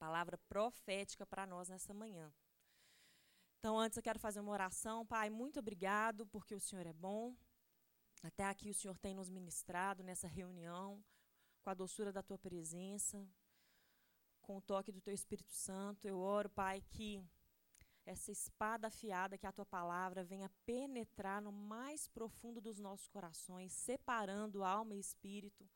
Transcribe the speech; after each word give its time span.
palavra 0.00 0.38
profética 0.48 1.26
para 1.26 1.46
nós 1.46 1.68
nessa 1.68 1.92
manhã. 1.92 2.32
Então, 3.58 3.78
antes 3.78 3.98
eu 3.98 4.02
quero 4.02 4.18
fazer 4.18 4.40
uma 4.40 4.52
oração. 4.52 5.04
Pai, 5.04 5.28
muito 5.28 5.58
obrigado 5.60 6.26
porque 6.26 6.54
o 6.54 6.60
Senhor 6.60 6.86
é 6.86 6.94
bom. 6.94 7.36
Até 8.22 8.44
aqui 8.46 8.70
o 8.70 8.74
Senhor 8.74 8.96
tem 8.96 9.14
nos 9.14 9.28
ministrado 9.28 10.02
nessa 10.02 10.26
reunião, 10.26 11.04
com 11.62 11.68
a 11.68 11.74
doçura 11.74 12.10
da 12.10 12.22
tua 12.22 12.38
presença, 12.38 13.28
com 14.40 14.56
o 14.56 14.62
toque 14.62 14.90
do 14.90 15.02
teu 15.02 15.12
Espírito 15.12 15.52
Santo. 15.52 16.08
Eu 16.08 16.18
oro, 16.18 16.48
Pai, 16.48 16.80
que 16.80 17.22
essa 18.06 18.32
espada 18.32 18.88
afiada, 18.88 19.36
que 19.36 19.46
a 19.46 19.52
tua 19.52 19.66
palavra 19.66 20.24
venha 20.24 20.50
penetrar 20.64 21.42
no 21.42 21.52
mais 21.52 22.08
profundo 22.08 22.60
dos 22.60 22.78
nossos 22.78 23.08
corações, 23.08 23.72
separando 23.74 24.64
alma 24.64 24.94
e 24.94 24.98
espírito, 24.98 25.68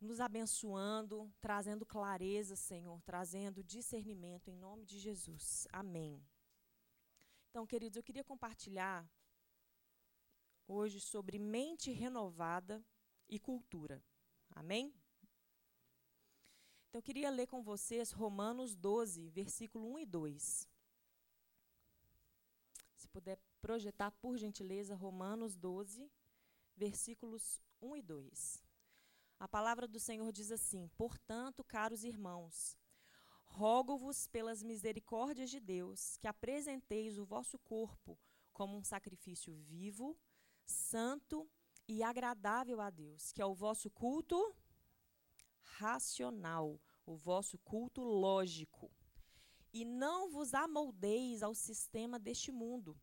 nos 0.00 0.20
abençoando, 0.20 1.32
trazendo 1.40 1.86
clareza, 1.86 2.54
Senhor, 2.54 3.00
trazendo 3.02 3.64
discernimento 3.64 4.48
em 4.50 4.56
nome 4.56 4.84
de 4.84 4.98
Jesus. 4.98 5.66
Amém. 5.72 6.24
Então, 7.50 7.66
queridos, 7.66 7.96
eu 7.96 8.02
queria 8.02 8.24
compartilhar 8.24 9.08
hoje 10.68 11.00
sobre 11.00 11.38
mente 11.38 11.90
renovada 11.90 12.84
e 13.28 13.38
cultura. 13.38 14.04
Amém? 14.50 14.94
Então, 16.88 16.98
eu 16.98 17.02
queria 17.02 17.30
ler 17.30 17.46
com 17.46 17.62
vocês 17.62 18.10
Romanos 18.10 18.74
12, 18.74 19.30
versículo 19.30 19.90
1 19.94 19.98
e 20.00 20.06
2. 20.06 20.68
Se 22.96 23.08
puder 23.08 23.38
projetar, 23.60 24.10
por 24.12 24.36
gentileza, 24.36 24.94
Romanos 24.94 25.56
12, 25.56 26.10
versículos 26.76 27.62
1 27.80 27.96
e 27.96 28.02
2. 28.02 28.65
A 29.38 29.46
palavra 29.46 29.86
do 29.86 30.00
Senhor 30.00 30.32
diz 30.32 30.50
assim: 30.50 30.88
Portanto, 30.96 31.62
caros 31.62 32.04
irmãos, 32.04 32.76
rogo-vos 33.44 34.26
pelas 34.26 34.62
misericórdias 34.62 35.50
de 35.50 35.60
Deus 35.60 36.16
que 36.16 36.26
apresenteis 36.26 37.18
o 37.18 37.24
vosso 37.24 37.58
corpo 37.58 38.18
como 38.52 38.76
um 38.76 38.82
sacrifício 38.82 39.54
vivo, 39.54 40.16
santo 40.64 41.48
e 41.86 42.02
agradável 42.02 42.80
a 42.80 42.88
Deus, 42.88 43.30
que 43.30 43.42
é 43.42 43.46
o 43.46 43.54
vosso 43.54 43.90
culto 43.90 44.56
racional, 45.60 46.80
o 47.04 47.16
vosso 47.16 47.58
culto 47.58 48.02
lógico. 48.02 48.90
E 49.72 49.84
não 49.84 50.30
vos 50.30 50.54
amoldeis 50.54 51.42
ao 51.42 51.54
sistema 51.54 52.18
deste 52.18 52.50
mundo, 52.50 52.98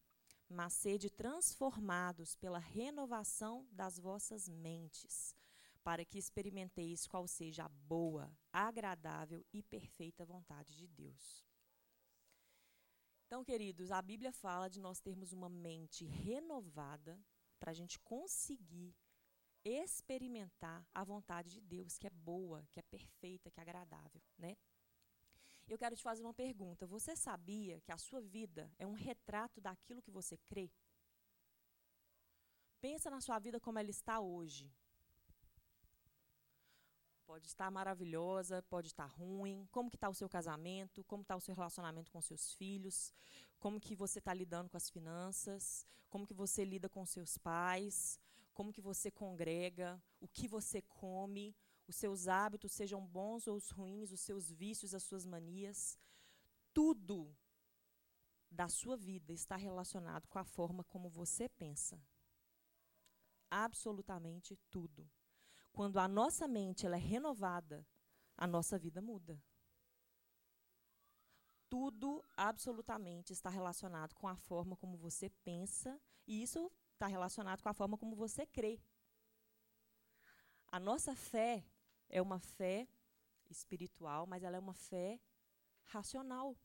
mas 0.49 0.73
sede 0.73 1.09
transformados 1.09 2.35
pela 2.35 2.57
renovação 2.57 3.67
das 3.71 3.99
vossas 3.99 4.49
mentes, 4.49 5.35
para 5.83 6.05
que 6.05 6.17
experimenteis 6.17 7.05
qual 7.05 7.27
seja 7.27 7.65
a 7.65 7.69
boa, 7.69 8.31
agradável 8.51 9.45
e 9.51 9.61
perfeita 9.61 10.25
vontade 10.25 10.75
de 10.75 10.87
Deus. 10.87 11.45
Então, 13.25 13.43
queridos, 13.43 13.91
a 13.91 14.01
Bíblia 14.01 14.31
fala 14.31 14.69
de 14.69 14.79
nós 14.79 14.99
termos 14.99 15.33
uma 15.33 15.49
mente 15.49 16.05
renovada 16.05 17.19
para 17.59 17.71
a 17.71 17.73
gente 17.73 17.99
conseguir 17.99 18.95
experimentar 19.65 20.85
a 20.93 21.03
vontade 21.03 21.49
de 21.49 21.61
Deus, 21.61 21.97
que 21.97 22.07
é 22.07 22.09
boa, 22.09 22.67
que 22.71 22.79
é 22.79 22.83
perfeita, 22.83 23.49
que 23.49 23.59
é 23.59 23.63
agradável, 23.63 24.21
né? 24.37 24.55
Eu 25.67 25.77
quero 25.77 25.95
te 25.95 26.03
fazer 26.03 26.21
uma 26.21 26.33
pergunta. 26.33 26.85
Você 26.85 27.15
sabia 27.15 27.79
que 27.81 27.91
a 27.91 27.97
sua 27.97 28.21
vida 28.21 28.71
é 28.77 28.85
um 28.85 28.91
retrato 28.91 29.61
daquilo 29.61 30.01
que 30.01 30.11
você 30.11 30.37
crê? 30.37 30.69
Pensa 32.81 33.09
na 33.09 33.21
sua 33.21 33.39
vida 33.39 33.59
como 33.61 33.79
ela 33.79 33.89
está 33.89 34.19
hoje. 34.19 34.69
Pode 37.33 37.47
estar 37.47 37.71
maravilhosa, 37.71 38.61
pode 38.69 38.89
estar 38.89 39.07
ruim. 39.07 39.67
Como 39.71 39.89
que 39.89 39.97
está 39.97 40.07
o 40.07 40.13
seu 40.13 40.29
casamento? 40.29 41.03
Como 41.05 41.23
está 41.23 41.35
o 41.35 41.41
seu 41.41 41.55
relacionamento 41.55 42.11
com 42.11 42.21
seus 42.21 42.53
filhos? 42.53 43.11
Como 43.59 43.79
que 43.79 43.95
você 43.95 44.19
está 44.19 44.31
lidando 44.35 44.69
com 44.69 44.77
as 44.77 44.87
finanças? 44.87 45.83
Como 46.11 46.27
que 46.27 46.33
você 46.33 46.63
lida 46.63 46.87
com 46.87 47.03
seus 47.07 47.39
pais? 47.39 48.19
como 48.53 48.71
que 48.71 48.81
você 48.81 49.09
congrega, 49.09 50.01
o 50.19 50.27
que 50.27 50.47
você 50.47 50.81
come, 50.81 51.55
os 51.87 51.95
seus 51.95 52.27
hábitos, 52.27 52.71
sejam 52.71 53.05
bons 53.05 53.47
ou 53.47 53.59
ruins, 53.73 54.11
os 54.11 54.21
seus 54.21 54.51
vícios, 54.51 54.93
as 54.93 55.03
suas 55.03 55.25
manias, 55.25 55.97
tudo 56.73 57.35
da 58.49 58.69
sua 58.69 58.95
vida 58.95 59.33
está 59.33 59.55
relacionado 59.55 60.27
com 60.27 60.37
a 60.37 60.43
forma 60.43 60.83
como 60.83 61.09
você 61.09 61.49
pensa. 61.49 61.99
Absolutamente 63.49 64.55
tudo. 64.69 65.09
Quando 65.73 65.97
a 65.97 66.07
nossa 66.07 66.47
mente 66.47 66.85
ela 66.85 66.95
é 66.95 66.99
renovada, 66.99 67.85
a 68.37 68.45
nossa 68.45 68.77
vida 68.77 69.01
muda. 69.01 69.43
Tudo 71.67 72.23
absolutamente 72.37 73.33
está 73.33 73.49
relacionado 73.49 74.13
com 74.13 74.27
a 74.27 74.35
forma 74.35 74.77
como 74.77 74.95
você 74.95 75.31
pensa, 75.43 75.99
e 76.27 76.43
isso 76.43 76.71
está 76.93 77.07
relacionado 77.07 77.63
com 77.63 77.69
a 77.69 77.73
forma 77.73 77.97
como 77.97 78.15
você 78.15 78.45
crê. 78.45 78.79
A 80.67 80.79
nossa 80.79 81.15
fé 81.15 81.65
é 82.07 82.21
uma 82.21 82.39
fé 82.39 82.87
espiritual, 83.49 84.27
mas 84.27 84.43
ela 84.43 84.57
é 84.57 84.59
uma 84.59 84.75
fé 84.75 85.19
racional. 85.85 86.55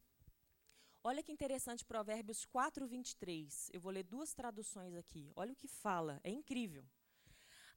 Olha 1.02 1.22
que 1.22 1.32
interessante 1.32 1.82
Provérbios 1.82 2.44
4, 2.44 2.86
23. 2.86 3.70
Eu 3.72 3.80
vou 3.80 3.90
ler 3.90 4.02
duas 4.02 4.34
traduções 4.34 4.94
aqui. 4.94 5.32
Olha 5.34 5.54
o 5.54 5.56
que 5.56 5.66
fala, 5.66 6.20
é 6.22 6.30
incrível. 6.30 6.86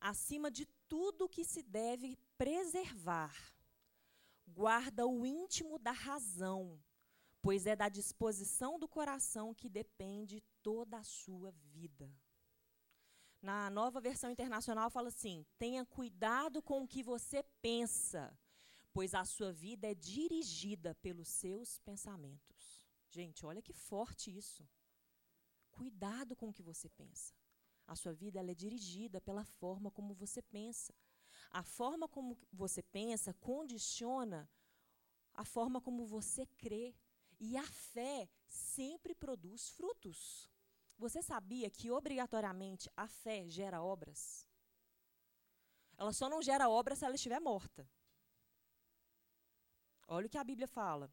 Acima 0.02 0.50
de 0.50 0.66
tudo 0.90 1.30
que 1.30 1.46
se 1.46 1.62
deve 1.62 2.18
preservar, 2.36 3.36
guarda 4.48 5.06
o 5.06 5.24
íntimo 5.24 5.78
da 5.78 5.92
razão, 5.92 6.84
pois 7.40 7.68
é 7.68 7.76
da 7.76 7.88
disposição 7.88 8.80
do 8.80 8.88
coração 8.88 9.54
que 9.54 9.70
depende 9.70 10.42
toda 10.64 10.98
a 10.98 11.04
sua 11.04 11.52
vida. 11.52 12.12
Na 13.40 13.70
nova 13.70 14.02
versão 14.02 14.32
internacional 14.32 14.90
fala 14.90 15.10
assim: 15.10 15.46
tenha 15.60 15.86
cuidado 15.86 16.64
com 16.64 16.82
o 16.82 16.88
que 16.88 17.04
você 17.04 17.44
pensa, 17.62 18.36
pois 18.92 19.14
a 19.14 19.24
sua 19.24 19.54
vida 19.54 19.88
é 19.88 19.94
dirigida 19.94 20.96
pelos 20.96 21.28
seus 21.28 21.78
pensamentos. 21.80 22.88
Gente, 23.12 23.46
olha 23.46 23.62
que 23.62 23.74
forte 23.74 24.36
isso. 24.36 24.68
Cuidado 25.72 26.36
com 26.36 26.50
o 26.50 26.54
que 26.54 26.64
você 26.64 26.90
pensa. 26.90 27.34
A 27.88 27.96
sua 27.96 28.14
vida 28.14 28.40
ela 28.40 28.52
é 28.52 28.56
dirigida 28.56 29.20
pela 29.20 29.44
forma 29.44 29.92
como 29.92 30.14
você 30.14 30.42
pensa. 30.42 30.94
A 31.52 31.64
forma 31.64 32.08
como 32.08 32.38
você 32.52 32.82
pensa 32.82 33.34
condiciona 33.34 34.50
a 35.34 35.44
forma 35.44 35.82
como 35.82 36.06
você 36.06 36.46
crê. 36.46 36.96
E 37.40 37.58
a 37.58 37.64
fé 37.64 38.30
sempre 38.48 39.16
produz 39.16 39.70
frutos. 39.70 40.50
Você 40.98 41.22
sabia 41.24 41.70
que 41.70 41.90
obrigatoriamente 41.90 42.90
a 42.96 43.08
fé 43.08 43.50
gera 43.50 43.82
obras? 43.82 44.48
Ela 45.98 46.14
só 46.14 46.30
não 46.30 46.42
gera 46.42 46.70
obras 46.70 47.00
se 47.00 47.06
ela 47.06 47.16
estiver 47.16 47.40
morta. 47.40 47.90
Olha 50.08 50.28
o 50.28 50.30
que 50.30 50.38
a 50.38 50.44
Bíblia 50.44 50.68
fala. 50.68 51.12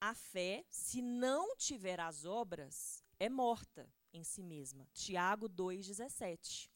A 0.00 0.14
fé, 0.14 0.64
se 0.68 1.00
não 1.00 1.54
tiver 1.54 2.00
as 2.00 2.24
obras, 2.24 3.04
é 3.18 3.28
morta 3.28 3.88
em 4.12 4.22
si 4.22 4.42
mesma. 4.42 4.86
Tiago 4.92 5.48
2,17. 5.48 6.70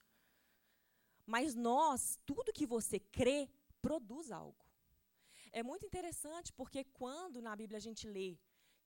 Mas 1.25 1.55
nós, 1.55 2.19
tudo 2.25 2.53
que 2.53 2.67
você 2.67 3.01
crê, 3.01 3.49
produz 3.83 4.31
algo. 4.31 4.65
É 5.53 5.63
muito 5.63 5.87
interessante 5.87 6.53
porque 6.53 6.85
quando 6.85 7.41
na 7.41 7.57
Bíblia 7.57 7.79
a 7.79 7.81
gente 7.81 8.07
lê 8.07 8.39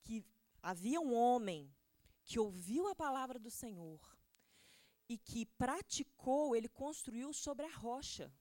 que 0.02 0.24
Havia 0.62 1.00
um 1.00 1.14
homem 1.14 1.74
que 2.22 2.38
ouviu 2.38 2.86
a 2.88 2.94
palavra 2.94 3.38
do 3.38 3.50
Senhor 3.50 3.98
e 5.08 5.16
que 5.16 5.46
praticou, 5.46 6.54
ele 6.54 6.68
construiu 6.68 7.32
sobre 7.32 7.64
a 7.64 7.74
rocha. 7.74 8.32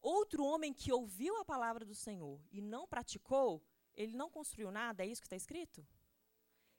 Outro 0.00 0.44
homem 0.44 0.72
que 0.72 0.92
ouviu 0.92 1.36
a 1.36 1.44
palavra 1.44 1.84
do 1.84 1.94
Senhor 1.94 2.40
e 2.50 2.60
não 2.60 2.86
praticou, 2.86 3.62
ele 3.94 4.16
não 4.16 4.30
construiu 4.30 4.70
nada, 4.70 5.04
é 5.04 5.06
isso 5.06 5.20
que 5.20 5.26
está 5.26 5.36
escrito? 5.36 5.86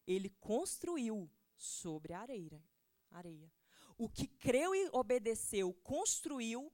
Ele 0.08 0.30
construiu 0.30 1.30
sobre 1.64 2.14
a 2.14 2.20
areia. 2.20 2.62
areia. 3.10 3.52
O 3.98 4.10
que 4.10 4.28
creu 4.28 4.74
e 4.74 4.90
obedeceu, 4.92 5.74
construiu 5.84 6.72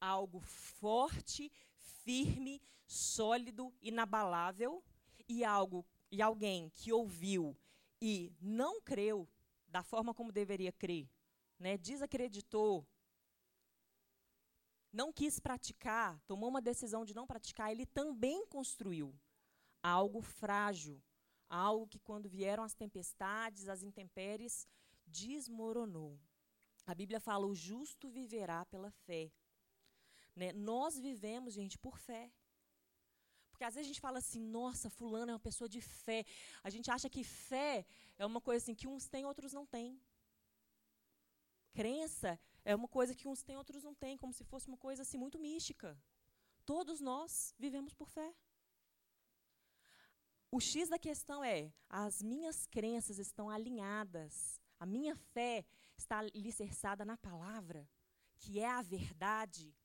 algo 0.00 0.40
forte, 0.40 1.52
firme, 1.76 2.62
sólido, 2.86 3.74
inabalável 3.82 4.82
e 5.28 5.44
algo 5.44 5.84
e 6.10 6.22
alguém 6.22 6.70
que 6.70 6.92
ouviu 6.92 7.56
e 8.00 8.32
não 8.40 8.80
creu 8.80 9.28
da 9.68 9.82
forma 9.82 10.14
como 10.14 10.32
deveria 10.32 10.72
crer, 10.72 11.08
né, 11.58 11.76
desacreditou, 11.76 12.86
não 14.92 15.12
quis 15.12 15.38
praticar, 15.38 16.18
tomou 16.26 16.48
uma 16.48 16.60
decisão 16.60 17.04
de 17.04 17.14
não 17.14 17.26
praticar, 17.26 17.70
ele 17.70 17.86
também 17.86 18.44
construiu 18.46 19.14
algo 19.82 20.20
frágil, 20.20 21.00
algo 21.50 21.88
que 21.88 21.98
quando 21.98 22.28
vieram 22.28 22.62
as 22.62 22.74
tempestades, 22.74 23.68
as 23.68 23.82
intempéries, 23.82 24.66
desmoronou. 25.06 26.18
A 26.86 26.94
Bíblia 26.94 27.20
fala: 27.20 27.46
o 27.46 27.54
justo 27.54 28.08
viverá 28.08 28.64
pela 28.66 28.90
fé. 28.90 29.30
Né? 30.34 30.52
Nós 30.52 30.98
vivemos, 30.98 31.54
gente, 31.54 31.76
por 31.76 31.98
fé. 31.98 32.32
Porque 33.50 33.64
às 33.64 33.74
vezes 33.74 33.88
a 33.88 33.92
gente 33.92 34.00
fala 34.00 34.18
assim, 34.18 34.40
nossa, 34.40 34.88
fulano 34.88 35.32
é 35.32 35.34
uma 35.34 35.40
pessoa 35.40 35.68
de 35.68 35.82
fé. 35.82 36.24
A 36.62 36.70
gente 36.70 36.90
acha 36.90 37.10
que 37.10 37.22
fé 37.22 37.84
é 38.16 38.24
uma 38.24 38.40
coisa 38.40 38.62
assim 38.64 38.74
que 38.74 38.88
uns 38.88 39.06
têm, 39.06 39.26
outros 39.26 39.52
não 39.52 39.66
têm. 39.66 40.00
Crença 41.74 42.40
é 42.64 42.74
uma 42.74 42.88
coisa 42.88 43.14
que 43.14 43.28
uns 43.28 43.42
têm, 43.42 43.58
outros 43.58 43.84
não 43.84 43.94
têm, 43.94 44.16
como 44.16 44.32
se 44.32 44.44
fosse 44.44 44.66
uma 44.66 44.78
coisa 44.78 45.02
assim 45.02 45.18
muito 45.18 45.38
mística. 45.38 46.00
Todos 46.64 47.00
nós 47.00 47.54
vivemos 47.58 47.92
por 47.92 48.08
fé. 48.08 48.34
O 50.50 50.58
X 50.60 50.88
da 50.88 50.98
questão 50.98 51.44
é: 51.44 51.72
as 51.88 52.22
minhas 52.22 52.66
crenças 52.66 53.18
estão 53.18 53.48
alinhadas, 53.48 54.60
a 54.78 54.86
minha 54.86 55.14
fé 55.14 55.64
está 55.96 56.18
alicerçada 56.18 57.04
na 57.04 57.16
palavra, 57.16 57.88
que 58.36 58.58
é 58.58 58.68
a 58.68 58.82
verdade, 58.82 59.76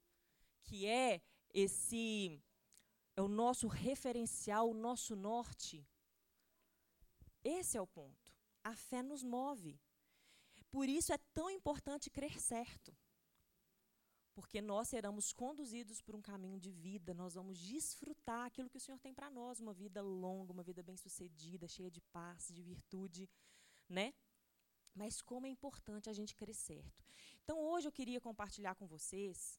que 0.63 0.87
é 0.87 1.21
esse 1.53 2.41
é 3.15 3.21
o 3.21 3.27
nosso 3.27 3.67
referencial, 3.67 4.69
o 4.69 4.73
nosso 4.73 5.15
norte. 5.15 5.87
Esse 7.43 7.77
é 7.77 7.81
o 7.81 7.87
ponto. 7.87 8.33
A 8.63 8.75
fé 8.75 9.03
nos 9.03 9.23
move. 9.23 9.79
Por 10.71 10.89
isso 10.89 11.13
é 11.13 11.17
tão 11.33 11.49
importante 11.49 12.09
crer 12.09 12.41
certo. 12.41 12.95
Porque 14.35 14.61
nós 14.61 14.89
seremos 14.89 15.31
conduzidos 15.31 16.01
por 16.01 16.13
um 16.13 16.21
caminho 16.21 16.59
de 16.59 16.69
vida, 16.69 17.13
nós 17.13 17.35
vamos 17.35 17.57
desfrutar 17.57 18.45
aquilo 18.45 18.69
que 18.69 18.77
o 18.77 18.83
Senhor 18.85 18.99
tem 18.99 19.13
para 19.13 19.29
nós, 19.31 19.61
uma 19.61 19.73
vida 19.73 20.01
longa, 20.01 20.51
uma 20.51 20.61
vida 20.69 20.83
bem-sucedida, 20.83 21.69
cheia 21.75 21.89
de 21.89 22.01
paz, 22.01 22.49
de 22.55 22.61
virtude, 22.61 23.29
né? 23.87 24.13
Mas 24.93 25.21
como 25.21 25.45
é 25.45 25.49
importante 25.49 26.09
a 26.09 26.13
gente 26.13 26.35
crer 26.35 26.53
certo. 26.53 27.05
Então 27.43 27.57
hoje 27.59 27.87
eu 27.87 27.93
queria 27.93 28.19
compartilhar 28.19 28.75
com 28.75 28.85
vocês 28.85 29.57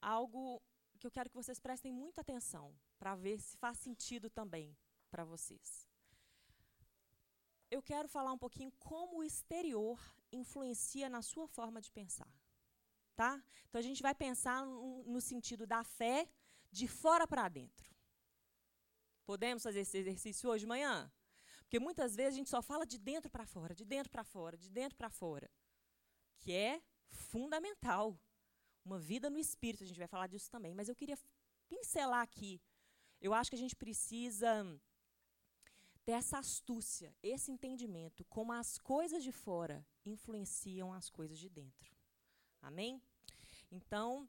algo 0.00 0.62
que 0.98 1.06
eu 1.06 1.10
quero 1.10 1.28
que 1.28 1.36
vocês 1.36 1.60
prestem 1.60 1.92
muita 1.92 2.22
atenção, 2.22 2.74
para 2.98 3.14
ver 3.14 3.38
se 3.38 3.56
faz 3.58 3.78
sentido 3.78 4.30
também 4.30 4.74
para 5.10 5.24
vocês 5.24 5.90
eu 7.70 7.80
quero 7.80 8.08
falar 8.08 8.32
um 8.32 8.38
pouquinho 8.38 8.72
como 8.80 9.18
o 9.18 9.24
exterior 9.24 9.98
influencia 10.32 11.08
na 11.08 11.22
sua 11.22 11.46
forma 11.46 11.80
de 11.80 11.90
pensar. 11.90 12.32
Tá? 13.14 13.42
Então 13.68 13.78
a 13.78 13.82
gente 13.82 14.02
vai 14.02 14.14
pensar 14.14 14.64
no, 14.64 15.20
sentido 15.20 15.66
da 15.66 15.84
fé 15.84 16.28
de 16.70 16.88
fora 16.88 17.26
para 17.26 17.48
dentro. 17.48 17.94
Podemos 19.24 19.62
fazer 19.62 19.80
esse 19.80 19.98
exercício 19.98 20.48
hoje 20.48 20.62
de 20.64 20.66
manhã? 20.68 21.12
Porque 21.60 21.78
muitas 21.78 22.16
vezes 22.16 22.34
a 22.34 22.36
gente 22.38 22.50
só 22.50 22.62
fala 22.62 22.86
de 22.86 22.98
dentro 22.98 23.30
para 23.30 23.46
fora, 23.46 23.74
de 23.74 23.84
dentro 23.84 24.10
para 24.10 24.24
fora, 24.24 24.56
de 24.56 24.70
dentro 24.70 24.96
para 24.96 25.10
fora, 25.10 25.50
que 26.38 26.52
é 26.52 26.82
fundamental. 27.08 28.18
Uma 28.84 28.98
vida 28.98 29.28
no 29.28 29.38
espírito, 29.38 29.84
a 29.84 29.86
gente 29.86 29.98
vai 29.98 30.08
falar 30.08 30.26
disso 30.26 30.50
também, 30.50 30.74
mas 30.74 30.88
eu 30.88 30.96
queria 30.96 31.18
pincelar 31.68 32.22
aqui. 32.22 32.60
Eu 33.20 33.34
acho 33.34 33.50
que 33.50 33.56
a 33.56 33.58
gente 33.58 33.76
precisa 33.76 34.80
ter 36.04 36.12
essa 36.12 36.38
astúcia, 36.38 37.14
esse 37.22 37.50
entendimento, 37.50 38.24
como 38.24 38.52
as 38.52 38.78
coisas 38.78 39.22
de 39.22 39.32
fora 39.32 39.86
influenciam 40.04 40.92
as 40.92 41.10
coisas 41.10 41.38
de 41.38 41.48
dentro. 41.48 41.94
Amém? 42.62 43.02
Então, 43.70 44.28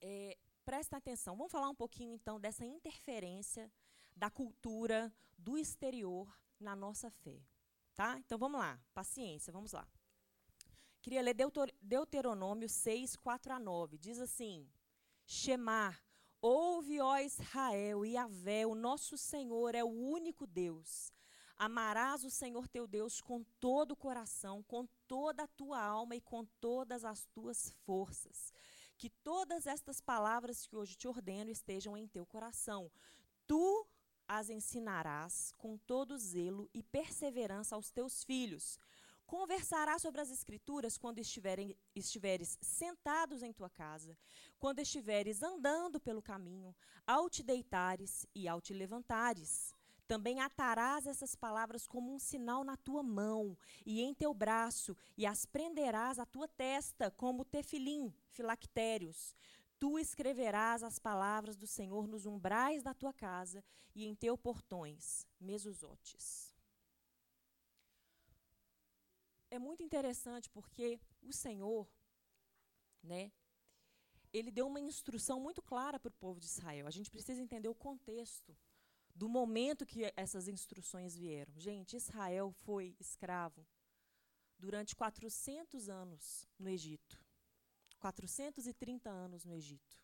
é, 0.00 0.36
presta 0.64 0.96
atenção. 0.96 1.36
Vamos 1.36 1.52
falar 1.52 1.68
um 1.68 1.74
pouquinho, 1.74 2.14
então, 2.14 2.40
dessa 2.40 2.64
interferência 2.64 3.72
da 4.14 4.30
cultura, 4.30 5.12
do 5.36 5.58
exterior 5.58 6.32
na 6.60 6.76
nossa 6.76 7.10
fé. 7.10 7.42
Tá? 7.94 8.18
Então, 8.18 8.38
vamos 8.38 8.60
lá. 8.60 8.80
Paciência, 8.92 9.52
vamos 9.52 9.72
lá. 9.72 9.86
Queria 11.02 11.20
ler 11.20 11.36
Deuteronômio 11.82 12.68
6, 12.68 13.16
4 13.16 13.52
a 13.52 13.58
9. 13.58 13.98
Diz 13.98 14.18
assim: 14.18 14.66
Shemar, 15.26 16.02
Ouve, 16.46 17.00
ó 17.00 17.16
Israel, 17.16 18.04
e 18.04 18.18
Avé, 18.18 18.66
o 18.66 18.74
nosso 18.74 19.16
Senhor 19.16 19.74
é 19.74 19.82
o 19.82 19.88
único 19.88 20.46
Deus. 20.46 21.10
Amarás 21.56 22.22
o 22.22 22.28
Senhor 22.28 22.68
teu 22.68 22.86
Deus 22.86 23.18
com 23.18 23.42
todo 23.58 23.92
o 23.92 23.96
coração, 23.96 24.62
com 24.64 24.86
toda 25.08 25.44
a 25.44 25.46
tua 25.46 25.80
alma 25.80 26.16
e 26.16 26.20
com 26.20 26.44
todas 26.60 27.02
as 27.02 27.24
tuas 27.28 27.70
forças. 27.86 28.52
Que 28.98 29.08
todas 29.08 29.66
estas 29.66 30.02
palavras 30.02 30.66
que 30.66 30.76
hoje 30.76 30.96
te 30.96 31.08
ordeno 31.08 31.50
estejam 31.50 31.96
em 31.96 32.06
teu 32.06 32.26
coração. 32.26 32.92
Tu 33.46 33.86
as 34.28 34.50
ensinarás 34.50 35.50
com 35.56 35.78
todo 35.78 36.18
zelo 36.18 36.68
e 36.74 36.82
perseverança 36.82 37.74
aos 37.74 37.90
teus 37.90 38.22
filhos 38.22 38.78
Conversará 39.36 39.98
sobre 39.98 40.20
as 40.20 40.30
Escrituras 40.30 40.96
quando 40.96 41.18
estiverem, 41.18 41.76
estiveres 41.92 42.56
sentados 42.62 43.42
em 43.42 43.52
tua 43.52 43.68
casa, 43.68 44.16
quando 44.60 44.78
estiveres 44.78 45.42
andando 45.42 45.98
pelo 45.98 46.22
caminho, 46.22 46.72
ao 47.04 47.28
te 47.28 47.42
deitares 47.42 48.24
e 48.32 48.46
ao 48.46 48.60
te 48.60 48.72
levantares. 48.72 49.74
Também 50.06 50.38
atarás 50.38 51.04
essas 51.08 51.34
palavras 51.34 51.84
como 51.84 52.14
um 52.14 52.18
sinal 52.20 52.62
na 52.62 52.76
tua 52.76 53.02
mão 53.02 53.58
e 53.84 54.02
em 54.02 54.14
teu 54.14 54.32
braço, 54.32 54.96
e 55.18 55.26
as 55.26 55.44
prenderás 55.44 56.20
à 56.20 56.24
tua 56.24 56.46
testa, 56.46 57.10
como 57.10 57.44
tefilim, 57.44 58.14
filactérios. 58.30 59.34
Tu 59.80 59.98
escreverás 59.98 60.84
as 60.84 61.00
palavras 61.00 61.56
do 61.56 61.66
Senhor 61.66 62.06
nos 62.06 62.24
umbrais 62.24 62.84
da 62.84 62.94
tua 62.94 63.12
casa 63.12 63.64
e 63.96 64.06
em 64.06 64.14
teus 64.14 64.38
portões, 64.38 65.26
mesusotes 65.40 66.43
é 69.54 69.58
muito 69.58 69.82
interessante 69.82 70.50
porque 70.50 71.00
o 71.22 71.32
Senhor, 71.32 71.88
né, 73.02 73.32
ele 74.32 74.50
deu 74.50 74.66
uma 74.66 74.80
instrução 74.80 75.40
muito 75.40 75.62
clara 75.62 75.98
para 75.98 76.08
o 76.08 76.18
povo 76.18 76.40
de 76.40 76.46
Israel. 76.46 76.86
A 76.86 76.90
gente 76.90 77.10
precisa 77.10 77.40
entender 77.40 77.68
o 77.68 77.74
contexto 77.74 78.56
do 79.14 79.28
momento 79.28 79.86
que 79.86 80.12
essas 80.16 80.48
instruções 80.48 81.16
vieram. 81.16 81.52
Gente, 81.56 81.96
Israel 81.96 82.50
foi 82.64 82.96
escravo 82.98 83.64
durante 84.58 84.96
400 84.96 85.88
anos 85.88 86.48
no 86.58 86.68
Egito. 86.68 87.22
430 88.00 89.08
anos 89.08 89.44
no 89.44 89.54
Egito. 89.54 90.02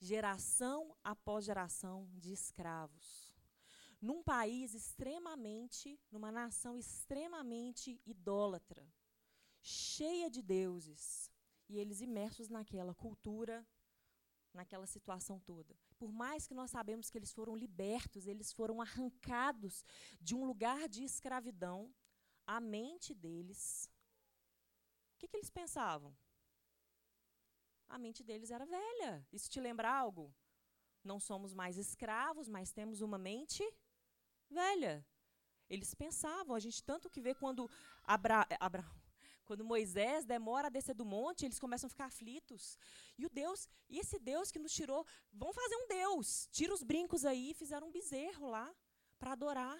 Geração 0.00 0.96
após 1.04 1.44
geração 1.44 2.08
de 2.14 2.32
escravos 2.32 3.27
num 4.00 4.22
país 4.22 4.74
extremamente, 4.74 6.00
numa 6.10 6.30
nação 6.30 6.78
extremamente 6.78 8.00
idólatra, 8.06 8.86
cheia 9.60 10.30
de 10.30 10.40
deuses, 10.40 11.30
e 11.68 11.78
eles 11.78 12.00
imersos 12.00 12.48
naquela 12.48 12.94
cultura, 12.94 13.66
naquela 14.54 14.86
situação 14.86 15.38
toda. 15.40 15.76
Por 15.98 16.12
mais 16.12 16.46
que 16.46 16.54
nós 16.54 16.70
sabemos 16.70 17.10
que 17.10 17.18
eles 17.18 17.32
foram 17.32 17.56
libertos, 17.56 18.26
eles 18.26 18.52
foram 18.52 18.80
arrancados 18.80 19.84
de 20.20 20.34
um 20.34 20.44
lugar 20.44 20.88
de 20.88 21.02
escravidão, 21.04 21.92
a 22.46 22.60
mente 22.60 23.12
deles, 23.14 23.90
o 25.14 25.18
que, 25.18 25.28
que 25.28 25.36
eles 25.36 25.50
pensavam? 25.50 26.16
A 27.88 27.98
mente 27.98 28.22
deles 28.22 28.50
era 28.50 28.64
velha. 28.64 29.26
Isso 29.32 29.50
te 29.50 29.60
lembra 29.60 29.90
algo? 29.90 30.32
Não 31.02 31.18
somos 31.18 31.52
mais 31.52 31.76
escravos, 31.76 32.48
mas 32.48 32.70
temos 32.70 33.00
uma 33.00 33.18
mente 33.18 33.62
velha. 34.50 35.06
Eles 35.68 35.94
pensavam, 35.94 36.54
a 36.54 36.58
gente 36.58 36.82
tanto 36.82 37.10
que 37.10 37.20
vê 37.20 37.34
quando 37.34 37.70
Abra, 38.04 38.46
Abra, 38.58 38.84
quando 39.44 39.64
Moisés 39.64 40.24
demora 40.24 40.68
a 40.68 40.70
descer 40.70 40.94
do 40.94 41.04
monte, 41.04 41.44
eles 41.44 41.58
começam 41.58 41.86
a 41.86 41.90
ficar 41.90 42.06
aflitos. 42.06 42.78
E 43.16 43.24
o 43.24 43.30
Deus, 43.30 43.68
e 43.88 43.98
esse 43.98 44.18
Deus 44.18 44.50
que 44.50 44.58
nos 44.58 44.72
tirou, 44.72 45.06
vão 45.32 45.52
fazer 45.52 45.76
um 45.76 45.88
Deus. 45.88 46.48
Tira 46.52 46.72
os 46.74 46.82
brincos 46.82 47.24
aí, 47.24 47.54
fizeram 47.54 47.88
um 47.88 47.90
bezerro 47.90 48.46
lá 48.46 48.74
para 49.18 49.32
adorar. 49.32 49.78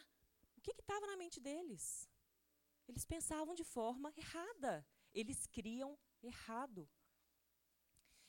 O 0.56 0.60
que 0.60 0.70
estava 0.70 1.06
na 1.06 1.16
mente 1.16 1.38
deles? 1.38 2.08
Eles 2.88 3.04
pensavam 3.04 3.54
de 3.54 3.64
forma 3.64 4.12
errada. 4.16 4.86
Eles 5.12 5.46
criam 5.46 5.98
errado. 6.22 6.88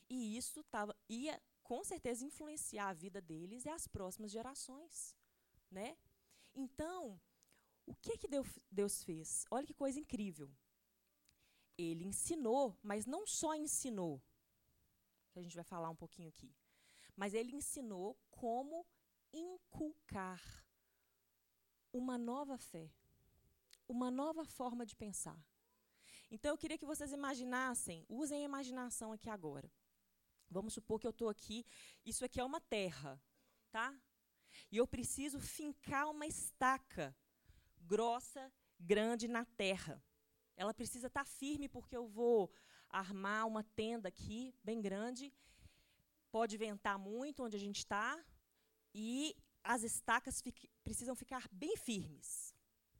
E 0.10 0.38
isso 0.38 0.64
tava, 0.66 0.96
ia 1.08 1.42
com 1.64 1.84
certeza 1.84 2.26
influenciar 2.26 2.90
a 2.90 2.94
vida 2.94 3.22
deles 3.22 3.64
e 3.64 3.70
as 3.70 3.88
próximas 3.88 4.32
gerações, 4.32 5.16
né? 5.70 5.98
Então, 6.56 7.20
o 7.86 7.96
que, 7.96 8.18
que 8.18 8.28
Deus 8.72 9.04
fez? 9.04 9.46
Olha 9.50 9.66
que 9.66 9.74
coisa 9.74 10.00
incrível. 10.00 10.50
Ele 11.78 12.06
ensinou, 12.06 12.78
mas 12.84 13.06
não 13.06 13.26
só 13.26 13.56
ensinou, 13.56 14.22
que 15.32 15.40
a 15.40 15.42
gente 15.42 15.56
vai 15.56 15.64
falar 15.64 15.90
um 15.90 15.96
pouquinho 15.96 16.30
aqui, 16.30 16.54
mas 17.16 17.34
ele 17.34 17.56
ensinou 17.56 18.18
como 18.30 18.86
inculcar 19.34 20.42
uma 21.92 22.18
nova 22.18 22.58
fé, 22.58 22.92
uma 23.88 24.12
nova 24.12 24.46
forma 24.46 24.86
de 24.86 24.96
pensar. 24.96 25.40
Então 26.30 26.52
eu 26.52 26.58
queria 26.58 26.78
que 26.78 26.86
vocês 26.86 27.12
imaginassem, 27.12 28.06
usem 28.08 28.42
a 28.42 28.46
imaginação 28.46 29.12
aqui 29.12 29.30
agora. 29.30 29.72
Vamos 30.50 30.74
supor 30.74 31.00
que 31.00 31.08
eu 31.08 31.12
estou 31.12 31.30
aqui, 31.30 31.66
isso 32.06 32.24
aqui 32.26 32.40
é 32.40 32.44
uma 32.44 32.62
terra, 32.62 33.22
tá? 33.72 34.00
E 34.72 34.78
eu 34.78 34.88
preciso 34.88 35.40
fincar 35.40 36.10
uma 36.10 36.28
estaca 36.28 37.16
grossa, 37.82 38.52
grande 38.80 39.28
na 39.28 39.46
terra. 39.46 40.02
ela 40.56 40.74
precisa 40.74 41.08
estar 41.08 41.24
tá 41.24 41.30
firme 41.30 41.68
porque 41.70 41.96
eu 41.96 42.06
vou 42.08 42.52
armar 42.90 43.48
uma 43.48 43.64
tenda 43.64 44.10
aqui, 44.10 44.54
bem 44.64 44.82
grande. 44.82 45.34
Pode 46.32 46.58
ventar 46.58 46.98
muito 47.00 47.44
onde 47.44 47.56
a 47.56 47.60
gente 47.60 47.80
está. 47.80 48.24
E 48.94 49.36
as 49.64 49.84
estacas 49.84 50.42
precisam 50.84 51.16
ficar 51.16 51.48
bem 51.52 51.76
firmes. 51.78 52.54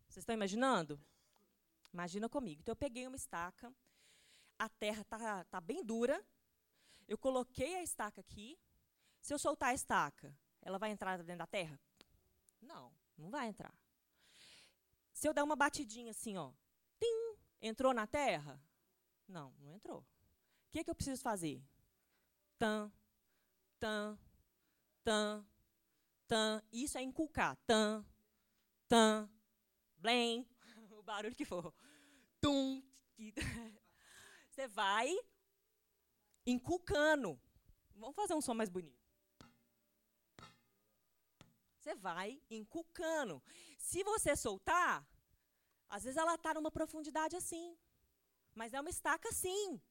Vocês 0.08 0.24
estão 0.24 0.34
imaginando? 0.34 1.00
Imagina 1.94 2.30
comigo. 2.30 2.62
Então, 2.62 2.74
eu 2.74 2.76
peguei 2.76 3.08
uma 3.08 3.16
estaca, 3.16 3.74
a 4.58 4.70
terra 4.70 5.02
está 5.02 5.44
tá 5.46 5.62
bem 5.62 5.84
dura, 5.84 6.24
eu 7.08 7.18
coloquei 7.18 7.76
a 7.76 7.84
estaca 7.84 8.22
aqui. 8.22 8.60
Se 9.22 9.34
eu 9.34 9.40
soltar 9.40 9.70
a 9.70 9.74
estaca, 9.74 10.36
ela 10.70 10.78
vai 10.78 10.92
entrar 10.92 11.18
dentro 11.18 11.40
da 11.40 11.48
terra? 11.48 11.80
Não, 12.62 12.94
não 13.18 13.30
vai 13.30 13.48
entrar. 13.48 13.74
Se 15.14 15.28
eu 15.28 15.34
der 15.34 15.44
uma 15.44 15.56
batidinha 15.56 16.12
assim, 16.12 16.38
ó, 16.38 16.52
tim, 17.00 17.38
entrou 17.62 17.94
na 17.94 18.08
terra? 18.08 18.62
Não, 19.28 19.54
não 19.60 19.74
entrou. 19.74 20.00
O 20.00 20.06
que, 20.72 20.84
que 20.84 20.90
eu 20.90 20.96
preciso 20.96 21.22
fazer? 21.22 21.62
Tan, 22.58 22.92
tan, 23.80 24.18
tan, 25.04 25.46
tan. 26.28 26.62
Isso 26.72 26.98
é 26.98 27.02
inculcar. 27.02 27.58
Tan, 27.66 28.06
tan, 28.88 29.30
blém, 29.98 30.48
o 30.92 31.02
barulho 31.02 31.36
que 31.36 31.46
for. 31.46 31.74
Tum. 32.40 32.82
Você 34.50 34.68
vai 34.68 35.18
inculcando. 36.46 37.40
Vamos 37.96 38.16
fazer 38.16 38.34
um 38.34 38.42
som 38.42 38.54
mais 38.54 38.70
bonito. 38.70 38.99
Você 41.90 41.96
vai 41.96 42.40
inculcando. 42.52 43.42
Se 43.80 44.04
você 44.04 44.36
soltar, 44.36 45.04
às 45.90 46.04
vezes 46.04 46.18
ela 46.18 46.36
está 46.36 46.54
numa 46.54 46.70
profundidade 46.70 47.36
assim. 47.36 47.76
Mas 48.54 48.76
é 48.76 48.80
uma 48.80 48.92
estaca 48.92 49.28
assim. 49.30 49.82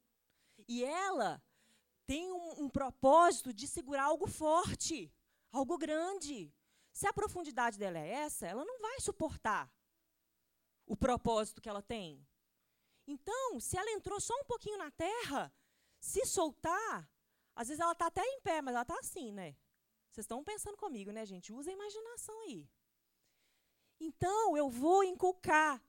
E 0.69 0.85
ela 0.85 1.43
tem 2.07 2.31
um, 2.31 2.63
um 2.63 2.69
propósito 2.71 3.53
de 3.53 3.67
segurar 3.67 4.05
algo 4.05 4.29
forte, 4.29 5.13
algo 5.51 5.77
grande. 5.77 6.55
Se 6.93 7.05
a 7.09 7.13
profundidade 7.13 7.77
dela 7.77 7.99
é 7.99 8.09
essa, 8.11 8.47
ela 8.47 8.65
não 8.65 8.79
vai 8.81 9.01
suportar 9.01 9.69
o 10.87 10.97
propósito 10.97 11.61
que 11.61 11.69
ela 11.69 11.83
tem. 11.83 12.25
Então, 13.09 13.59
se 13.59 13.77
ela 13.77 13.91
entrou 13.91 14.21
só 14.21 14.35
um 14.35 14.45
pouquinho 14.45 14.79
na 14.79 14.93
terra, 14.93 15.53
se 15.99 16.25
soltar, 16.25 17.11
às 17.57 17.67
vezes 17.67 17.81
ela 17.81 17.93
está 17.93 18.07
até 18.07 18.23
em 18.25 18.41
pé, 18.41 18.63
mas 18.63 18.75
ela 18.75 18.83
está 18.83 18.97
assim, 19.01 19.33
né? 19.33 19.57
Vocês 20.11 20.25
estão 20.25 20.43
pensando 20.43 20.77
comigo, 20.77 21.11
né, 21.11 21.25
gente? 21.25 21.53
Usa 21.53 21.71
a 21.71 21.73
imaginação 21.73 22.39
aí. 22.41 22.69
Então, 24.01 24.57
eu 24.57 24.69
vou 24.69 25.05
inculcar. 25.05 25.83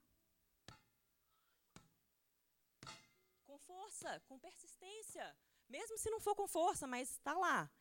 Com 3.45 3.57
força, 3.59 4.19
com 4.27 4.39
persistência. 4.39 5.35
Mesmo 5.67 5.97
se 5.97 6.09
não 6.09 6.19
for 6.19 6.35
com 6.35 6.47
força, 6.47 6.87
mas 6.87 7.11
está 7.11 7.33
lá. 7.33 7.71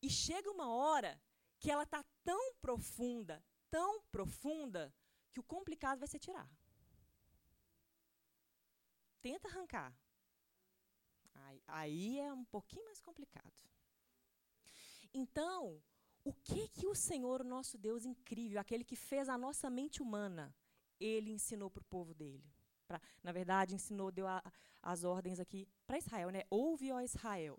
E 0.00 0.08
chega 0.10 0.50
uma 0.50 0.68
hora 0.68 1.20
que 1.58 1.70
ela 1.70 1.84
está 1.84 2.04
tão 2.22 2.54
profunda, 2.56 3.42
tão 3.70 4.02
profunda, 4.12 4.94
que 5.32 5.40
o 5.40 5.44
complicado 5.44 5.98
vai 5.98 6.08
ser 6.08 6.18
tirar. 6.18 6.48
Tenta 9.20 9.48
arrancar. 9.48 9.92
Aí, 11.34 11.62
aí 11.66 12.20
é 12.20 12.32
um 12.32 12.44
pouquinho 12.44 12.84
mais 12.84 13.00
complicado. 13.00 13.52
Então, 15.14 15.80
o 16.24 16.32
que 16.32 16.68
que 16.68 16.86
o 16.86 16.94
Senhor, 16.94 17.40
o 17.40 17.48
nosso 17.56 17.78
Deus 17.78 18.04
incrível, 18.04 18.60
aquele 18.60 18.84
que 18.84 18.96
fez 18.96 19.28
a 19.28 19.38
nossa 19.38 19.70
mente 19.70 20.02
humana, 20.02 20.54
ele 20.98 21.30
ensinou 21.30 21.70
para 21.70 21.82
o 21.82 21.84
povo 21.84 22.12
dele? 22.12 22.44
Pra, 22.86 23.00
na 23.22 23.32
verdade, 23.32 23.74
ensinou, 23.74 24.10
deu 24.10 24.26
a, 24.26 24.42
as 24.82 25.04
ordens 25.04 25.40
aqui 25.40 25.66
para 25.86 25.98
Israel, 25.98 26.30
né? 26.30 26.42
Ouve, 26.50 26.92
ó 26.92 27.00
Israel. 27.00 27.58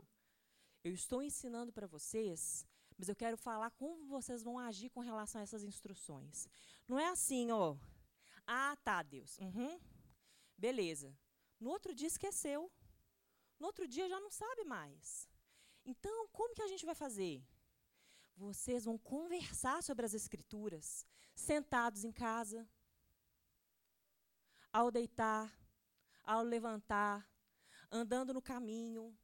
Eu 0.84 0.94
estou 0.94 1.24
ensinando 1.24 1.74
para 1.74 1.88
vocês 1.88 2.68
mas 2.98 3.10
eu 3.10 3.16
quero 3.16 3.38
falar 3.38 3.72
como 3.72 4.06
vocês 4.06 4.42
vão 4.42 4.58
agir 4.58 4.90
com 4.90 5.02
relação 5.02 5.40
a 5.42 5.44
essas 5.44 5.64
instruções. 5.64 6.48
Não 6.88 6.98
é 6.98 7.08
assim, 7.08 7.52
ó. 7.52 7.76
Ah, 8.48 8.76
tá, 8.84 9.04
Deus. 9.04 9.38
Uhum. 9.40 9.80
Beleza. 10.58 11.18
No 11.60 11.70
outro 11.70 11.94
dia 11.94 12.08
esqueceu. 12.08 12.72
No 13.60 13.68
outro 13.68 13.88
dia 13.88 14.08
já 14.08 14.20
não 14.20 14.32
sabe 14.32 14.64
mais. 14.64 15.30
Então, 15.86 16.28
como 16.30 16.56
que 16.56 16.64
a 16.64 16.68
gente 16.68 16.86
vai 16.86 16.96
fazer? 16.96 17.46
Vocês 18.36 18.86
vão 18.86 18.98
conversar 18.98 19.84
sobre 19.84 20.06
as 20.06 20.14
Escrituras, 20.14 21.06
sentados 21.36 22.04
em 22.04 22.12
casa, 22.12 22.68
ao 24.74 24.92
deitar, 24.92 25.56
ao 26.24 26.42
levantar, 26.44 27.30
andando 27.92 28.34
no 28.34 28.42
caminho, 28.42 29.16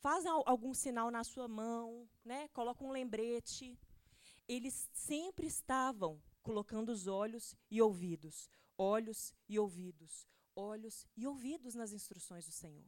faz 0.00 0.24
algum 0.26 0.72
sinal 0.72 1.10
na 1.10 1.22
sua 1.22 1.46
mão, 1.46 2.08
né? 2.24 2.48
coloca 2.48 2.82
um 2.82 2.90
lembrete. 2.90 3.78
Eles 4.48 4.88
sempre 4.92 5.46
estavam 5.46 6.20
colocando 6.42 6.88
os 6.88 7.06
olhos 7.06 7.54
e 7.70 7.82
ouvidos, 7.82 8.48
olhos 8.76 9.34
e 9.48 9.58
ouvidos, 9.58 10.26
olhos 10.56 11.06
e 11.16 11.26
ouvidos 11.26 11.74
nas 11.74 11.92
instruções 11.92 12.46
do 12.46 12.52
Senhor. 12.52 12.86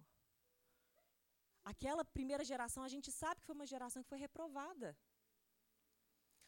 Aquela 1.65 2.05
primeira 2.05 2.45
geração, 2.45 2.83
a 2.83 2.89
gente 2.89 3.11
sabe 3.13 3.41
que 3.41 3.47
foi 3.47 3.55
uma 3.55 3.67
geração 3.67 4.03
que 4.03 4.09
foi 4.09 4.19
reprovada. 4.19 4.97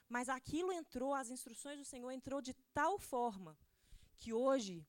Mas 0.09 0.29
aquilo 0.29 0.73
entrou, 0.73 1.15
as 1.15 1.31
instruções 1.31 1.79
do 1.79 1.85
Senhor 1.85 2.11
entrou 2.11 2.41
de 2.41 2.55
tal 2.75 2.99
forma 2.99 3.57
que 4.19 4.33
hoje 4.33 4.87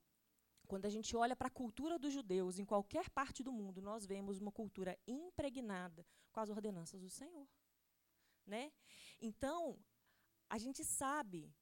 quando 0.67 0.85
a 0.85 0.89
gente 0.89 1.15
olha 1.15 1.35
para 1.35 1.47
a 1.47 1.51
cultura 1.51 1.99
dos 1.99 2.13
judeus 2.13 2.57
em 2.57 2.65
qualquer 2.65 3.09
parte 3.09 3.43
do 3.43 3.51
mundo, 3.51 3.81
nós 3.81 4.05
vemos 4.05 4.39
uma 4.39 4.51
cultura 4.51 4.97
impregnada 5.07 6.05
com 6.31 6.39
as 6.39 6.49
ordenanças 6.49 7.01
do 7.01 7.09
Senhor. 7.09 7.47
Né? 8.45 8.71
Então, 9.21 9.79
a 10.49 10.57
gente 10.57 10.83
sabe 10.83 11.53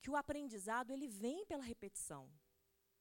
que 0.00 0.10
o 0.10 0.16
aprendizado 0.16 0.92
ele 0.92 1.08
vem 1.08 1.44
pela 1.46 1.62
repetição. 1.62 2.30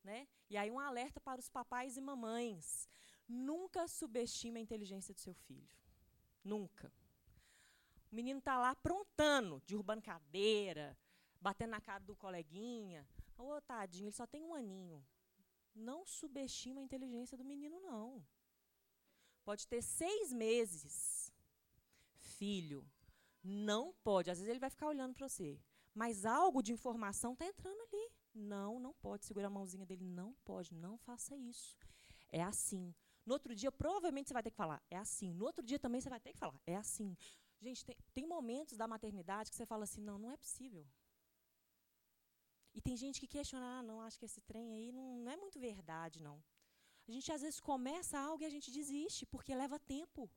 Né? 0.03 0.27
E 0.49 0.57
aí 0.57 0.71
um 0.71 0.79
alerta 0.79 1.19
para 1.19 1.39
os 1.39 1.49
papais 1.49 1.97
e 1.97 2.01
mamães. 2.01 2.88
Nunca 3.29 3.88
subestime 3.88 4.59
a 4.59 4.63
inteligência 4.63 5.13
do 5.13 5.19
seu 5.19 5.33
filho. 5.33 5.69
Nunca. 6.43 6.91
O 8.12 8.15
menino 8.15 8.39
está 8.39 8.57
lá 8.57 8.71
aprontando, 8.71 9.62
derrubando 9.65 10.01
cadeira, 10.01 10.98
batendo 11.39 11.69
na 11.69 11.79
cara 11.79 12.03
do 12.03 12.15
coleguinha. 12.15 13.07
Ô, 13.38 13.55
oh, 13.55 13.62
tadinho, 13.62 14.07
ele 14.07 14.12
só 14.12 14.25
tem 14.27 14.43
um 14.43 14.53
aninho 14.53 15.05
não 15.79 16.05
subestima 16.05 16.81
a 16.81 16.83
inteligência 16.83 17.38
do 17.38 17.43
menino, 17.43 17.79
não. 17.79 18.25
Pode 19.43 19.67
ter 19.67 19.81
seis 19.81 20.31
meses. 20.31 21.33
Filho, 22.17 22.86
não 23.43 23.93
pode. 24.03 24.29
Às 24.29 24.38
vezes 24.38 24.50
ele 24.50 24.59
vai 24.59 24.69
ficar 24.69 24.88
olhando 24.88 25.13
para 25.13 25.27
você. 25.27 25.59
Mas 25.93 26.25
algo 26.25 26.62
de 26.62 26.71
informação 26.71 27.33
está 27.33 27.45
entrando 27.45 27.81
ali. 27.81 28.12
Não, 28.33 28.79
não 28.79 28.93
pode. 28.93 29.25
Segura 29.25 29.48
a 29.48 29.50
mãozinha 29.50 29.86
dele. 29.86 30.05
Não 30.05 30.33
pode. 30.45 30.74
Não 30.74 30.98
faça 30.98 31.36
isso. 31.36 31.77
É 32.31 32.43
assim. 32.43 32.93
No 33.29 33.36
outro 33.36 33.53
dia, 33.62 33.71
provavelmente 33.71 34.27
você 34.27 34.33
vai 34.38 34.41
ter 34.45 34.50
que 34.50 34.62
falar. 34.63 34.81
É 34.89 34.98
assim. 34.98 35.31
No 35.39 35.45
outro 35.50 35.63
dia 35.69 35.79
também 35.83 36.01
você 36.01 36.09
vai 36.09 36.19
ter 36.19 36.31
que 36.33 36.39
falar. 36.43 36.59
É 36.65 36.75
assim. 36.75 37.09
Gente, 37.65 37.86
tem, 37.86 37.95
tem 38.15 38.25
momentos 38.36 38.75
da 38.81 38.88
maternidade 38.93 39.51
que 39.51 39.57
você 39.57 39.67
fala 39.71 39.83
assim: 39.83 40.01
não, 40.01 40.17
não 40.24 40.31
é 40.31 40.38
possível. 40.45 40.83
E 42.74 42.81
tem 42.81 42.98
gente 42.98 43.19
que 43.21 43.27
questiona, 43.27 43.67
ah, 43.75 43.83
não, 43.83 44.01
acho 44.01 44.17
que 44.17 44.25
esse 44.25 44.41
trem 44.41 44.74
aí 44.74 44.91
não, 44.91 45.19
não 45.19 45.31
é 45.31 45.38
muito 45.43 45.59
verdade, 45.59 46.24
não. 46.27 46.43
A 47.07 47.12
gente 47.12 47.31
às 47.31 47.43
vezes 47.43 47.59
começa 47.59 48.17
algo 48.17 48.41
e 48.41 48.48
a 48.48 48.50
gente 48.55 48.71
desiste, 48.71 49.27
porque 49.27 49.53
leva 49.53 49.77
tempo. 49.77 50.27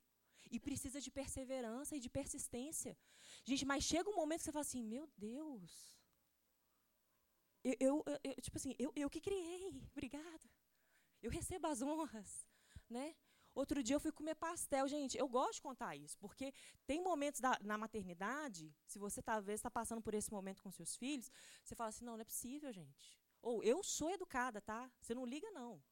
E 0.50 0.60
precisa 0.60 1.00
de 1.00 1.10
perseverança 1.10 1.96
e 1.96 2.00
de 2.00 2.10
persistência. 2.10 2.94
Gente, 3.42 3.64
mas 3.64 3.84
chega 3.84 4.10
um 4.10 4.16
momento 4.22 4.40
que 4.40 4.44
você 4.44 4.52
fala 4.52 4.68
assim, 4.68 4.82
meu 4.82 5.06
Deus. 5.16 5.72
Eu, 7.64 7.74
eu, 7.80 8.04
eu 8.22 8.34
tipo 8.46 8.58
assim, 8.58 8.74
eu, 8.78 8.92
eu 8.94 9.08
que 9.08 9.20
criei, 9.28 9.82
obrigada. 9.92 10.46
Eu 11.22 11.30
recebo 11.30 11.68
as 11.68 11.80
honras, 11.80 12.51
né? 12.92 13.14
Outro 13.54 13.82
dia 13.82 13.96
eu 13.96 14.00
fui 14.00 14.12
comer 14.12 14.34
pastel. 14.34 14.88
Gente, 14.88 15.18
eu 15.18 15.28
gosto 15.28 15.54
de 15.54 15.62
contar 15.62 15.94
isso, 15.96 16.16
porque 16.18 16.54
tem 16.86 17.02
momentos 17.02 17.40
da, 17.40 17.58
na 17.62 17.76
maternidade, 17.76 18.74
se 18.86 18.98
você 18.98 19.20
talvez 19.22 19.58
está 19.58 19.70
passando 19.70 20.00
por 20.00 20.14
esse 20.14 20.30
momento 20.30 20.62
com 20.62 20.70
seus 20.70 20.96
filhos, 20.96 21.30
você 21.62 21.74
fala 21.74 21.88
assim, 21.88 22.04
não, 22.04 22.14
não 22.14 22.22
é 22.22 22.24
possível, 22.24 22.72
gente. 22.72 23.18
Ou 23.42 23.62
eu 23.62 23.82
sou 23.82 24.10
educada, 24.10 24.60
tá? 24.60 24.90
Você 25.00 25.14
não 25.14 25.26
liga, 25.26 25.50
não. 25.50 25.82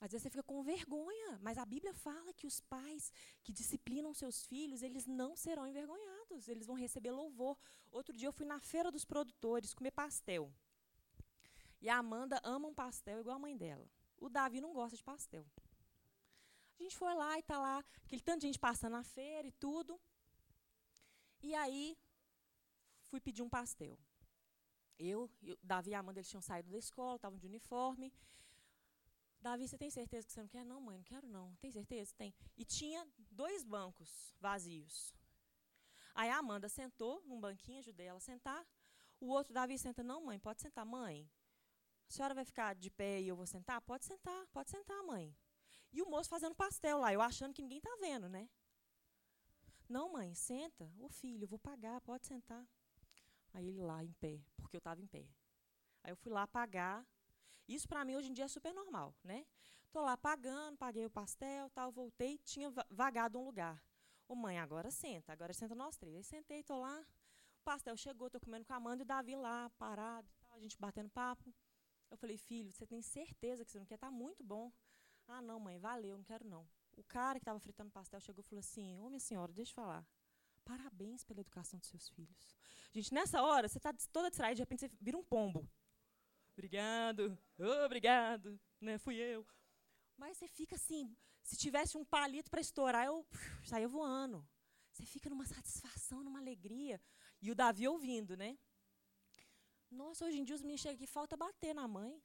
Às 0.00 0.12
vezes 0.12 0.22
você 0.22 0.30
fica 0.30 0.42
com 0.42 0.62
vergonha, 0.62 1.38
mas 1.40 1.56
a 1.56 1.64
Bíblia 1.64 1.92
fala 1.94 2.32
que 2.34 2.46
os 2.46 2.60
pais 2.60 3.10
que 3.42 3.52
disciplinam 3.52 4.12
seus 4.12 4.44
filhos, 4.44 4.82
eles 4.82 5.06
não 5.06 5.34
serão 5.34 5.66
envergonhados, 5.66 6.48
eles 6.48 6.66
vão 6.66 6.76
receber 6.76 7.10
louvor. 7.10 7.58
Outro 7.90 8.14
dia 8.14 8.28
eu 8.28 8.32
fui 8.32 8.46
na 8.46 8.60
feira 8.60 8.90
dos 8.90 9.04
produtores 9.04 9.72
comer 9.72 9.90
pastel. 9.90 10.52
E 11.80 11.88
a 11.88 11.96
Amanda 11.96 12.40
ama 12.42 12.68
um 12.68 12.74
pastel 12.74 13.20
igual 13.20 13.36
a 13.36 13.38
mãe 13.38 13.56
dela. 13.56 13.88
O 14.18 14.28
Davi 14.28 14.60
não 14.60 14.72
gosta 14.72 14.96
de 14.96 15.02
pastel. 15.02 15.46
A 16.78 16.82
gente 16.82 16.96
foi 16.96 17.14
lá 17.14 17.38
e 17.38 17.42
tá 17.42 17.58
lá, 17.58 17.84
aquele 18.04 18.22
tanto 18.22 18.40
de 18.40 18.46
gente 18.48 18.58
passando 18.58 18.92
na 18.92 19.02
feira 19.02 19.46
e 19.48 19.52
tudo. 19.52 20.00
E 21.42 21.54
aí, 21.54 21.96
fui 23.06 23.20
pedir 23.20 23.42
um 23.42 23.48
pastel. 23.48 23.98
Eu, 24.98 25.30
eu 25.42 25.58
Davi 25.62 25.90
e 25.90 25.94
a 25.94 26.00
Amanda 26.00 26.18
eles 26.20 26.28
tinham 26.28 26.40
saído 26.40 26.70
da 26.70 26.78
escola, 26.78 27.16
estavam 27.16 27.38
de 27.38 27.46
uniforme. 27.46 28.12
Davi, 29.40 29.68
você 29.68 29.78
tem 29.78 29.90
certeza 29.90 30.26
que 30.26 30.32
você 30.32 30.40
não 30.40 30.48
quer? 30.48 30.64
Não, 30.64 30.80
mãe, 30.80 30.96
não 30.96 31.04
quero 31.04 31.26
não. 31.26 31.54
Tem 31.56 31.70
certeza? 31.70 32.14
Tem. 32.16 32.34
E 32.56 32.64
tinha 32.64 33.06
dois 33.30 33.62
bancos 33.62 34.34
vazios. 34.40 35.14
Aí 36.14 36.30
a 36.30 36.38
Amanda 36.38 36.68
sentou 36.68 37.22
num 37.26 37.38
banquinho, 37.38 37.78
ajudei 37.78 38.06
ela 38.06 38.18
a 38.18 38.20
sentar. 38.20 38.66
O 39.20 39.28
outro, 39.28 39.52
Davi, 39.52 39.78
senta. 39.78 40.02
Não, 40.02 40.24
mãe, 40.24 40.38
pode 40.38 40.60
sentar. 40.60 40.84
Mãe, 40.84 41.30
a 42.08 42.12
senhora 42.12 42.34
vai 42.34 42.44
ficar 42.44 42.74
de 42.74 42.90
pé 42.90 43.20
e 43.20 43.28
eu 43.28 43.36
vou 43.36 43.46
sentar? 43.46 43.80
Pode 43.80 44.04
sentar, 44.04 44.46
pode 44.48 44.70
sentar, 44.70 45.02
mãe. 45.02 45.36
E 45.92 46.02
o 46.02 46.08
moço 46.08 46.28
fazendo 46.28 46.54
pastel 46.54 46.98
lá, 46.98 47.12
eu 47.12 47.20
achando 47.20 47.54
que 47.54 47.62
ninguém 47.62 47.78
está 47.78 47.96
vendo, 48.00 48.28
né? 48.28 48.48
Não, 49.88 50.12
mãe, 50.12 50.34
senta. 50.34 50.92
Ô 50.98 51.08
filho, 51.08 51.44
eu 51.44 51.48
vou 51.48 51.58
pagar, 51.58 52.00
pode 52.00 52.26
sentar. 52.26 52.66
Aí 53.54 53.68
ele 53.68 53.80
lá 53.80 54.04
em 54.04 54.12
pé, 54.14 54.40
porque 54.56 54.76
eu 54.76 54.78
estava 54.78 55.00
em 55.00 55.06
pé. 55.06 55.26
Aí 56.02 56.10
eu 56.10 56.16
fui 56.16 56.30
lá 56.30 56.46
pagar. 56.46 57.06
Isso 57.68 57.88
para 57.88 58.04
mim 58.04 58.16
hoje 58.16 58.30
em 58.30 58.32
dia 58.32 58.44
é 58.44 58.48
super 58.48 58.72
normal, 58.74 59.14
né? 59.24 59.46
Tô 59.90 60.02
lá 60.02 60.16
pagando, 60.16 60.76
paguei 60.76 61.06
o 61.06 61.10
pastel, 61.10 61.70
tal, 61.70 61.90
voltei, 61.90 62.38
tinha 62.38 62.70
vagado 62.90 63.38
um 63.38 63.44
lugar. 63.44 63.82
Ô 64.28 64.34
mãe, 64.34 64.58
agora 64.58 64.90
senta, 64.90 65.32
agora 65.32 65.52
senta 65.52 65.74
nós 65.74 65.96
três. 65.96 66.16
Aí 66.16 66.22
sentei, 66.24 66.62
tô 66.62 66.78
lá. 66.78 67.00
O 67.60 67.64
pastel 67.64 67.96
chegou, 67.96 68.28
tô 68.28 68.38
comendo 68.38 68.64
com 68.64 68.72
a 68.72 68.76
Amanda 68.76 69.02
e 69.02 69.04
o 69.04 69.06
Davi 69.06 69.34
lá, 69.34 69.70
parado, 69.78 70.28
tal, 70.40 70.56
a 70.56 70.60
gente 70.60 70.76
batendo 70.78 71.08
papo. 71.10 71.52
Eu 72.10 72.16
falei, 72.16 72.36
filho, 72.36 72.72
você 72.72 72.86
tem 72.86 73.02
certeza 73.02 73.64
que 73.64 73.70
você 73.70 73.78
não 73.78 73.86
quer? 73.86 73.98
Tá 73.98 74.10
muito 74.10 74.42
bom. 74.44 74.72
Ah, 75.26 75.42
não, 75.42 75.58
mãe, 75.58 75.78
valeu, 75.78 76.16
não 76.16 76.24
quero 76.24 76.46
não. 76.46 76.68
O 76.96 77.02
cara 77.04 77.38
que 77.38 77.42
estava 77.42 77.58
fritando 77.58 77.90
pastel 77.90 78.20
chegou 78.20 78.40
e 78.40 78.44
falou 78.44 78.60
assim: 78.60 78.98
Ô, 79.00 79.08
minha 79.08 79.20
senhora, 79.20 79.52
deixa 79.52 79.72
eu 79.72 79.74
falar. 79.74 80.06
Parabéns 80.64 81.24
pela 81.24 81.40
educação 81.40 81.78
dos 81.78 81.88
seus 81.88 82.08
filhos. 82.08 82.56
Gente, 82.92 83.12
nessa 83.12 83.42
hora, 83.42 83.68
você 83.68 83.78
está 83.78 83.92
toda 84.12 84.30
distraída, 84.30 84.56
de 84.56 84.62
repente 84.62 84.80
você 84.80 84.90
vira 85.00 85.16
um 85.16 85.22
pombo. 85.22 85.68
Obrigado, 86.52 87.38
obrigado, 87.84 88.58
né? 88.80 88.98
Fui 88.98 89.16
eu. 89.16 89.46
Mas 90.16 90.38
você 90.38 90.48
fica 90.48 90.74
assim, 90.74 91.14
se 91.42 91.56
tivesse 91.56 91.98
um 91.98 92.04
palito 92.04 92.50
para 92.50 92.60
estourar, 92.60 93.04
eu 93.04 93.26
saía 93.64 93.86
voando. 93.86 94.46
Você 94.92 95.04
fica 95.04 95.28
numa 95.28 95.44
satisfação, 95.44 96.24
numa 96.24 96.38
alegria. 96.38 97.00
E 97.42 97.50
o 97.50 97.54
Davi 97.54 97.86
ouvindo, 97.86 98.36
né? 98.36 98.58
Nossa, 99.90 100.24
hoje 100.24 100.38
em 100.38 100.44
dia 100.44 100.54
os 100.54 100.62
meninos 100.62 100.80
chegam 100.80 100.96
aqui, 100.96 101.06
falta 101.06 101.36
bater 101.36 101.74
na 101.74 101.86
mãe. 101.86 102.22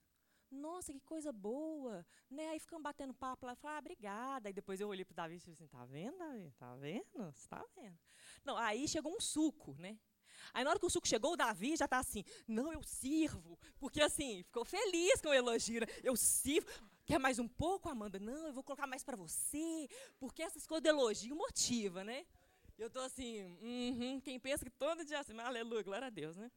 Nossa, 0.51 0.91
que 0.91 0.99
coisa 0.99 1.31
boa. 1.31 2.05
Né? 2.29 2.49
Aí 2.49 2.59
ficam 2.59 2.81
batendo 2.81 3.13
papo 3.13 3.45
lá, 3.45 3.55
falam, 3.55 3.77
ah, 3.77 3.79
obrigada. 3.79 4.49
Aí 4.49 4.53
depois 4.53 4.81
eu 4.81 4.89
olhei 4.89 5.05
para 5.05 5.13
o 5.13 5.15
Davi 5.15 5.35
e 5.35 5.39
falei 5.39 5.53
assim, 5.53 5.67
tá 5.67 5.85
vendo, 5.85 6.17
Davi? 6.17 6.51
Tá 6.57 6.75
vendo? 6.75 7.31
Você 7.33 7.47
tá 7.47 7.65
vendo? 7.75 7.97
Não, 8.43 8.57
aí 8.57 8.87
chegou 8.87 9.15
um 9.15 9.19
suco, 9.21 9.75
né? 9.79 9.97
Aí 10.53 10.63
na 10.63 10.71
hora 10.71 10.79
que 10.79 10.85
o 10.85 10.89
suco 10.89 11.07
chegou, 11.07 11.33
o 11.33 11.37
Davi 11.37 11.77
já 11.77 11.85
está 11.85 11.99
assim, 11.99 12.23
não, 12.47 12.73
eu 12.73 12.83
sirvo. 12.83 13.57
Porque 13.79 14.01
assim, 14.01 14.43
ficou 14.43 14.65
feliz 14.65 15.21
com 15.21 15.29
o 15.29 15.33
elogio. 15.33 15.81
Né? 15.81 15.87
Eu 16.03 16.17
sirvo. 16.17 16.67
Quer 17.05 17.19
mais 17.19 17.39
um 17.39 17.47
pouco, 17.47 17.87
Amanda? 17.87 18.19
Não, 18.19 18.47
eu 18.47 18.53
vou 18.53 18.63
colocar 18.63 18.87
mais 18.87 19.03
para 19.03 19.15
você. 19.15 19.87
Porque 20.19 20.43
essas 20.43 20.67
coisas 20.67 20.83
de 20.83 20.89
elogio 20.89 21.35
motiva, 21.35 22.03
né? 22.03 22.25
Eu 22.77 22.87
estou 22.87 23.03
assim, 23.03 23.43
uh 23.43 23.95
-huh, 23.95 24.21
quem 24.21 24.39
pensa 24.39 24.65
que 24.65 24.71
todo 24.71 25.05
dia 25.05 25.19
assim, 25.19 25.37
aleluia, 25.39 25.83
glória 25.83 26.07
a 26.07 26.09
Deus, 26.09 26.35
né? 26.35 26.51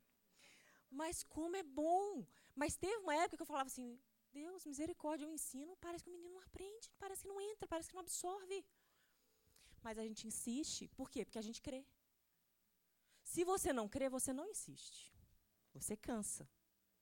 Mas 0.95 1.25
como 1.25 1.57
é 1.57 1.63
bom. 1.63 2.27
Mas 2.55 2.77
teve 2.77 2.97
uma 2.99 3.15
época 3.17 3.37
que 3.39 3.43
eu 3.43 3.53
falava 3.53 3.67
assim, 3.67 4.01
Deus, 4.33 4.65
misericórdia, 4.65 5.25
eu 5.25 5.33
ensino, 5.33 5.77
parece 5.77 6.05
que 6.05 6.11
o 6.11 6.13
menino 6.13 6.35
não 6.35 6.41
aprende, 6.41 6.91
parece 6.99 7.23
que 7.23 7.29
não 7.29 7.41
entra, 7.41 7.67
parece 7.69 7.89
que 7.89 7.95
não 7.95 8.03
absorve. 8.03 8.65
Mas 9.83 9.99
a 9.99 10.05
gente 10.05 10.27
insiste, 10.27 10.89
por 10.97 11.11
quê? 11.11 11.25
Porque 11.25 11.39
a 11.39 11.47
gente 11.49 11.61
crê. 11.61 11.85
Se 13.23 13.45
você 13.45 13.73
não 13.73 13.89
crê, 13.89 14.09
você 14.09 14.33
não 14.33 14.47
insiste. 14.47 15.13
Você 15.73 15.97
cansa, 15.97 16.49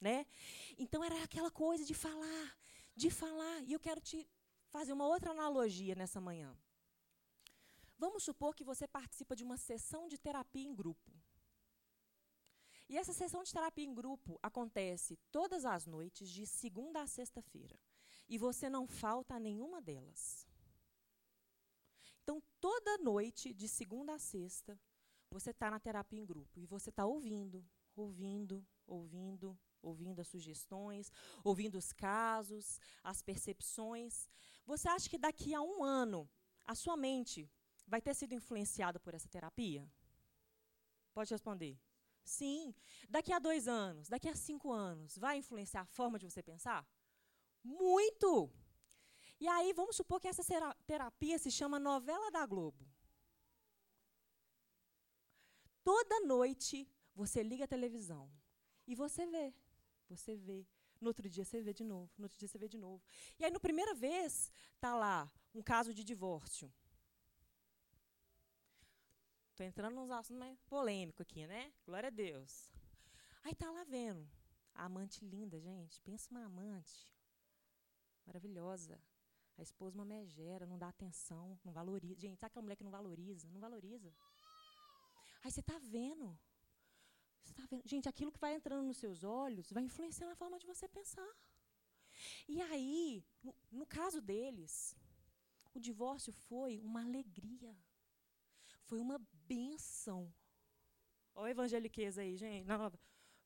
né? 0.00 0.26
Então 0.78 1.04
era 1.04 1.22
aquela 1.22 1.50
coisa 1.50 1.84
de 1.84 1.94
falar, 1.94 2.58
de 2.96 3.10
falar. 3.10 3.62
E 3.64 3.72
eu 3.72 3.80
quero 3.80 4.00
te 4.00 4.26
fazer 4.70 4.92
uma 4.92 5.06
outra 5.06 5.30
analogia 5.30 5.94
nessa 5.94 6.20
manhã. 6.20 6.56
Vamos 7.98 8.24
supor 8.24 8.54
que 8.54 8.64
você 8.64 8.88
participa 8.88 9.36
de 9.36 9.44
uma 9.44 9.56
sessão 9.56 10.08
de 10.08 10.18
terapia 10.18 10.66
em 10.66 10.74
grupo. 10.74 11.21
E 12.92 12.98
essa 12.98 13.14
sessão 13.14 13.42
de 13.42 13.50
terapia 13.50 13.86
em 13.86 13.94
grupo 13.94 14.38
acontece 14.42 15.18
todas 15.30 15.64
as 15.64 15.86
noites, 15.86 16.28
de 16.28 16.46
segunda 16.46 17.00
a 17.00 17.06
sexta-feira. 17.06 17.74
E 18.28 18.36
você 18.36 18.68
não 18.68 18.86
falta 18.86 19.36
a 19.36 19.40
nenhuma 19.40 19.80
delas. 19.80 20.46
Então, 22.22 22.42
toda 22.60 22.98
noite, 22.98 23.54
de 23.54 23.66
segunda 23.66 24.12
a 24.12 24.18
sexta, 24.18 24.78
você 25.30 25.52
está 25.52 25.70
na 25.70 25.80
terapia 25.80 26.20
em 26.20 26.26
grupo 26.26 26.60
e 26.60 26.66
você 26.66 26.90
está 26.90 27.06
ouvindo, 27.06 27.64
ouvindo, 27.96 28.62
ouvindo, 28.86 29.58
ouvindo 29.80 30.20
as 30.20 30.28
sugestões, 30.28 31.10
ouvindo 31.42 31.78
os 31.78 31.94
casos, 31.94 32.78
as 33.02 33.22
percepções. 33.22 34.28
Você 34.66 34.86
acha 34.86 35.08
que 35.08 35.16
daqui 35.16 35.54
a 35.54 35.62
um 35.62 35.82
ano 35.82 36.28
a 36.66 36.74
sua 36.74 36.98
mente 36.98 37.50
vai 37.86 38.02
ter 38.02 38.14
sido 38.14 38.34
influenciada 38.34 39.00
por 39.00 39.14
essa 39.14 39.30
terapia? 39.30 39.90
Pode 41.14 41.30
responder. 41.32 41.80
Sim. 42.24 42.74
Daqui 43.08 43.32
a 43.32 43.38
dois 43.38 43.66
anos, 43.68 44.08
daqui 44.08 44.28
a 44.28 44.34
cinco 44.34 44.72
anos, 44.72 45.18
vai 45.18 45.38
influenciar 45.38 45.82
a 45.82 45.86
forma 45.86 46.18
de 46.18 46.24
você 46.30 46.42
pensar? 46.42 46.86
Muito! 47.62 48.50
E 49.40 49.48
aí, 49.48 49.72
vamos 49.72 49.96
supor 49.96 50.20
que 50.20 50.28
essa 50.28 50.44
terapia 50.86 51.38
se 51.38 51.50
chama 51.50 51.78
novela 51.78 52.30
da 52.30 52.46
Globo. 52.46 52.86
Toda 55.84 56.20
noite 56.20 56.88
você 57.14 57.42
liga 57.42 57.64
a 57.64 57.68
televisão 57.68 58.30
e 58.86 58.94
você 58.94 59.26
vê, 59.26 59.52
você 60.08 60.36
vê. 60.36 60.66
No 61.00 61.08
outro 61.08 61.28
dia 61.28 61.44
você 61.44 61.60
vê 61.60 61.72
de 61.74 61.82
novo, 61.82 62.12
no 62.16 62.26
outro 62.26 62.38
dia 62.38 62.46
você 62.46 62.56
vê 62.56 62.68
de 62.68 62.78
novo. 62.78 63.02
E 63.36 63.44
aí, 63.44 63.50
na 63.50 63.58
primeira 63.58 63.92
vez, 63.92 64.52
está 64.76 64.94
lá 64.94 65.30
um 65.52 65.60
caso 65.60 65.92
de 65.92 66.04
divórcio. 66.04 66.72
Estou 69.62 69.68
entrando 69.68 69.94
nos 69.94 70.10
assuntos 70.10 70.40
mais 70.40 70.58
polêmicos 70.62 71.20
aqui, 71.20 71.46
né? 71.46 71.72
Glória 71.86 72.08
a 72.08 72.10
Deus. 72.10 72.68
Aí 73.44 73.54
tá 73.54 73.70
lá 73.70 73.84
vendo. 73.84 74.28
A 74.74 74.86
amante 74.86 75.24
linda, 75.24 75.60
gente. 75.60 76.00
Pensa 76.00 76.28
uma 76.32 76.44
amante. 76.46 77.08
Maravilhosa. 78.26 79.00
A 79.56 79.62
esposa 79.62 79.96
uma 79.96 80.04
megera, 80.04 80.66
não 80.66 80.76
dá 80.76 80.88
atenção, 80.88 81.56
não 81.64 81.72
valoriza. 81.72 82.18
Gente, 82.18 82.40
sabe 82.40 82.50
aquela 82.50 82.62
mulher 82.64 82.74
que 82.74 82.82
não 82.82 82.90
valoriza? 82.90 83.48
Não 83.50 83.60
valoriza. 83.60 84.12
Aí 85.44 85.50
você 85.52 85.60
está 85.60 85.78
vendo. 85.78 86.36
Você 87.44 87.54
tá 87.54 87.64
vendo. 87.66 87.82
Gente, 87.86 88.08
aquilo 88.08 88.32
que 88.32 88.40
vai 88.40 88.54
entrando 88.54 88.84
nos 88.84 88.96
seus 88.96 89.22
olhos 89.22 89.70
vai 89.70 89.84
influenciar 89.84 90.26
na 90.26 90.34
forma 90.34 90.58
de 90.58 90.66
você 90.66 90.88
pensar. 90.88 91.32
E 92.48 92.60
aí, 92.62 93.24
no, 93.40 93.54
no 93.70 93.86
caso 93.86 94.20
deles, 94.20 94.96
o 95.72 95.78
divórcio 95.78 96.32
foi 96.32 96.80
uma 96.80 97.00
alegria. 97.00 97.76
Foi 98.82 98.98
uma 98.98 99.20
bênção. 99.48 100.32
Olha 101.34 101.44
o 101.44 101.48
evangeliquez 101.48 102.18
aí, 102.18 102.36
gente. 102.36 102.66
Não, 102.66 102.92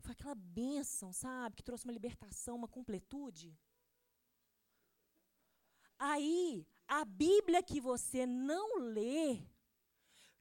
foi 0.01 0.13
aquela 0.13 0.35
bênção, 0.35 1.13
sabe? 1.13 1.57
Que 1.57 1.63
trouxe 1.63 1.85
uma 1.85 1.93
libertação, 1.93 2.57
uma 2.57 2.69
completude. 2.69 3.59
Aí, 5.99 6.67
a 6.87 7.05
Bíblia 7.05 7.63
que 7.63 7.81
você 7.81 8.27
não 8.27 8.79
lê, 8.79 9.41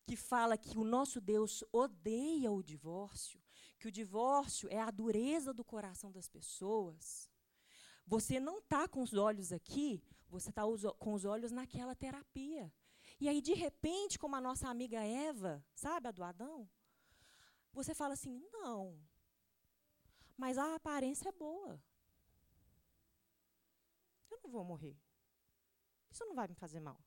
que 0.06 0.16
fala 0.16 0.58
que 0.58 0.78
o 0.78 0.84
nosso 0.84 1.22
Deus 1.22 1.64
odeia 1.72 2.52
o 2.52 2.62
divórcio, 2.62 3.42
que 3.80 3.88
o 3.88 3.92
divórcio 3.92 4.70
é 4.70 4.80
a 4.80 4.92
dureza 4.92 5.54
do 5.54 5.64
coração 5.64 6.12
das 6.12 6.28
pessoas. 6.28 7.30
Você 8.06 8.40
não 8.40 8.60
está 8.60 8.88
com 8.88 9.02
os 9.02 9.14
olhos 9.14 9.52
aqui, 9.52 10.04
você 10.30 10.50
está 10.50 10.64
com 11.00 11.14
os 11.14 11.26
olhos 11.26 11.52
naquela 11.52 11.96
terapia. 11.96 12.72
E 13.20 13.30
aí, 13.30 13.42
de 13.42 13.54
repente, 13.54 14.20
como 14.20 14.36
a 14.36 14.42
nossa 14.42 14.68
amiga 14.68 15.02
Eva, 15.02 15.66
sabe, 15.74 16.08
a 16.08 16.12
do 16.12 16.24
Adão, 16.24 16.70
você 17.72 17.94
fala 17.94 18.14
assim: 18.14 18.40
não, 18.52 19.00
mas 20.38 20.58
a 20.58 20.76
aparência 20.76 21.30
é 21.30 21.32
boa. 21.32 21.82
Eu 24.30 24.40
não 24.44 24.50
vou 24.50 24.64
morrer. 24.64 24.98
Isso 26.12 26.26
não 26.26 26.36
vai 26.36 26.48
me 26.48 26.56
fazer 26.56 26.80
mal. 26.80 27.00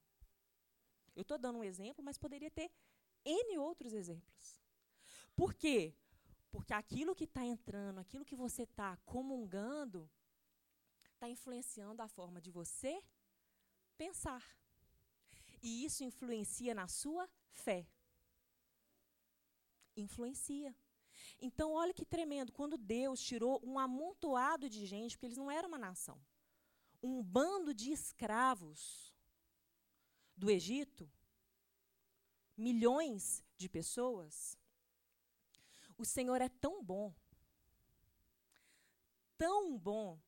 Eu 1.14 1.22
estou 1.22 1.38
dando 1.38 1.58
um 1.58 1.64
exemplo, 1.64 2.02
mas 2.02 2.16
poderia 2.16 2.50
ter 2.50 2.70
N 3.24 3.58
outros 3.58 3.92
exemplos. 3.92 4.62
Por 5.34 5.52
quê? 5.54 5.94
Porque 6.50 6.72
aquilo 6.72 7.14
que 7.14 7.24
está 7.24 7.44
entrando, 7.44 7.98
aquilo 7.98 8.24
que 8.24 8.36
você 8.36 8.62
está 8.62 8.96
comungando, 8.98 10.10
está 11.14 11.28
influenciando 11.28 12.00
a 12.02 12.08
forma 12.08 12.40
de 12.40 12.50
você 12.50 13.02
pensar. 13.96 14.44
E 15.62 15.84
isso 15.84 16.04
influencia 16.04 16.74
na 16.74 16.86
sua 16.86 17.28
fé. 17.50 17.86
Influencia. 19.96 20.74
Então, 21.40 21.72
olha 21.72 21.92
que 21.92 22.04
tremendo, 22.04 22.52
quando 22.52 22.76
Deus 22.76 23.20
tirou 23.20 23.60
um 23.64 23.78
amontoado 23.78 24.68
de 24.68 24.86
gente, 24.86 25.16
porque 25.16 25.26
eles 25.26 25.38
não 25.38 25.50
eram 25.50 25.68
uma 25.68 25.78
nação, 25.78 26.20
um 27.02 27.22
bando 27.22 27.74
de 27.74 27.90
escravos 27.90 29.14
do 30.36 30.50
Egito, 30.50 31.10
milhões 32.56 33.44
de 33.56 33.68
pessoas, 33.68 34.56
o 35.96 36.04
Senhor 36.04 36.40
é 36.40 36.48
tão 36.48 36.82
bom, 36.82 37.12
tão 39.36 39.76
bom 39.76 40.20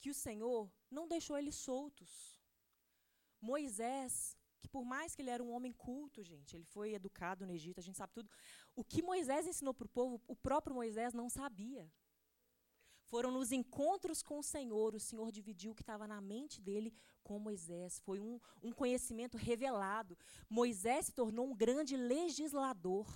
que 0.00 0.10
o 0.10 0.14
Senhor 0.14 0.70
não 0.90 1.06
deixou 1.06 1.36
eles 1.36 1.54
soltos. 1.54 2.38
Moisés, 3.40 4.37
que 4.60 4.68
por 4.68 4.84
mais 4.84 5.14
que 5.14 5.22
ele 5.22 5.30
era 5.30 5.42
um 5.42 5.52
homem 5.52 5.72
culto, 5.72 6.22
gente, 6.22 6.56
ele 6.56 6.64
foi 6.64 6.94
educado 6.94 7.46
no 7.46 7.52
Egito, 7.52 7.78
a 7.78 7.82
gente 7.82 7.96
sabe 7.96 8.12
tudo. 8.12 8.30
O 8.74 8.84
que 8.84 9.02
Moisés 9.02 9.46
ensinou 9.46 9.72
para 9.72 9.86
o 9.86 9.88
povo, 9.88 10.20
o 10.26 10.36
próprio 10.36 10.74
Moisés 10.74 11.12
não 11.14 11.28
sabia. 11.28 11.90
Foram 13.04 13.30
nos 13.30 13.52
encontros 13.52 14.22
com 14.22 14.38
o 14.38 14.42
Senhor, 14.42 14.94
o 14.94 15.00
Senhor 15.00 15.32
dividiu 15.32 15.72
o 15.72 15.74
que 15.74 15.82
estava 15.82 16.06
na 16.06 16.20
mente 16.20 16.60
dele 16.60 16.92
com 17.22 17.38
Moisés. 17.38 18.00
Foi 18.00 18.20
um, 18.20 18.38
um 18.62 18.70
conhecimento 18.70 19.38
revelado. 19.38 20.16
Moisés 20.48 21.06
se 21.06 21.12
tornou 21.12 21.46
um 21.46 21.56
grande 21.56 21.96
legislador. 21.96 23.06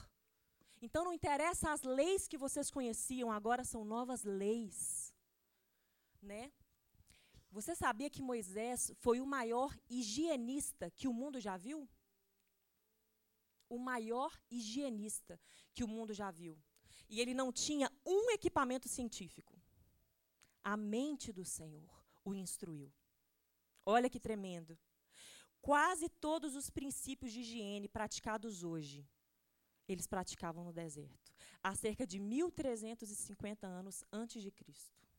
Então 0.81 1.05
não 1.05 1.13
interessa 1.13 1.73
as 1.73 1.83
leis 1.83 2.27
que 2.27 2.39
vocês 2.39 2.71
conheciam, 2.71 3.31
agora 3.31 3.65
são 3.65 3.85
novas 3.85 4.25
leis. 4.25 5.13
Né? 6.23 6.51
Você 7.53 7.75
sabia 7.75 8.09
que 8.09 8.23
Moisés 8.23 8.91
foi 8.97 9.21
o 9.21 9.27
maior 9.27 9.77
higienista 9.89 10.91
que 10.91 11.07
o 11.07 11.13
mundo 11.13 11.39
já 11.39 11.59
viu? 11.59 11.87
O 13.69 13.79
maior 13.79 14.33
higienista 14.51 15.39
que 15.75 15.85
o 15.85 15.89
mundo 15.89 16.15
já 16.15 16.31
viu. 16.31 16.59
E 17.11 17.21
ele 17.21 17.35
não 17.35 17.53
tinha 17.53 17.93
um 18.07 18.31
equipamento 18.31 18.89
científico. 18.89 19.61
A 20.65 20.79
mente 20.79 21.31
do 21.31 21.45
Senhor 21.45 21.93
o 22.25 22.35
instruiu. 22.35 22.91
Olha 23.85 24.09
que 24.09 24.19
tremendo. 24.19 24.79
Quase 25.61 26.09
todos 26.09 26.57
os 26.57 26.71
princípios 26.71 27.33
de 27.33 27.41
higiene 27.41 27.87
praticados 27.87 28.65
hoje, 28.65 29.07
eles 29.87 30.07
praticavam 30.07 30.65
no 30.65 30.73
deserto, 30.73 31.33
há 31.63 31.75
cerca 31.75 32.07
de 32.07 32.19
1350 32.19 33.67
anos 33.67 34.03
antes 34.11 34.43
de 34.43 34.51
Cristo. 34.51 35.12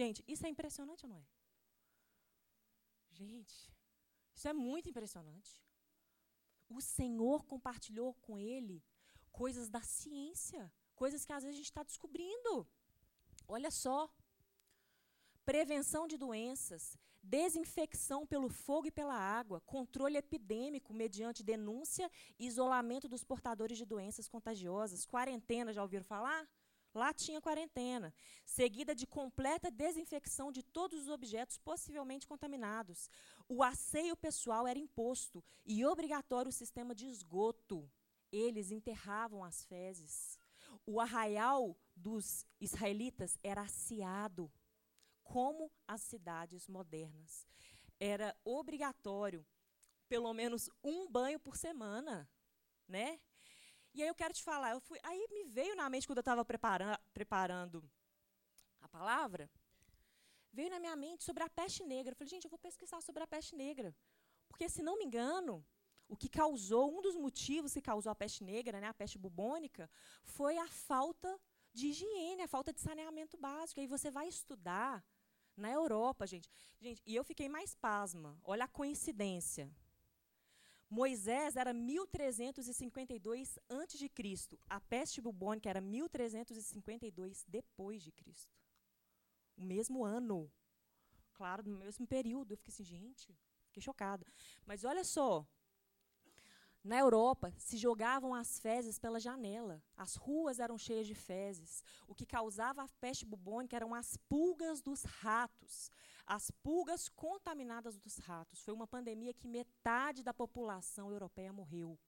Gente, 0.00 0.22
isso 0.32 0.46
é 0.46 0.50
impressionante 0.54 1.04
ou 1.04 1.10
não 1.10 1.18
é? 1.18 1.26
Gente, 3.20 3.56
isso 4.36 4.46
é 4.46 4.52
muito 4.52 4.88
impressionante. 4.88 5.52
O 6.68 6.80
Senhor 6.80 7.44
compartilhou 7.52 8.10
com 8.26 8.38
ele 8.38 8.76
coisas 9.32 9.68
da 9.68 9.82
ciência, 9.82 10.62
coisas 10.94 11.24
que 11.24 11.32
às 11.32 11.42
vezes 11.42 11.56
a 11.56 11.60
gente 11.62 11.72
está 11.72 11.82
descobrindo. 11.82 12.52
Olha 13.56 13.72
só, 13.72 13.98
prevenção 15.44 16.06
de 16.06 16.16
doenças, 16.16 16.96
desinfecção 17.20 18.20
pelo 18.24 18.48
fogo 18.48 18.86
e 18.86 18.96
pela 18.98 19.18
água, 19.40 19.60
controle 19.62 20.16
epidêmico 20.16 20.94
mediante 20.94 21.42
denúncia 21.42 22.08
e 22.38 22.46
isolamento 22.46 23.08
dos 23.08 23.24
portadores 23.24 23.76
de 23.76 23.84
doenças 23.84 24.28
contagiosas, 24.28 25.04
quarentena, 25.04 25.72
já 25.72 25.82
ouviram 25.82 26.04
falar? 26.04 26.48
Lá 26.98 27.14
tinha 27.14 27.40
quarentena, 27.40 28.12
seguida 28.44 28.92
de 28.92 29.06
completa 29.06 29.70
desinfecção 29.70 30.50
de 30.50 30.64
todos 30.64 31.02
os 31.02 31.08
objetos 31.08 31.56
possivelmente 31.56 32.26
contaminados. 32.26 33.08
O 33.48 33.62
asseio 33.62 34.16
pessoal 34.16 34.66
era 34.66 34.80
imposto 34.80 35.44
e 35.64 35.84
obrigatório 35.86 36.48
o 36.48 36.52
sistema 36.52 36.96
de 36.96 37.06
esgoto. 37.06 37.88
Eles 38.32 38.72
enterravam 38.72 39.44
as 39.44 39.64
fezes. 39.64 40.40
O 40.84 41.00
arraial 41.00 41.78
dos 41.94 42.44
israelitas 42.60 43.38
era 43.44 43.60
asseado 43.62 44.50
como 45.22 45.70
as 45.86 46.00
cidades 46.00 46.66
modernas. 46.66 47.46
Era 48.00 48.36
obrigatório 48.44 49.46
pelo 50.08 50.34
menos 50.34 50.68
um 50.82 51.08
banho 51.08 51.38
por 51.38 51.56
semana, 51.56 52.28
né? 52.88 53.20
E 53.98 54.02
aí 54.02 54.06
eu 54.06 54.14
quero 54.14 54.32
te 54.32 54.44
falar, 54.44 54.70
eu 54.70 54.80
fui, 54.80 54.96
aí 55.02 55.26
me 55.32 55.42
veio 55.42 55.74
na 55.74 55.90
mente 55.90 56.06
quando 56.06 56.18
eu 56.18 56.26
estava 56.28 56.44
preparando, 56.44 56.96
preparando 57.12 57.90
a 58.80 58.88
palavra, 58.88 59.50
veio 60.52 60.70
na 60.70 60.78
minha 60.78 60.94
mente 60.94 61.24
sobre 61.24 61.42
a 61.42 61.48
peste 61.48 61.82
negra. 61.82 62.12
Eu 62.12 62.16
falei, 62.16 62.30
gente, 62.30 62.44
eu 62.44 62.50
vou 62.50 62.60
pesquisar 62.60 63.00
sobre 63.00 63.24
a 63.24 63.26
peste 63.26 63.56
negra. 63.56 63.92
Porque, 64.48 64.68
se 64.68 64.84
não 64.84 64.96
me 64.96 65.04
engano, 65.04 65.66
o 66.06 66.16
que 66.16 66.28
causou, 66.28 66.96
um 66.96 67.02
dos 67.02 67.16
motivos 67.16 67.72
que 67.72 67.82
causou 67.82 68.12
a 68.12 68.14
peste 68.14 68.44
negra, 68.44 68.80
né, 68.80 68.86
a 68.86 68.94
peste 68.94 69.18
bubônica, 69.18 69.90
foi 70.22 70.56
a 70.58 70.68
falta 70.68 71.36
de 71.72 71.88
higiene, 71.88 72.42
a 72.42 72.46
falta 72.46 72.72
de 72.72 72.80
saneamento 72.80 73.36
básico. 73.36 73.80
Aí 73.80 73.88
você 73.88 74.12
vai 74.12 74.28
estudar 74.28 75.04
na 75.56 75.72
Europa, 75.72 76.24
gente. 76.24 76.48
Gente, 76.80 77.02
e 77.04 77.16
eu 77.16 77.24
fiquei 77.24 77.48
mais 77.48 77.74
pasma. 77.74 78.38
Olha 78.44 78.66
a 78.66 78.68
coincidência. 78.68 79.68
Moisés 80.90 81.56
era 81.56 81.72
1352 81.72 83.58
antes 83.68 83.98
de 83.98 84.08
Cristo. 84.08 84.58
A 84.68 84.80
peste 84.80 85.20
bubônica 85.20 85.68
era 85.68 85.80
1352 85.80 87.44
depois 87.46 88.02
de 88.02 88.10
Cristo. 88.10 88.56
O 89.56 89.62
mesmo 89.62 90.04
ano. 90.04 90.50
Claro, 91.34 91.62
no 91.68 91.78
mesmo 91.78 92.06
período. 92.06 92.52
Eu 92.52 92.56
fiquei 92.56 92.72
assim, 92.72 92.84
gente, 92.84 93.36
fiquei 93.66 93.82
chocada. 93.82 94.26
Mas 94.64 94.84
olha 94.84 95.04
só, 95.04 95.46
na 96.82 96.98
Europa, 96.98 97.52
se 97.58 97.76
jogavam 97.76 98.34
as 98.34 98.58
fezes 98.58 98.98
pela 98.98 99.18
janela. 99.20 99.82
As 99.96 100.14
ruas 100.14 100.58
eram 100.58 100.78
cheias 100.78 101.06
de 101.06 101.14
fezes. 101.14 101.82
O 102.06 102.14
que 102.14 102.24
causava 102.24 102.82
a 102.82 102.88
peste 103.00 103.26
bubônica 103.26 103.76
eram 103.76 103.94
as 103.94 104.16
pulgas 104.16 104.80
dos 104.80 105.02
ratos. 105.02 105.90
As 106.24 106.50
pulgas 106.50 107.08
contaminadas 107.08 107.98
dos 107.98 108.18
ratos. 108.18 108.62
Foi 108.62 108.72
uma 108.72 108.86
pandemia 108.86 109.34
que 109.34 109.48
metade 109.48 110.22
da 110.22 110.32
população 110.32 111.10
europeia 111.10 111.52
morreu. 111.52 111.98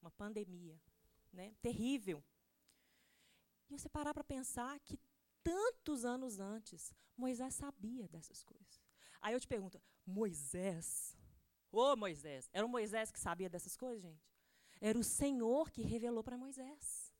Uma 0.00 0.10
pandemia. 0.10 0.80
Né? 1.32 1.54
Terrível. 1.60 2.22
E 3.68 3.72
você 3.72 3.88
parar 3.88 4.14
para 4.14 4.22
pensar 4.22 4.78
que 4.80 4.98
tantos 5.42 6.04
anos 6.04 6.38
antes, 6.38 6.94
Moisés 7.16 7.54
sabia 7.54 8.08
dessas 8.08 8.42
coisas. 8.44 8.80
Aí 9.20 9.34
eu 9.34 9.40
te 9.40 9.48
pergunto, 9.48 9.80
Moisés 10.06 11.13
Ô 11.74 11.96
Moisés. 11.96 12.48
Era 12.52 12.64
o 12.64 12.68
Moisés 12.68 13.10
que 13.10 13.18
sabia 13.18 13.50
dessas 13.50 13.76
coisas, 13.76 14.00
gente? 14.00 14.24
Era 14.80 14.96
o 14.96 15.02
Senhor 15.02 15.70
que 15.72 15.82
revelou 15.82 16.22
para 16.22 16.38
Moisés. 16.38 17.12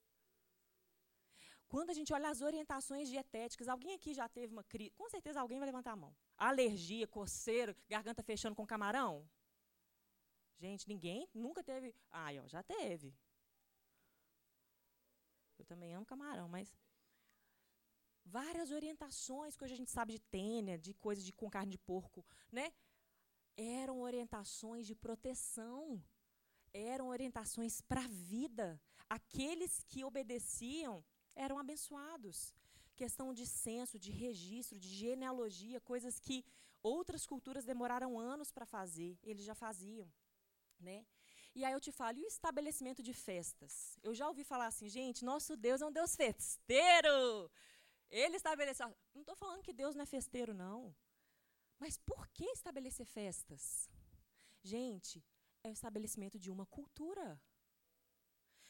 Quando 1.66 1.90
a 1.90 1.94
gente 1.94 2.12
olha 2.12 2.28
as 2.28 2.40
orientações 2.40 3.08
dietéticas, 3.08 3.68
alguém 3.68 3.94
aqui 3.94 4.14
já 4.14 4.28
teve 4.28 4.52
uma 4.52 4.62
crise? 4.62 4.92
Com 4.92 5.08
certeza 5.08 5.40
alguém 5.40 5.58
vai 5.58 5.66
levantar 5.66 5.92
a 5.92 5.96
mão. 5.96 6.14
Alergia, 6.36 7.06
coceiro, 7.08 7.74
garganta 7.88 8.22
fechando 8.22 8.54
com 8.54 8.64
camarão? 8.64 9.28
Gente, 10.56 10.86
ninguém 10.86 11.28
nunca 11.34 11.64
teve. 11.64 11.92
Ai, 12.12 12.38
ó, 12.38 12.46
já 12.46 12.62
teve. 12.62 13.12
Eu 15.58 15.64
também 15.64 15.92
amo 15.94 16.06
camarão, 16.06 16.48
mas 16.48 16.72
várias 18.24 18.70
orientações 18.70 19.56
que 19.56 19.64
hoje 19.64 19.74
a 19.74 19.76
gente 19.76 19.90
sabe 19.90 20.12
de 20.12 20.20
tênia, 20.20 20.78
de 20.78 20.94
coisas 20.94 21.24
de 21.24 21.32
com 21.32 21.50
carne 21.50 21.72
de 21.72 21.78
porco, 21.78 22.24
né? 22.52 22.72
Eram 23.56 24.00
orientações 24.00 24.86
de 24.86 24.94
proteção, 24.94 26.02
eram 26.72 27.08
orientações 27.08 27.80
para 27.80 28.00
a 28.00 28.08
vida. 28.08 28.80
Aqueles 29.08 29.84
que 29.84 30.04
obedeciam 30.04 31.04
eram 31.34 31.58
abençoados. 31.58 32.54
Questão 32.96 33.32
de 33.34 33.46
censo, 33.46 33.98
de 33.98 34.10
registro, 34.10 34.78
de 34.78 34.88
genealogia, 34.88 35.80
coisas 35.80 36.18
que 36.18 36.44
outras 36.82 37.26
culturas 37.26 37.64
demoraram 37.64 38.18
anos 38.18 38.52
para 38.52 38.66
fazer, 38.66 39.18
eles 39.22 39.44
já 39.44 39.54
faziam, 39.54 40.08
né? 40.78 41.04
E 41.54 41.64
aí 41.64 41.72
eu 41.72 41.80
te 41.80 41.92
falo, 41.92 42.18
e 42.18 42.24
o 42.24 42.26
estabelecimento 42.26 43.02
de 43.02 43.14
festas? 43.14 43.98
Eu 44.02 44.12
já 44.12 44.28
ouvi 44.28 44.44
falar 44.44 44.66
assim, 44.66 44.88
gente, 44.88 45.24
nosso 45.24 45.56
Deus 45.56 45.80
é 45.80 45.86
um 45.86 45.92
Deus 45.92 46.16
festeiro. 46.16 47.50
Ele 48.10 48.36
estabeleceu. 48.36 48.94
Não 49.14 49.22
estou 49.22 49.36
falando 49.36 49.62
que 49.62 49.72
Deus 49.72 49.94
não 49.94 50.02
é 50.02 50.06
festeiro, 50.06 50.52
não. 50.52 50.94
Mas 51.78 51.96
por 51.98 52.28
que 52.28 52.44
estabelecer 52.46 53.06
festas? 53.06 53.88
Gente, 54.62 55.22
é 55.62 55.68
o 55.68 55.72
estabelecimento 55.72 56.38
de 56.38 56.50
uma 56.50 56.66
cultura. 56.66 57.40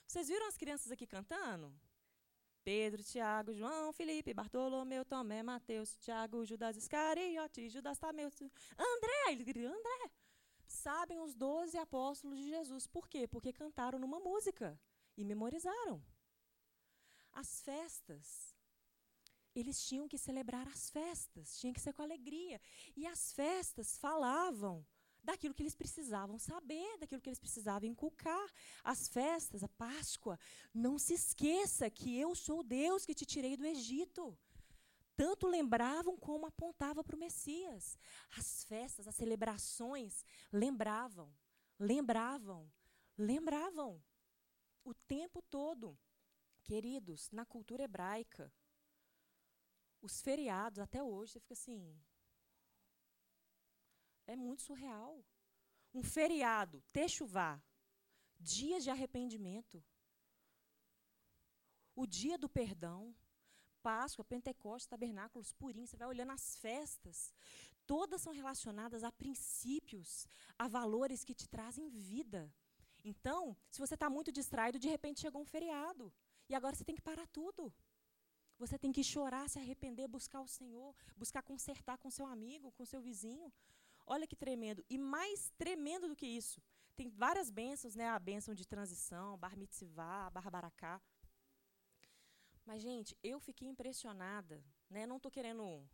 Vocês 0.07 0.29
viram 0.29 0.47
as 0.47 0.57
crianças 0.57 0.91
aqui 0.91 1.07
cantando? 1.07 1.75
Pedro, 2.63 3.03
Tiago, 3.03 3.53
João, 3.53 3.93
Felipe, 3.93 4.33
Bartolomeu, 4.33 5.05
Tomé, 5.05 5.43
Mateus, 5.43 5.97
Tiago, 5.99 6.47
Judas 6.47 6.77
Iscariote, 6.77 7.69
Judas 7.69 7.99
Tameu, 7.99 8.31
André, 8.79 9.33
ele 9.33 9.67
André. 9.67 10.11
Sabem 10.67 11.21
os 11.21 11.35
doze 11.35 11.77
apóstolos 11.77 12.39
de 12.39 12.49
Jesus. 12.49 12.87
Por 12.87 13.07
quê? 13.07 13.29
Porque 13.29 13.53
cantaram 13.53 13.99
numa 13.99 14.19
música 14.19 14.81
e 15.17 15.25
memorizaram. 15.25 16.03
As 17.33 17.61
festas 17.61 18.54
eles 19.55 19.85
tinham 19.87 20.09
que 20.09 20.19
celebrar 20.19 20.67
as 20.69 20.91
festas, 20.91 21.59
tinha 21.59 21.73
que 21.73 21.81
ser 21.81 21.93
com 21.93 22.03
alegria. 22.03 22.61
E 22.97 23.07
as 23.07 23.33
festas 23.33 23.97
falavam 23.97 24.85
daquilo 25.23 25.55
que 25.55 25.63
eles 25.63 25.75
precisavam 25.75 26.39
saber, 26.39 26.99
daquilo 26.99 27.21
que 27.21 27.29
eles 27.29 27.39
precisavam 27.39 27.89
inculcar. 27.89 28.47
As 28.83 29.09
festas, 29.09 29.65
a 29.65 29.69
Páscoa, 29.69 30.39
não 30.73 30.99
se 30.99 31.15
esqueça 31.15 31.89
que 31.89 32.17
eu 32.19 32.35
sou 32.35 32.63
Deus 32.63 33.07
que 33.07 33.15
te 33.15 33.25
tirei 33.25 33.57
do 33.57 33.65
Egito. 33.65 34.39
Tanto 35.17 35.47
lembravam 35.47 36.17
como 36.17 36.47
apontava 36.47 37.03
para 37.03 37.17
o 37.17 37.19
Messias. 37.19 37.97
As 38.37 38.65
festas, 38.65 39.07
as 39.07 39.15
celebrações 39.15 40.25
lembravam, 40.53 41.33
lembravam, 41.79 42.71
lembravam 43.17 44.03
o 44.85 44.93
tempo 44.93 45.41
todo. 45.43 45.97
Queridos, 46.63 47.31
na 47.31 47.45
cultura 47.45 47.85
hebraica, 47.85 48.53
Os 50.07 50.21
feriados, 50.21 50.81
até 50.81 51.03
hoje, 51.03 51.33
você 51.33 51.41
fica 51.41 51.55
assim. 51.55 51.83
É 54.27 54.37
muito 54.37 54.61
surreal. 54.61 55.25
Um 55.99 56.03
feriado, 56.03 56.83
Techuvá, 56.93 57.53
dias 58.39 58.85
de 58.85 58.91
arrependimento, 58.91 59.83
o 61.97 62.05
dia 62.07 62.37
do 62.37 62.49
perdão, 62.49 63.15
Páscoa, 63.83 64.25
Pentecostes, 64.33 64.93
Tabernáculos, 64.95 65.53
Purim, 65.53 65.87
você 65.87 65.97
vai 65.97 66.09
olhando 66.09 66.33
as 66.33 66.57
festas, 66.65 67.33
todas 67.87 68.21
são 68.21 68.33
relacionadas 68.33 69.05
a 69.05 69.13
princípios, 69.13 70.27
a 70.59 70.67
valores 70.69 71.25
que 71.25 71.35
te 71.35 71.49
trazem 71.49 71.89
vida. 71.89 72.53
Então, 73.03 73.57
se 73.71 73.79
você 73.79 73.95
está 73.95 74.11
muito 74.11 74.31
distraído, 74.33 74.79
de 74.79 74.89
repente 74.89 75.21
chegou 75.21 75.41
um 75.41 75.53
feriado, 75.57 76.13
e 76.49 76.55
agora 76.55 76.77
você 76.77 76.85
tem 76.85 76.97
que 76.97 77.09
parar 77.11 77.27
tudo. 77.29 77.73
Você 78.59 78.79
tem 78.79 78.93
que 78.93 79.03
chorar, 79.03 79.49
se 79.49 79.59
arrepender, 79.59 80.07
buscar 80.07 80.41
o 80.41 80.47
Senhor, 80.47 80.95
buscar 81.17 81.43
consertar 81.43 81.99
com 81.99 82.11
seu 82.11 82.27
amigo, 82.27 82.73
com 82.73 82.85
seu 82.85 83.01
vizinho. 83.01 83.53
Olha 84.07 84.27
que 84.27 84.37
tremendo. 84.37 84.85
E 84.89 84.97
mais 84.97 85.51
tremendo 85.59 86.09
do 86.09 86.17
que 86.17 86.27
isso, 86.27 86.63
tem 86.95 87.09
várias 87.09 87.51
bênçãos, 87.51 87.95
né? 87.95 88.09
A 88.09 88.19
bênção 88.19 88.55
de 88.55 88.67
transição, 88.67 89.37
bar 89.37 89.57
mitzvah, 89.57 90.31
bar 90.31 90.51
baracá. 90.51 91.01
Mas, 92.65 92.81
gente, 92.81 93.17
eu 93.23 93.41
fiquei 93.41 93.69
impressionada. 93.69 94.65
Né? 94.89 95.07
Não 95.07 95.17
estou 95.17 95.31
querendo 95.31 95.87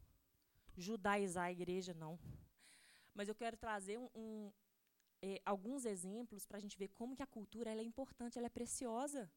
judaizar 0.77 1.47
a 1.47 1.53
igreja, 1.53 1.95
não. 1.95 2.19
Mas 3.15 3.29
eu 3.29 3.35
quero 3.35 3.57
trazer 3.57 3.99
um, 3.99 4.09
um, 4.15 4.53
é, 5.23 5.41
alguns 5.45 5.85
exemplos 5.85 6.45
para 6.47 6.59
a 6.59 6.61
gente 6.61 6.79
ver 6.79 6.89
como 6.89 7.17
que 7.17 7.23
a 7.23 7.27
cultura 7.27 7.71
é 7.71 7.83
importante, 7.83 8.39
ela 8.39 8.47
é 8.47 8.51
preciosa. 8.51 9.31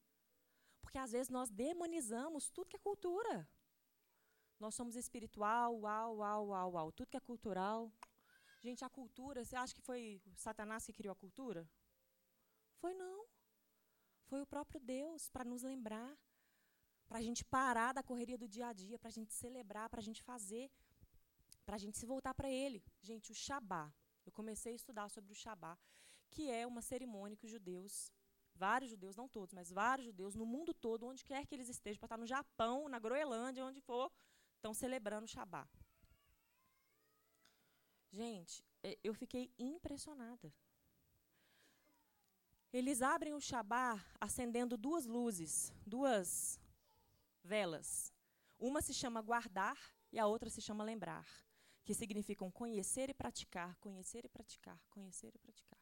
Porque, 0.84 1.00
às 1.00 1.12
vezes, 1.12 1.30
nós 1.30 1.50
demonizamos 1.50 2.52
tudo 2.52 2.70
que 2.70 2.76
é 2.76 2.80
cultura. 2.80 3.50
Nós 4.60 4.76
somos 4.76 4.96
espiritual, 4.96 5.76
uau, 5.80 6.18
uau, 6.18 6.48
uau, 6.50 6.72
uau. 6.74 6.92
Tudo 6.92 7.10
que 7.10 7.18
é 7.18 7.20
cultural, 7.20 7.92
Gente, 8.64 8.86
a 8.86 8.90
cultura, 8.90 9.44
você 9.44 9.58
acha 9.58 9.76
que 9.76 9.82
foi 9.82 10.22
Satanás 10.38 10.86
que 10.86 10.94
criou 10.94 11.12
a 11.12 11.16
cultura? 11.24 11.70
Foi 12.80 12.94
não. 12.94 13.26
Foi 14.24 14.42
o 14.42 14.46
próprio 14.46 14.80
Deus 14.80 15.28
para 15.28 15.44
nos 15.44 15.64
lembrar, 15.64 16.18
para 17.06 17.18
a 17.20 17.22
gente 17.22 17.44
parar 17.44 17.92
da 17.94 18.02
correria 18.02 18.38
do 18.38 18.48
dia 18.48 18.68
a 18.68 18.72
dia, 18.72 18.98
para 18.98 19.10
a 19.10 19.12
gente 19.12 19.34
celebrar, 19.34 19.90
para 19.90 20.00
a 20.00 20.04
gente 20.04 20.24
fazer, 20.24 20.72
para 21.66 21.76
a 21.76 21.78
gente 21.78 21.98
se 21.98 22.06
voltar 22.06 22.34
para 22.34 22.50
Ele. 22.50 22.82
Gente, 23.02 23.34
o 23.34 23.36
Shabá. 23.36 23.94
Eu 24.26 24.32
comecei 24.32 24.72
a 24.72 24.76
estudar 24.78 25.10
sobre 25.10 25.34
o 25.34 25.36
Shabá, 25.36 25.78
que 26.32 26.50
é 26.50 26.66
uma 26.66 26.82
cerimônia 26.82 27.36
que 27.36 27.46
os 27.46 27.52
judeus, 27.52 28.14
vários 28.56 28.92
judeus, 28.92 29.16
não 29.16 29.28
todos, 29.28 29.54
mas 29.54 29.72
vários 29.72 30.06
judeus 30.08 30.36
no 30.36 30.46
mundo 30.46 30.74
todo, 30.74 31.06
onde 31.06 31.24
quer 31.24 31.46
que 31.46 31.56
eles 31.56 31.70
estejam, 31.70 32.00
para 32.00 32.08
estar 32.08 32.18
no 32.18 32.26
Japão, 32.26 32.88
na 32.88 33.00
Groenlândia, 33.00 33.66
onde 33.66 33.82
for, 33.82 34.12
estão 34.56 34.74
celebrando 34.74 35.26
o 35.26 35.28
Shabá. 35.28 35.68
Gente, 38.12 38.64
é, 38.84 38.98
eu 39.04 39.14
fiquei 39.14 39.52
impressionada. 39.58 40.54
Eles 42.72 43.02
abrem 43.02 43.34
o 43.34 43.42
Shabá 43.42 44.04
acendendo 44.20 44.78
duas 44.78 45.06
luzes, 45.06 45.74
duas 45.86 46.60
velas. 47.44 48.14
Uma 48.60 48.82
se 48.82 48.94
chama 48.94 49.22
guardar 49.22 49.78
e 50.12 50.20
a 50.20 50.26
outra 50.26 50.50
se 50.50 50.62
chama 50.62 50.84
lembrar, 50.84 51.28
que 51.84 51.94
significam 51.94 52.50
conhecer 52.50 53.10
e 53.10 53.14
praticar, 53.14 53.76
conhecer 53.78 54.26
e 54.26 54.30
praticar, 54.30 54.80
conhecer 54.90 55.36
e 55.36 55.40
praticar. 55.40 55.80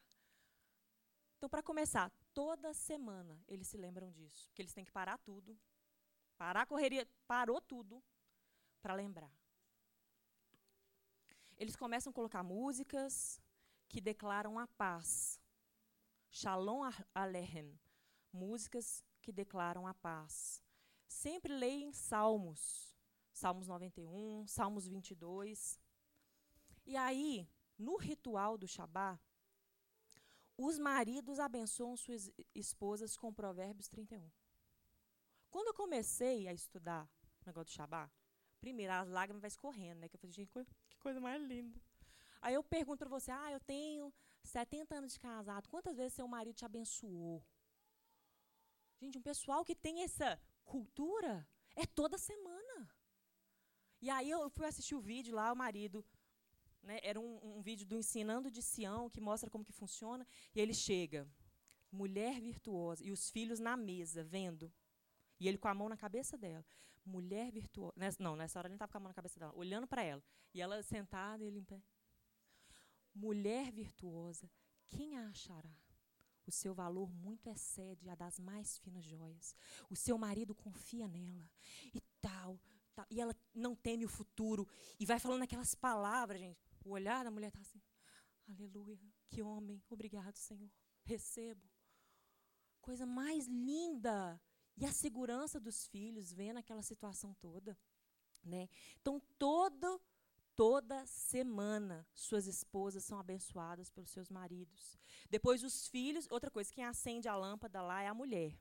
Então, 1.36 1.48
para 1.48 1.62
começar, 1.62 2.12
toda 2.34 2.74
semana 2.74 3.42
eles 3.46 3.68
se 3.68 3.76
lembram 3.76 4.10
disso, 4.10 4.50
que 4.54 4.62
eles 4.62 4.72
têm 4.72 4.84
que 4.84 4.92
parar 4.92 5.18
tudo, 5.18 5.58
parar 6.36 6.62
a 6.62 6.66
correria, 6.66 7.08
parou 7.26 7.60
tudo 7.60 8.02
para 8.80 8.94
lembrar. 8.94 9.32
Eles 11.56 11.76
começam 11.76 12.10
a 12.10 12.14
colocar 12.14 12.42
músicas 12.42 13.40
que 13.88 14.00
declaram 14.00 14.58
a 14.58 14.66
paz. 14.66 15.40
Shalom 16.30 16.82
Aleichem. 17.14 17.78
Músicas 18.32 19.04
que 19.20 19.30
declaram 19.30 19.86
a 19.86 19.94
paz. 19.94 20.62
Sempre 21.06 21.54
leem 21.54 21.92
salmos. 21.92 22.96
Salmos 23.32 23.68
91, 23.68 24.46
Salmos 24.46 24.88
22. 24.88 25.78
E 26.84 26.96
aí, 26.96 27.48
no 27.78 27.96
ritual 27.96 28.58
do 28.58 28.66
Shabá, 28.66 29.18
os 30.64 30.78
maridos 30.78 31.38
abençoam 31.40 31.96
suas 31.96 32.30
esposas 32.54 33.16
com 33.16 33.32
Provérbios 33.32 33.88
31. 33.88 34.30
Quando 35.50 35.68
eu 35.68 35.74
comecei 35.74 36.46
a 36.48 36.52
estudar 36.52 37.04
o 37.40 37.46
negócio 37.46 37.72
do 37.72 37.76
Shabá, 37.76 38.10
primeiro, 38.60 38.92
as 38.92 39.08
lágrimas 39.08 39.42
vão 39.42 39.48
escorrendo, 39.48 40.00
né? 40.00 40.08
Que 40.08 40.16
eu 40.16 40.20
falei, 40.20 40.32
gente, 40.32 40.50
que 40.88 40.98
coisa 40.98 41.20
mais 41.20 41.42
linda. 41.42 41.80
Aí 42.40 42.54
eu 42.54 42.62
pergunto 42.62 42.98
para 42.98 43.08
você, 43.08 43.30
ah, 43.30 43.50
eu 43.50 43.60
tenho 43.60 44.12
70 44.44 44.94
anos 44.94 45.12
de 45.12 45.20
casado, 45.20 45.68
quantas 45.68 45.96
vezes 45.96 46.14
seu 46.14 46.28
marido 46.28 46.54
te 46.54 46.64
abençoou? 46.64 47.44
Gente, 49.00 49.18
um 49.18 49.22
pessoal 49.22 49.64
que 49.64 49.74
tem 49.74 50.02
essa 50.02 50.40
cultura 50.64 51.46
é 51.74 51.84
toda 51.86 52.16
semana. 52.18 52.90
E 54.00 54.10
aí 54.10 54.30
eu 54.30 54.48
fui 54.50 54.66
assistir 54.66 54.94
o 54.94 55.00
vídeo 55.00 55.34
lá, 55.34 55.52
o 55.52 55.56
marido, 55.56 56.04
né, 56.82 57.00
era 57.02 57.20
um, 57.20 57.58
um 57.58 57.60
vídeo 57.60 57.86
do 57.86 57.96
Ensinando 57.96 58.50
de 58.50 58.62
Sião, 58.62 59.08
que 59.08 59.20
mostra 59.20 59.48
como 59.48 59.64
que 59.64 59.72
funciona, 59.72 60.26
e 60.54 60.60
ele 60.60 60.74
chega, 60.74 61.28
mulher 61.90 62.40
virtuosa, 62.40 63.04
e 63.04 63.10
os 63.10 63.30
filhos 63.30 63.60
na 63.60 63.76
mesa, 63.76 64.24
vendo, 64.24 64.72
e 65.38 65.48
ele 65.48 65.58
com 65.58 65.68
a 65.68 65.74
mão 65.74 65.88
na 65.88 65.96
cabeça 65.96 66.36
dela 66.36 66.64
mulher 67.04 67.50
virtuosa. 67.50 67.92
Nessa, 67.96 68.22
não, 68.22 68.36
nessa 68.36 68.58
hora 68.58 68.68
ele 68.68 68.74
estava 68.74 68.90
com 68.90 68.98
a 68.98 69.00
mão 69.00 69.08
na 69.08 69.14
cabeça 69.14 69.38
dela, 69.38 69.52
olhando 69.54 69.86
para 69.86 70.02
ela. 70.02 70.22
E 70.54 70.60
ela 70.60 70.82
sentada 70.82 71.44
ele 71.44 71.58
em 71.58 71.64
pé. 71.64 71.82
Mulher 73.14 73.70
virtuosa, 73.72 74.50
quem 74.88 75.18
a 75.18 75.28
achará? 75.28 75.74
O 76.46 76.50
seu 76.50 76.74
valor 76.74 77.12
muito 77.12 77.48
excede 77.48 78.08
a 78.08 78.14
das 78.14 78.38
mais 78.38 78.78
finas 78.78 79.04
joias. 79.04 79.54
O 79.88 79.94
seu 79.94 80.18
marido 80.18 80.54
confia 80.54 81.06
nela. 81.06 81.48
E 81.94 82.00
tal, 82.20 82.58
tal. 82.94 83.06
E 83.10 83.20
ela 83.20 83.36
não 83.54 83.76
teme 83.76 84.04
o 84.04 84.08
futuro. 84.08 84.66
E 84.98 85.06
vai 85.06 85.20
falando 85.20 85.42
aquelas 85.42 85.74
palavras, 85.74 86.40
gente. 86.40 86.58
O 86.84 86.90
olhar 86.90 87.24
da 87.24 87.30
mulher 87.30 87.48
está 87.48 87.60
assim. 87.60 87.80
Aleluia. 88.48 88.98
Que 89.28 89.42
homem. 89.42 89.82
Obrigado, 89.88 90.36
Senhor. 90.36 90.70
Recebo. 91.04 91.68
Coisa 92.80 93.06
mais 93.06 93.46
linda 93.46 94.40
e 94.76 94.84
a 94.84 94.92
segurança 94.92 95.60
dos 95.60 95.86
filhos 95.86 96.32
vendo 96.32 96.58
aquela 96.58 96.82
situação 96.82 97.34
toda, 97.34 97.78
né? 98.42 98.68
Então 99.00 99.20
todo 99.38 100.00
toda 100.54 101.06
semana 101.06 102.06
suas 102.12 102.46
esposas 102.46 103.04
são 103.04 103.18
abençoadas 103.18 103.90
pelos 103.90 104.10
seus 104.10 104.28
maridos. 104.28 104.98
Depois 105.30 105.62
os 105.62 105.88
filhos, 105.88 106.28
outra 106.30 106.50
coisa, 106.50 106.72
quem 106.72 106.84
acende 106.84 107.28
a 107.28 107.36
lâmpada 107.36 107.80
lá 107.80 108.02
é 108.02 108.08
a 108.08 108.14
mulher. 108.14 108.58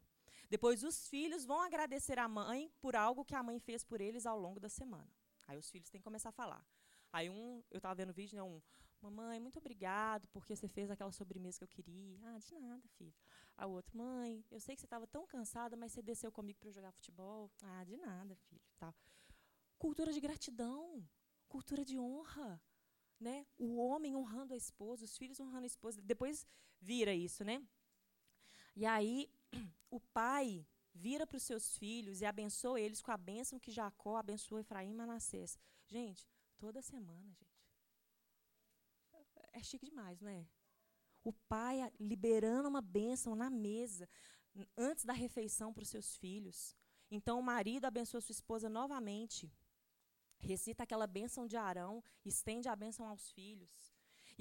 Depois 0.50 0.84
os 0.84 1.08
filhos 1.08 1.46
vão 1.46 1.62
agradecer 1.62 2.20
a 2.20 2.28
mãe 2.28 2.72
por 2.82 2.96
algo 2.96 3.26
que 3.26 3.36
a 3.36 3.44
mãe 3.44 3.60
fez 3.60 3.84
por 3.84 4.02
eles 4.02 4.26
ao 4.26 4.40
longo 4.40 4.60
da 4.60 4.70
semana. 4.70 5.10
Aí 5.48 5.58
os 5.58 5.70
filhos 5.70 5.90
têm 5.90 6.00
que 6.00 6.06
começar 6.06 6.30
a 6.30 6.34
falar. 6.34 6.66
Aí 7.12 7.30
um, 7.30 7.64
eu 7.70 7.78
estava 7.78 7.96
vendo 7.96 8.12
o 8.12 8.14
vídeo, 8.14 8.36
né, 8.36 8.44
um, 8.44 8.62
mamãe, 9.02 9.40
muito 9.40 9.60
obrigado 9.60 10.28
porque 10.30 10.56
você 10.56 10.68
fez 10.68 10.90
aquela 10.90 11.12
sobremesa 11.12 11.60
que 11.60 11.64
eu 11.64 11.68
queria. 11.68 12.20
Ah, 12.24 12.40
de 12.40 12.56
nada, 12.60 12.88
filho. 12.90 13.14
A 13.58 13.66
outro, 13.66 13.98
mãe, 13.98 14.46
eu 14.50 14.60
sei 14.60 14.76
que 14.76 14.82
você 14.82 14.86
estava 14.86 15.06
tão 15.08 15.26
cansada, 15.28 15.76
mas 15.76 15.92
você 15.92 16.02
desceu 16.02 16.32
comigo 16.32 16.60
para 16.60 16.72
jogar 16.72 16.92
futebol. 16.92 17.52
Ah, 17.62 17.84
de 17.84 17.98
nada, 17.98 18.36
filho. 18.36 18.62
Tal. 18.80 18.96
Cultura 19.78 20.14
de 20.14 20.22
gratidão, 20.22 21.08
cultura 21.50 21.84
de 21.84 22.00
honra. 22.00 22.62
Né? 23.20 23.46
O 23.58 23.78
homem 23.78 24.16
honrando 24.16 24.54
a 24.54 24.58
esposa, 24.58 25.06
os 25.06 25.16
filhos 25.16 25.40
honrando 25.40 25.64
a 25.64 25.68
esposa. 25.68 26.02
Depois 26.02 26.48
vira 26.80 27.14
isso, 27.14 27.44
né? 27.44 27.62
E 28.76 28.84
aí, 28.86 29.30
o 29.92 30.00
pai 30.00 30.66
vira 30.94 31.28
para 31.28 31.38
os 31.38 31.44
seus 31.44 31.78
filhos 31.78 32.22
e 32.22 32.26
abençoa 32.26 32.80
eles 32.80 33.02
com 33.02 33.12
a 33.12 33.18
bênção 33.18 33.60
que 33.60 33.72
Jacó 33.72 34.18
abençoou 34.18 34.60
Efraim 34.60 34.90
e 34.90 34.94
Manassés. 34.94 35.58
Gente, 35.88 36.28
toda 36.64 36.82
semana, 36.94 37.30
gente. 37.40 37.60
É 39.60 39.62
chique 39.70 39.86
demais, 39.92 40.20
não 40.22 40.30
é? 40.30 40.44
o 41.24 41.32
pai 41.34 41.92
liberando 42.00 42.68
uma 42.68 42.82
bênção 42.82 43.36
na 43.36 43.50
mesa, 43.50 44.10
antes 44.78 45.06
da 45.06 45.14
refeição 45.14 45.74
para 45.74 45.84
os 45.84 45.90
seus 45.90 46.18
filhos. 46.18 46.76
Então 47.10 47.40
o 47.40 47.44
marido 47.44 47.86
abençoa 47.86 48.22
sua 48.22 48.34
esposa 48.34 48.70
novamente, 48.70 49.52
recita 50.38 50.84
aquela 50.84 51.06
bênção 51.06 51.46
de 51.46 51.58
Arão, 51.58 52.04
estende 52.26 52.68
a 52.68 52.76
bênção 52.76 53.08
aos 53.08 53.32
filhos. 53.32 53.91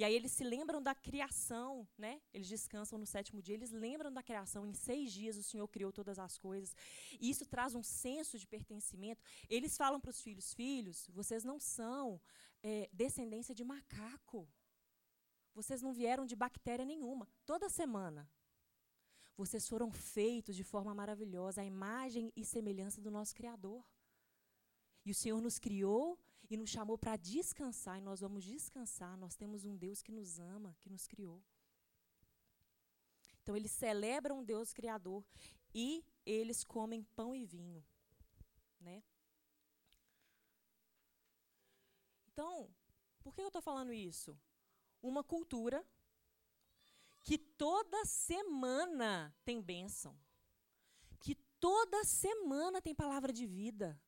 E 0.01 0.05
aí 0.05 0.15
eles 0.15 0.33
se 0.33 0.43
lembram 0.43 0.81
da 0.83 0.95
criação, 0.95 1.87
né? 1.99 2.23
Eles 2.33 2.49
descansam 2.49 2.99
no 2.99 3.05
sétimo 3.05 3.43
dia, 3.43 3.55
eles 3.55 3.71
lembram 3.71 4.11
da 4.11 4.23
criação. 4.23 4.65
Em 4.65 4.73
seis 4.73 5.13
dias 5.13 5.37
o 5.37 5.43
Senhor 5.43 5.69
criou 5.69 5.93
todas 5.93 6.19
as 6.19 6.39
coisas. 6.39 6.75
E 7.21 7.29
isso 7.29 7.45
traz 7.45 7.75
um 7.75 7.83
senso 7.83 8.39
de 8.39 8.47
pertencimento. 8.47 9.23
Eles 9.47 9.77
falam 9.77 10.01
para 10.01 10.09
os 10.09 10.23
filhos: 10.23 10.55
Filhos, 10.55 11.07
vocês 11.13 11.45
não 11.45 11.61
são 11.61 12.19
é, 12.63 12.89
descendência 12.91 13.55
de 13.55 13.63
macaco. 13.63 14.49
Vocês 15.55 15.83
não 15.83 15.93
vieram 15.93 16.25
de 16.25 16.35
bactéria 16.35 16.87
nenhuma. 16.87 17.29
Toda 17.45 17.69
semana. 17.69 18.27
Vocês 19.37 19.69
foram 19.69 19.91
feitos 19.93 20.57
de 20.57 20.65
forma 20.65 20.95
maravilhosa, 20.95 21.61
a 21.61 21.65
imagem 21.75 22.33
e 22.35 22.43
semelhança 22.43 23.03
do 23.03 23.11
nosso 23.11 23.35
Criador. 23.35 23.85
E 25.05 25.11
o 25.11 25.15
Senhor 25.15 25.43
nos 25.43 25.59
criou 25.59 26.19
e 26.51 26.57
nos 26.57 26.69
chamou 26.69 26.99
para 26.99 27.17
descansar, 27.17 27.99
e 27.99 28.03
nós 28.03 28.21
vamos 28.21 28.45
descansar. 28.45 29.17
Nós 29.17 29.37
temos 29.37 29.65
um 29.65 29.77
Deus 29.77 30.03
que 30.03 30.11
nos 30.11 30.41
ama, 30.41 30.77
que 30.81 30.91
nos 30.91 31.07
criou. 31.07 31.41
Então 33.41 33.57
eles 33.57 33.71
celebram 33.71 34.41
um 34.41 34.45
Deus 34.45 34.73
criador 34.73 35.25
e 35.73 36.05
eles 36.27 36.65
comem 36.65 37.05
pão 37.15 37.35
e 37.35 37.47
vinho, 37.47 37.85
né? 38.81 39.03
Então, 42.33 42.69
por 43.23 43.35
que 43.35 43.43
eu 43.43 43.47
estou 43.47 43.63
falando 43.63 43.93
isso? 43.93 44.37
Uma 45.01 45.23
cultura 45.23 45.87
que 47.23 47.39
toda 47.39 48.05
semana 48.05 49.35
tem 49.45 49.61
bênção, 49.61 50.19
que 51.21 51.35
toda 51.59 52.05
semana 52.05 52.83
tem 52.83 52.95
palavra 52.95 53.33
de 53.33 53.47
vida, 53.47 54.01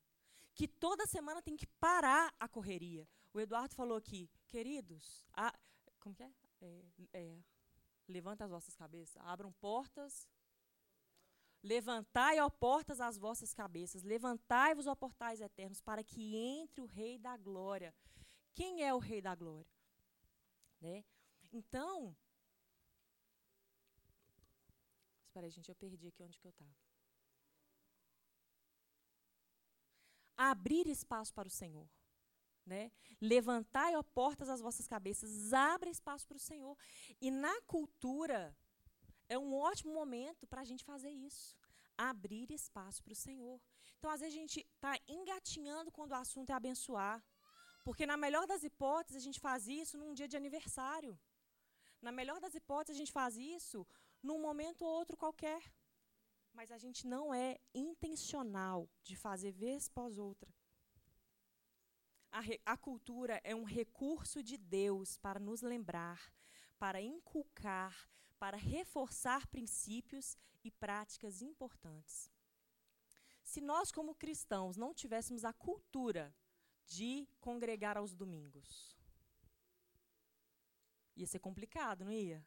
que 0.53 0.67
toda 0.67 1.05
semana 1.05 1.41
tem 1.41 1.55
que 1.55 1.65
parar 1.65 2.33
a 2.39 2.47
correria. 2.47 3.07
O 3.33 3.39
Eduardo 3.39 3.73
falou 3.75 3.97
aqui, 3.97 4.29
queridos, 4.47 5.25
a, 5.33 5.53
como 5.99 6.13
que 6.15 6.23
é? 6.23 6.31
é, 6.61 6.83
é 7.13 7.43
levanta 8.07 8.43
as 8.43 8.51
vossas 8.51 8.75
cabeças, 8.75 9.17
abram 9.17 9.51
portas. 9.53 10.27
Levantai, 11.63 12.41
ó 12.41 12.49
portas, 12.49 12.99
as 12.99 13.17
vossas 13.17 13.53
cabeças, 13.53 14.03
levantai-vos, 14.03 14.85
ó 14.85 14.93
portais 14.93 15.39
eternos, 15.39 15.79
para 15.79 16.03
que 16.03 16.35
entre 16.35 16.81
o 16.81 16.85
Rei 16.85 17.17
da 17.17 17.37
Glória. 17.37 17.95
Quem 18.53 18.83
é 18.83 18.93
o 18.93 18.99
Rei 18.99 19.21
da 19.21 19.33
Glória? 19.33 19.71
Né? 20.81 21.05
Então, 21.53 22.13
espera 25.25 25.47
aí, 25.47 25.51
gente, 25.51 25.69
eu 25.69 25.75
perdi 25.75 26.07
aqui 26.07 26.21
onde 26.21 26.37
que 26.37 26.45
eu 26.45 26.51
estava. 26.51 26.82
Abrir 30.37 30.87
espaço 30.87 31.33
para 31.33 31.47
o 31.47 31.51
Senhor. 31.51 31.87
Né? 32.65 32.91
Levantai, 33.19 33.95
ó 33.95 34.03
portas, 34.03 34.49
as 34.49 34.61
vossas 34.61 34.87
cabeças, 34.87 35.51
abra 35.53 35.89
espaço 35.89 36.25
para 36.27 36.37
o 36.37 36.39
Senhor. 36.39 36.77
E 37.19 37.29
na 37.29 37.61
cultura, 37.63 38.55
é 39.27 39.37
um 39.37 39.53
ótimo 39.55 39.93
momento 39.93 40.47
para 40.47 40.61
a 40.61 40.65
gente 40.65 40.83
fazer 40.83 41.09
isso. 41.09 41.57
Abrir 41.97 42.51
espaço 42.51 43.03
para 43.03 43.13
o 43.13 43.15
Senhor. 43.15 43.59
Então, 43.97 44.09
às 44.09 44.19
vezes, 44.21 44.35
a 44.35 44.39
gente 44.39 44.59
está 44.59 44.97
engatinhando 45.07 45.91
quando 45.91 46.11
o 46.11 46.15
assunto 46.15 46.49
é 46.51 46.53
abençoar. 46.53 47.23
Porque, 47.83 48.05
na 48.05 48.17
melhor 48.17 48.45
das 48.47 48.63
hipóteses, 48.63 49.21
a 49.21 49.25
gente 49.27 49.39
faz 49.39 49.67
isso 49.67 49.97
num 49.97 50.13
dia 50.13 50.27
de 50.27 50.37
aniversário. 50.37 51.19
Na 52.01 52.11
melhor 52.11 52.39
das 52.39 52.55
hipóteses, 52.55 52.95
a 52.97 53.01
gente 53.01 53.11
faz 53.11 53.37
isso 53.37 53.85
num 54.21 54.39
momento 54.39 54.83
ou 54.83 54.91
outro 54.99 55.17
qualquer. 55.17 55.61
Mas 56.53 56.71
a 56.71 56.77
gente 56.77 57.07
não 57.07 57.33
é 57.33 57.59
intencional 57.73 58.87
de 59.03 59.15
fazer 59.15 59.51
vez 59.51 59.87
após 59.87 60.17
outra. 60.17 60.53
A, 62.31 62.41
a 62.73 62.77
cultura 62.77 63.41
é 63.43 63.55
um 63.55 63.63
recurso 63.63 64.41
de 64.41 64.57
Deus 64.57 65.17
para 65.17 65.39
nos 65.39 65.61
lembrar, 65.61 66.33
para 66.77 67.01
inculcar, 67.01 68.09
para 68.37 68.57
reforçar 68.57 69.47
princípios 69.47 70.37
e 70.63 70.71
práticas 70.71 71.41
importantes. 71.41 72.31
Se 73.43 73.59
nós, 73.59 73.91
como 73.91 74.15
cristãos, 74.15 74.77
não 74.77 74.93
tivéssemos 74.93 75.43
a 75.43 75.53
cultura 75.53 76.33
de 76.85 77.27
congregar 77.39 77.97
aos 77.97 78.15
domingos. 78.15 78.97
Ia 81.15 81.27
ser 81.27 81.39
complicado, 81.39 82.05
não 82.05 82.11
ia? 82.11 82.45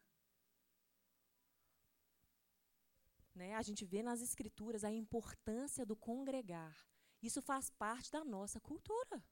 Né? 3.37 3.55
A 3.55 3.61
gente 3.61 3.85
vê 3.85 4.03
nas 4.03 4.23
escrituras 4.23 4.83
a 4.83 4.91
importância 4.91 5.85
do 5.85 5.95
congregar. 5.95 6.75
Isso 7.23 7.43
faz 7.43 7.69
parte 7.69 8.11
da 8.11 8.25
nossa 8.25 8.59
cultura. 8.59 9.23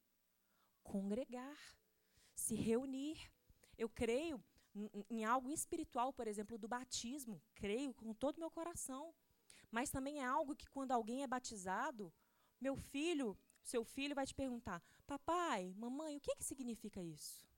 Congregar, 0.83 1.59
se 2.35 2.55
reunir. 2.55 3.33
Eu 3.79 3.89
creio 3.89 4.45
em 5.09 5.25
algo 5.25 5.51
espiritual, 5.51 6.13
por 6.13 6.29
exemplo, 6.29 6.59
do 6.59 6.69
batismo. 6.69 7.43
Creio 7.55 7.95
com 7.95 8.13
todo 8.13 8.37
o 8.37 8.41
meu 8.41 8.51
coração. 8.51 9.15
Mas 9.71 9.89
também 9.89 10.21
é 10.21 10.25
algo 10.25 10.55
que, 10.55 10.69
quando 10.69 10.93
alguém 10.93 11.23
é 11.23 11.27
batizado, 11.27 12.13
meu 12.61 12.77
filho, 12.77 13.39
seu 13.63 13.85
filho 13.85 14.15
vai 14.15 14.27
te 14.27 14.35
perguntar: 14.35 14.83
Papai, 15.07 15.73
mamãe, 15.79 16.19
o 16.19 16.21
que, 16.21 16.37
que 16.37 16.45
significa 16.45 17.03
isso? 17.03 17.49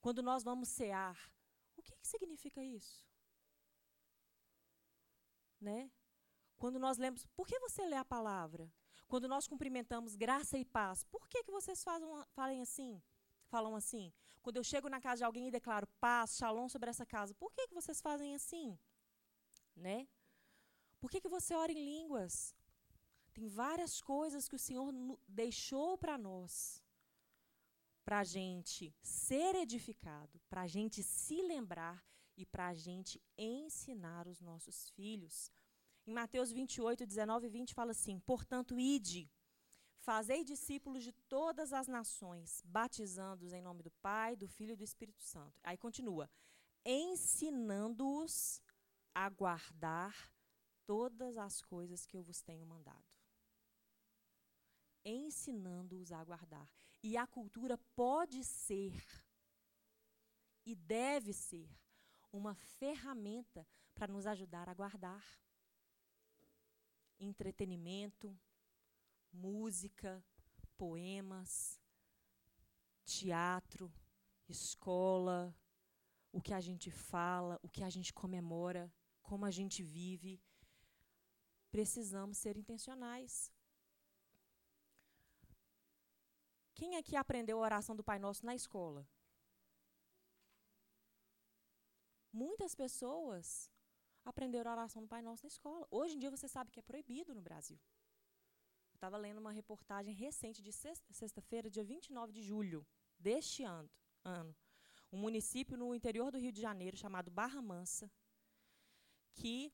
Quando 0.00 0.22
nós 0.22 0.42
vamos 0.42 0.70
cear, 0.70 1.30
o 1.76 1.82
que, 1.82 1.94
que 1.94 2.08
significa 2.08 2.64
isso? 2.64 3.07
Né? 5.60 5.90
Quando 6.56 6.78
nós 6.78 6.98
lemos, 6.98 7.24
por 7.36 7.46
que 7.46 7.58
você 7.60 7.86
lê 7.86 7.96
a 7.96 8.04
palavra? 8.04 8.72
Quando 9.06 9.28
nós 9.28 9.46
cumprimentamos 9.46 10.14
graça 10.14 10.58
e 10.58 10.64
paz, 10.64 11.04
por 11.04 11.28
que, 11.28 11.42
que 11.44 11.50
vocês 11.50 11.82
falam, 11.82 12.24
falem 12.32 12.60
assim? 12.60 13.02
Falam 13.46 13.74
assim? 13.74 14.12
Quando 14.42 14.56
eu 14.56 14.64
chego 14.64 14.88
na 14.88 15.00
casa 15.00 15.18
de 15.18 15.24
alguém 15.24 15.48
e 15.48 15.50
declaro 15.50 15.86
paz, 16.00 16.36
shalom 16.36 16.68
sobre 16.68 16.90
essa 16.90 17.06
casa, 17.06 17.34
por 17.34 17.52
que, 17.52 17.68
que 17.68 17.74
vocês 17.74 18.00
fazem 18.00 18.34
assim? 18.34 18.78
Né? 19.74 20.06
Por 21.00 21.10
que, 21.10 21.20
que 21.20 21.28
você 21.28 21.54
ora 21.54 21.72
em 21.72 21.84
línguas? 21.84 22.54
Tem 23.32 23.46
várias 23.46 24.00
coisas 24.00 24.48
que 24.48 24.56
o 24.56 24.58
Senhor 24.58 24.92
deixou 25.26 25.96
para 25.96 26.18
nós, 26.18 26.82
para 28.04 28.18
a 28.20 28.24
gente 28.24 28.94
ser 29.00 29.54
edificado, 29.54 30.40
para 30.50 30.62
a 30.62 30.66
gente 30.66 31.02
se 31.02 31.40
lembrar 31.42 32.04
e 32.38 32.46
para 32.46 32.68
a 32.68 32.74
gente 32.74 33.20
ensinar 33.36 34.26
os 34.26 34.40
nossos 34.40 34.88
filhos. 34.90 35.50
Em 36.06 36.12
Mateus 36.12 36.52
28, 36.52 37.04
19 37.04 37.46
e 37.46 37.50
20 37.50 37.74
fala 37.74 37.90
assim: 37.90 38.18
Portanto, 38.20 38.78
ide, 38.78 39.30
fazei 39.96 40.44
discípulos 40.44 41.02
de 41.02 41.12
todas 41.28 41.72
as 41.72 41.86
nações, 41.86 42.62
batizando-os 42.64 43.52
em 43.52 43.60
nome 43.60 43.82
do 43.82 43.90
Pai, 43.90 44.36
do 44.36 44.48
Filho 44.48 44.72
e 44.72 44.76
do 44.76 44.84
Espírito 44.84 45.22
Santo. 45.22 45.60
Aí 45.64 45.76
continua: 45.76 46.30
ensinando-os 46.84 48.62
a 49.14 49.28
guardar 49.28 50.14
todas 50.86 51.36
as 51.36 51.60
coisas 51.60 52.06
que 52.06 52.16
eu 52.16 52.22
vos 52.22 52.40
tenho 52.40 52.64
mandado 52.64 53.18
ensinando-os 55.04 56.12
a 56.12 56.22
guardar. 56.22 56.70
E 57.02 57.16
a 57.16 57.26
cultura 57.26 57.78
pode 57.94 58.44
ser 58.44 58.94
e 60.66 60.74
deve 60.74 61.32
ser 61.32 61.68
uma 62.32 62.54
ferramenta 62.54 63.66
para 63.94 64.12
nos 64.12 64.26
ajudar 64.26 64.68
a 64.68 64.74
guardar. 64.74 65.24
Entretenimento, 67.18 68.38
música, 69.32 70.24
poemas, 70.76 71.80
teatro, 73.04 73.92
escola, 74.48 75.54
o 76.32 76.40
que 76.40 76.54
a 76.54 76.60
gente 76.60 76.90
fala, 76.90 77.58
o 77.62 77.68
que 77.68 77.82
a 77.82 77.90
gente 77.90 78.12
comemora, 78.12 78.92
como 79.22 79.44
a 79.44 79.50
gente 79.50 79.82
vive. 79.82 80.40
Precisamos 81.70 82.38
ser 82.38 82.56
intencionais. 82.56 83.52
Quem 86.74 86.96
aqui 86.96 87.16
aprendeu 87.16 87.58
a 87.58 87.62
oração 87.62 87.96
do 87.96 88.04
Pai 88.04 88.18
Nosso 88.18 88.46
na 88.46 88.54
escola? 88.54 89.06
Muitas 92.32 92.74
pessoas 92.74 93.70
aprenderam 94.24 94.70
a 94.70 94.74
oração 94.74 95.02
do 95.02 95.08
Pai 95.08 95.22
Nosso 95.22 95.44
na 95.44 95.48
escola. 95.48 95.86
Hoje 95.90 96.14
em 96.14 96.18
dia 96.18 96.30
você 96.30 96.46
sabe 96.46 96.70
que 96.70 96.80
é 96.80 96.82
proibido 96.82 97.34
no 97.34 97.40
Brasil. 97.40 97.78
Eu 98.92 98.96
estava 98.96 99.16
lendo 99.16 99.38
uma 99.38 99.52
reportagem 99.52 100.14
recente 100.14 100.62
de 100.62 100.72
sexta-feira, 100.72 101.70
dia 101.70 101.84
29 101.84 102.32
de 102.32 102.42
julho 102.42 102.86
deste 103.18 103.62
ano, 103.62 103.90
ano. 104.24 104.54
Um 105.10 105.18
município 105.18 105.76
no 105.76 105.94
interior 105.94 106.30
do 106.30 106.38
Rio 106.38 106.52
de 106.52 106.60
Janeiro 106.60 106.96
chamado 106.96 107.30
Barra 107.30 107.62
Mansa, 107.62 108.10
que 109.34 109.72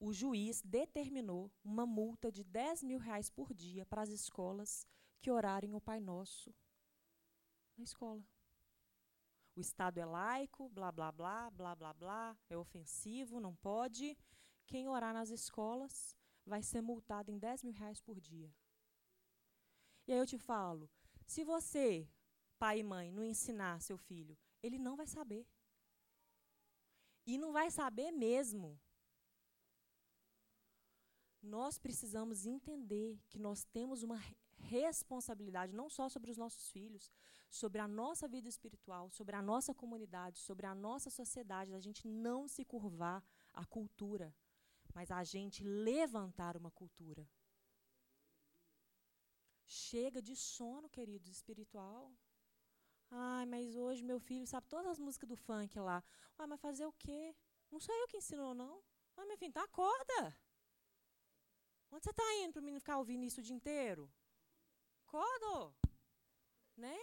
o 0.00 0.12
juiz 0.12 0.62
determinou 0.62 1.52
uma 1.62 1.86
multa 1.86 2.32
de 2.32 2.42
10 2.42 2.82
mil 2.82 2.98
reais 2.98 3.28
por 3.28 3.52
dia 3.52 3.84
para 3.86 4.02
as 4.02 4.08
escolas 4.08 4.86
que 5.20 5.30
orarem 5.30 5.74
o 5.74 5.80
Pai 5.80 6.00
Nosso 6.00 6.52
na 7.76 7.84
escola. 7.84 8.24
O 9.54 9.60
Estado 9.60 9.98
é 9.98 10.04
laico, 10.04 10.68
blá, 10.68 10.90
blá, 10.92 11.10
blá, 11.10 11.50
blá, 11.50 11.74
blá, 11.74 11.92
blá, 11.92 12.38
é 12.48 12.56
ofensivo, 12.56 13.40
não 13.40 13.54
pode. 13.56 14.16
Quem 14.66 14.88
orar 14.88 15.12
nas 15.12 15.30
escolas 15.30 16.16
vai 16.46 16.62
ser 16.62 16.80
multado 16.80 17.30
em 17.30 17.38
10 17.38 17.64
mil 17.64 17.72
reais 17.72 18.00
por 18.00 18.20
dia. 18.20 18.54
E 20.06 20.12
aí 20.12 20.18
eu 20.18 20.26
te 20.26 20.38
falo, 20.38 20.90
se 21.26 21.44
você, 21.44 22.08
pai 22.58 22.80
e 22.80 22.82
mãe, 22.82 23.12
não 23.12 23.24
ensinar 23.24 23.80
seu 23.80 23.96
filho, 23.96 24.36
ele 24.62 24.78
não 24.78 24.96
vai 24.96 25.06
saber. 25.06 25.46
E 27.26 27.38
não 27.38 27.52
vai 27.52 27.70
saber 27.70 28.10
mesmo. 28.10 28.80
Nós 31.42 31.78
precisamos 31.78 32.46
entender 32.46 33.20
que 33.28 33.38
nós 33.38 33.64
temos 33.64 34.02
uma 34.02 34.20
responsabilidade 34.58 35.72
não 35.72 35.88
só 35.88 36.08
sobre 36.08 36.30
os 36.30 36.36
nossos 36.36 36.70
filhos, 36.70 37.10
sobre 37.50 37.80
a 37.80 37.88
nossa 37.88 38.28
vida 38.28 38.48
espiritual, 38.48 39.10
sobre 39.10 39.34
a 39.34 39.42
nossa 39.42 39.74
comunidade, 39.74 40.38
sobre 40.38 40.66
a 40.66 40.74
nossa 40.74 41.10
sociedade, 41.10 41.74
a 41.74 41.80
gente 41.80 42.06
não 42.06 42.46
se 42.46 42.64
curvar 42.64 43.22
à 43.52 43.66
cultura, 43.66 44.34
mas 44.94 45.10
a 45.10 45.22
gente 45.24 45.64
levantar 45.64 46.56
uma 46.56 46.70
cultura. 46.70 47.28
Chega 49.66 50.22
de 50.22 50.34
sono, 50.36 50.88
queridos, 50.88 51.28
espiritual. 51.28 52.12
Ai, 53.10 53.44
mas 53.46 53.76
hoje 53.76 54.02
meu 54.04 54.20
filho 54.20 54.46
sabe 54.46 54.68
todas 54.68 54.92
as 54.92 54.98
músicas 54.98 55.28
do 55.28 55.36
funk 55.36 55.78
lá. 55.78 56.02
Ah, 56.38 56.46
mas 56.46 56.60
fazer 56.60 56.86
o 56.86 56.92
quê? 56.92 57.34
Não 57.70 57.80
sou 57.80 57.94
eu 57.94 58.06
que 58.06 58.16
ensinou, 58.16 58.54
não. 58.54 58.82
Ah, 59.16 59.26
meu 59.26 59.36
filho, 59.36 59.50
então 59.50 59.62
acorda. 59.62 60.36
Onde 61.90 62.04
você 62.04 62.10
está 62.10 62.34
indo 62.36 62.52
para 62.52 62.60
o 62.60 62.64
menino 62.64 62.80
ficar 62.80 62.98
ouvindo 62.98 63.24
isso 63.24 63.40
o 63.40 63.42
dia 63.42 63.54
inteiro? 63.54 64.08
Acorda, 65.04 65.74
né? 66.76 66.96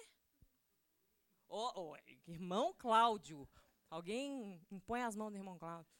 Oh, 1.47 1.71
oh, 1.75 1.95
irmão 2.27 2.73
Cláudio. 2.73 3.47
Alguém 3.89 4.61
impõe 4.69 5.01
as 5.03 5.15
mãos 5.15 5.31
do 5.31 5.37
irmão 5.37 5.57
Cláudio. 5.57 5.91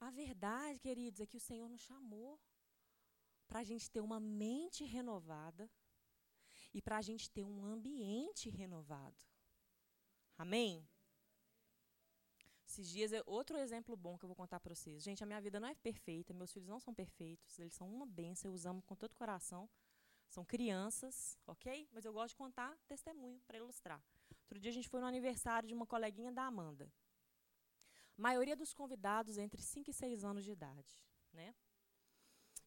A 0.00 0.10
verdade, 0.10 0.78
queridos, 0.78 1.20
é 1.20 1.26
que 1.26 1.36
o 1.36 1.40
Senhor 1.40 1.68
nos 1.68 1.80
chamou 1.80 2.38
para 3.48 3.60
a 3.60 3.64
gente 3.64 3.90
ter 3.90 4.00
uma 4.00 4.20
mente 4.20 4.84
renovada 4.84 5.70
e 6.72 6.82
para 6.82 6.98
a 6.98 7.02
gente 7.02 7.30
ter 7.30 7.44
um 7.44 7.64
ambiente 7.64 8.50
renovado. 8.50 9.24
Amém? 10.36 10.86
Esses 12.66 12.88
dias, 12.88 13.12
é 13.12 13.22
outro 13.26 13.56
exemplo 13.56 13.96
bom 13.96 14.18
que 14.18 14.24
eu 14.24 14.28
vou 14.28 14.36
contar 14.36 14.60
para 14.60 14.74
vocês. 14.74 15.02
Gente, 15.02 15.22
a 15.22 15.26
minha 15.26 15.40
vida 15.40 15.58
não 15.58 15.68
é 15.68 15.74
perfeita, 15.74 16.34
meus 16.34 16.52
filhos 16.52 16.68
não 16.68 16.80
são 16.80 16.92
perfeitos, 16.92 17.58
eles 17.58 17.74
são 17.74 17.88
uma 17.88 18.04
benção, 18.04 18.50
eu 18.50 18.54
os 18.54 18.66
amo 18.66 18.82
com 18.82 18.94
todo 18.94 19.12
o 19.12 19.16
coração. 19.16 19.68
São 20.28 20.44
crianças, 20.44 21.38
ok? 21.46 21.88
Mas 21.92 22.04
eu 22.04 22.12
gosto 22.12 22.30
de 22.30 22.36
contar 22.36 22.76
testemunho 22.86 23.40
para 23.46 23.58
ilustrar. 23.58 24.02
Outro 24.42 24.58
dia 24.58 24.70
a 24.70 24.74
gente 24.74 24.88
foi 24.88 25.00
no 25.00 25.06
aniversário 25.06 25.68
de 25.68 25.74
uma 25.74 25.86
coleguinha 25.86 26.32
da 26.32 26.44
Amanda. 26.44 26.92
A 28.16 28.22
maioria 28.22 28.56
dos 28.56 28.72
convidados 28.72 29.38
entre 29.38 29.60
5 29.60 29.90
e 29.90 29.92
6 29.92 30.24
anos 30.24 30.44
de 30.44 30.52
idade, 30.52 31.04
né? 31.32 31.54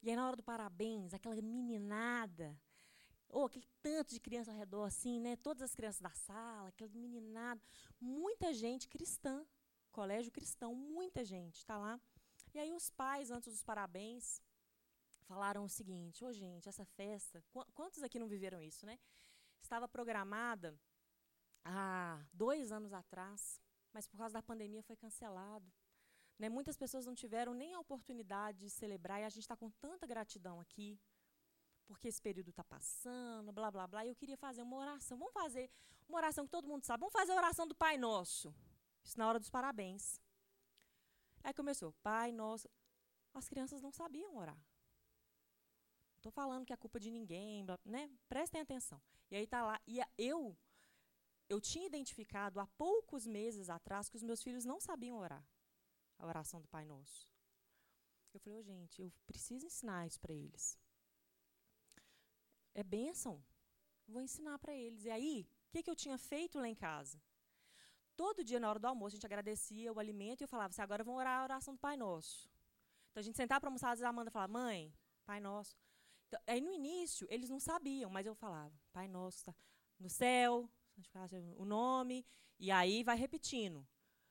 E 0.02 0.10
aí 0.10 0.16
na 0.16 0.26
hora 0.26 0.36
do 0.36 0.44
parabéns, 0.44 1.14
aquela 1.14 1.36
meninada, 1.36 2.58
ou 3.28 3.44
oh, 3.44 3.46
aquele 3.46 3.68
tanto 3.82 4.14
de 4.14 4.20
criança 4.20 4.52
ao 4.52 4.58
redor 4.58 4.84
assim, 4.84 5.20
né? 5.20 5.36
Todas 5.36 5.62
as 5.64 5.76
crianças 5.76 6.02
da 6.02 6.12
sala, 6.12 6.70
aquela 6.70 6.90
meninada, 6.94 7.62
muita 8.00 8.54
gente 8.54 8.88
cristã, 8.88 9.46
colégio 9.92 10.32
cristão, 10.32 10.74
muita 10.74 11.24
gente 11.24 11.58
está 11.58 11.78
lá. 11.78 12.00
E 12.54 12.60
aí 12.60 12.74
os 12.74 12.90
pais, 12.90 13.30
antes 13.30 13.54
dos 13.54 13.64
parabéns, 13.64 14.42
falaram 15.32 15.64
o 15.64 15.70
seguinte: 15.80 16.26
"Ô, 16.26 16.28
oh, 16.28 16.34
gente, 16.34 16.68
essa 16.72 16.86
festa, 17.00 17.38
qu 17.52 17.60
quantos 17.78 18.02
aqui 18.06 18.18
não 18.24 18.28
viveram 18.36 18.60
isso, 18.70 18.84
né? 18.90 18.96
Estava 19.66 19.88
programada 19.88 20.70
há 21.64 22.20
dois 22.34 22.72
anos 22.72 22.92
atrás, 23.02 23.62
mas 23.94 24.08
por 24.08 24.18
causa 24.18 24.34
da 24.34 24.44
pandemia 24.52 24.84
foi 24.90 24.98
cancelado. 25.04 25.70
Né? 26.40 26.48
Muitas 26.58 26.78
pessoas 26.78 27.06
não 27.06 27.14
tiveram 27.14 27.54
nem 27.54 27.74
a 27.74 27.80
oportunidade 27.80 28.60
de 28.60 28.70
celebrar, 28.70 29.20
e 29.20 29.26
a 29.26 29.30
gente 29.30 29.46
está 29.48 29.58
com 29.58 29.70
tanta 29.86 30.08
gratidão 30.08 30.60
aqui, 30.60 31.00
porque 31.86 32.08
esse 32.08 32.22
período 32.22 32.50
está 32.50 32.64
passando, 32.64 33.52
blá, 33.52 33.70
blá, 33.70 33.86
blá. 33.88 34.06
E 34.06 34.10
eu 34.10 34.16
queria 34.16 34.38
fazer 34.38 34.62
uma 34.62 34.78
oração. 34.78 35.18
Vamos 35.18 35.34
fazer 35.34 35.70
uma 36.08 36.18
oração 36.18 36.46
que 36.46 36.52
todo 36.52 36.68
mundo 36.68 36.84
sabe. 36.86 37.02
Vamos 37.02 37.14
fazer 37.14 37.34
a 37.34 37.36
oração 37.36 37.68
do 37.68 37.76
Pai 37.76 37.98
Nosso. 37.98 38.56
Isso 39.04 39.18
na 39.20 39.28
hora 39.28 39.40
dos 39.40 39.50
parabéns. 39.50 40.22
Aí 41.44 41.54
começou, 41.54 41.92
Pai 42.02 42.32
Nosso. 42.32 42.70
As 43.34 43.48
crianças 43.48 43.82
não 43.82 43.92
sabiam 43.92 44.36
orar. 44.38 44.60
Estou 46.20 46.32
falando 46.34 46.66
que 46.66 46.74
é 46.74 46.78
culpa 46.78 47.00
de 47.00 47.10
ninguém, 47.10 47.66
né? 47.86 48.12
Prestem 48.28 48.60
atenção. 48.60 49.02
E 49.32 49.38
aí 49.38 49.46
está 49.46 49.64
lá. 49.66 49.80
E 49.88 50.02
eu, 50.18 50.58
eu 51.48 51.62
tinha 51.62 51.86
identificado 51.86 52.60
há 52.60 52.68
poucos 52.68 53.26
meses 53.26 53.70
atrás 53.70 54.10
que 54.10 54.18
os 54.18 54.24
meus 54.24 54.44
filhos 54.44 54.66
não 54.66 54.82
sabiam 54.82 55.18
orar 55.18 55.46
a 56.18 56.26
oração 56.28 56.60
do 56.60 56.68
Pai 56.68 56.84
Nosso. 56.84 57.26
Eu 58.34 58.40
falei, 58.42 58.60
oh, 58.60 58.64
gente, 58.64 59.02
eu 59.02 59.12
preciso 59.26 59.66
ensinar 59.66 60.06
isso 60.06 60.20
para 60.20 60.34
eles. 60.34 60.78
É 62.76 62.84
bênção. 62.84 63.42
Vou 64.06 64.22
ensinar 64.22 64.60
para 64.60 64.76
eles. 64.76 65.06
E 65.06 65.10
aí, 65.10 65.48
o 65.68 65.72
que, 65.72 65.84
que 65.84 65.90
eu 65.90 65.96
tinha 65.96 66.18
feito 66.18 66.60
lá 66.60 66.68
em 66.68 66.76
casa? 66.76 67.22
Todo 68.18 68.44
dia, 68.44 68.60
na 68.60 68.70
hora 68.70 68.80
do 68.80 68.88
almoço, 68.88 69.16
a 69.16 69.18
gente 69.18 69.26
agradecia 69.26 69.94
o 69.94 70.00
alimento 70.00 70.42
e 70.42 70.44
eu 70.44 70.50
falava 70.50 70.72
assim, 70.72 70.82
agora 70.82 71.02
vamos 71.02 71.22
orar 71.22 71.40
a 71.40 71.44
oração 71.44 71.74
do 71.74 71.80
Pai 71.80 71.96
Nosso. 71.96 72.50
Então, 73.10 73.22
a 73.22 73.24
gente 73.24 73.38
sentava 73.38 73.62
para 73.62 73.70
almoçar, 73.70 73.92
às 73.92 74.00
vezes 74.00 74.06
a 74.06 74.10
Amanda 74.10 74.30
falava, 74.30 74.52
mãe, 74.52 74.94
Pai 75.26 75.40
Nosso. 75.40 75.74
Aí, 76.48 76.62
no 76.62 76.72
início, 76.72 77.28
eles 77.30 77.50
não 77.50 77.60
sabiam, 77.60 78.10
mas 78.10 78.26
eu 78.26 78.36
falava, 78.36 78.74
Pai 78.92 79.08
Nosso, 79.08 79.44
tá 79.44 79.56
no 80.00 80.10
céu, 80.10 80.70
o 81.58 81.66
nome, 81.66 82.26
e 82.58 82.72
aí 82.72 83.04
vai 83.04 83.18
repetindo. 83.18 83.88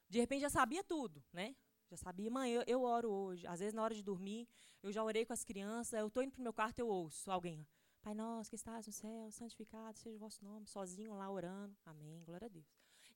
De 0.08 0.18
repente, 0.18 0.40
já 0.40 0.50
sabia 0.50 0.82
tudo, 0.84 1.22
né? 1.32 1.54
Já 1.90 1.96
sabia, 1.96 2.30
mãe, 2.30 2.52
eu, 2.52 2.62
eu 2.66 2.82
oro 2.82 3.10
hoje. 3.10 3.46
Às 3.46 3.60
vezes, 3.60 3.74
na 3.74 3.82
hora 3.82 3.94
de 3.94 4.02
dormir, 4.02 4.46
eu 4.82 4.92
já 4.92 5.02
orei 5.02 5.24
com 5.24 5.32
as 5.32 5.44
crianças, 5.44 5.98
eu 5.98 6.08
estou 6.08 6.22
indo 6.22 6.32
para 6.32 6.40
o 6.40 6.42
meu 6.42 6.52
quarto, 6.52 6.78
eu 6.78 6.88
ouço 6.88 7.30
alguém. 7.30 7.66
Pai 8.02 8.14
nosso 8.14 8.50
que 8.50 8.56
estás 8.56 8.86
no 8.86 8.92
céu, 8.92 9.30
santificado 9.30 9.98
seja 9.98 10.16
o 10.16 10.18
vosso 10.18 10.44
nome, 10.44 10.66
sozinho 10.66 11.14
lá 11.14 11.30
orando. 11.30 11.76
Amém, 11.84 12.22
glória 12.24 12.46
a 12.46 12.48
Deus. 12.48 12.66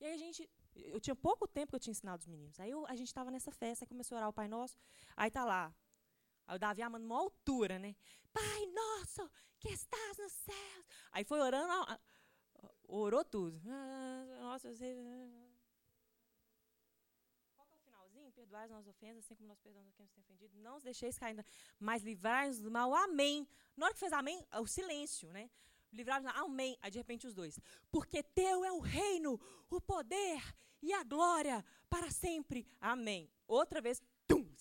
E 0.00 0.04
aí 0.04 0.14
a 0.14 0.16
gente, 0.16 0.50
eu 0.74 1.00
tinha 1.00 1.14
pouco 1.14 1.46
tempo 1.46 1.70
que 1.70 1.76
eu 1.76 1.80
tinha 1.80 1.92
ensinado 1.92 2.20
os 2.20 2.26
meninos. 2.26 2.58
Aí 2.58 2.70
eu, 2.70 2.84
a 2.86 2.96
gente 2.96 3.06
estava 3.06 3.30
nessa 3.30 3.52
festa, 3.52 3.86
começou 3.86 4.16
a 4.16 4.18
orar 4.18 4.28
o 4.30 4.32
Pai 4.32 4.48
Nosso. 4.48 4.76
Aí 5.16 5.30
tá 5.30 5.44
lá, 5.44 5.72
O 6.54 6.58
Davi 6.58 6.82
amando 6.82 7.06
uma 7.06 7.18
altura, 7.18 7.78
né? 7.78 7.94
Pai 8.32 8.66
nosso, 8.66 9.30
que 9.58 9.68
estás 9.68 10.18
no 10.18 10.28
céu. 10.28 10.84
Aí 11.12 11.24
foi 11.24 11.40
orando, 11.40 11.72
orou 12.88 13.24
tudo. 13.24 13.60
Nossa, 14.40 14.74
você 14.74 14.94
perdoai 18.52 18.64
as 18.64 18.70
nossas 18.70 18.88
ofensas, 18.88 19.24
assim 19.24 19.34
como 19.34 19.48
nós 19.48 19.60
perdoamos 19.60 19.92
a 19.92 19.96
quem 19.96 20.04
nos 20.04 20.12
tem 20.12 20.22
ofendido. 20.22 20.58
Não 20.58 20.76
os 20.76 20.82
deixeis 20.82 21.18
cair, 21.18 21.30
ainda, 21.30 21.44
mas 21.78 22.02
livrai-nos 22.02 22.58
do 22.60 22.70
mal. 22.70 22.94
Amém. 22.94 23.48
Na 23.76 23.86
hora 23.86 23.94
que 23.94 24.00
fez 24.00 24.12
amém, 24.12 24.44
o 24.60 24.66
silêncio, 24.66 25.32
né? 25.32 25.50
Livrai-nos, 25.92 26.30
amém. 26.36 26.76
Aí, 26.82 26.90
de 26.90 26.98
repente, 26.98 27.26
os 27.26 27.34
dois. 27.34 27.58
Porque 27.90 28.22
teu 28.22 28.64
é 28.64 28.72
o 28.72 28.80
reino, 28.80 29.40
o 29.70 29.80
poder 29.80 30.42
e 30.82 30.92
a 30.92 31.02
glória 31.04 31.64
para 31.88 32.10
sempre. 32.10 32.66
Amém. 32.80 33.30
Outra 33.46 33.80
vez, 33.80 34.02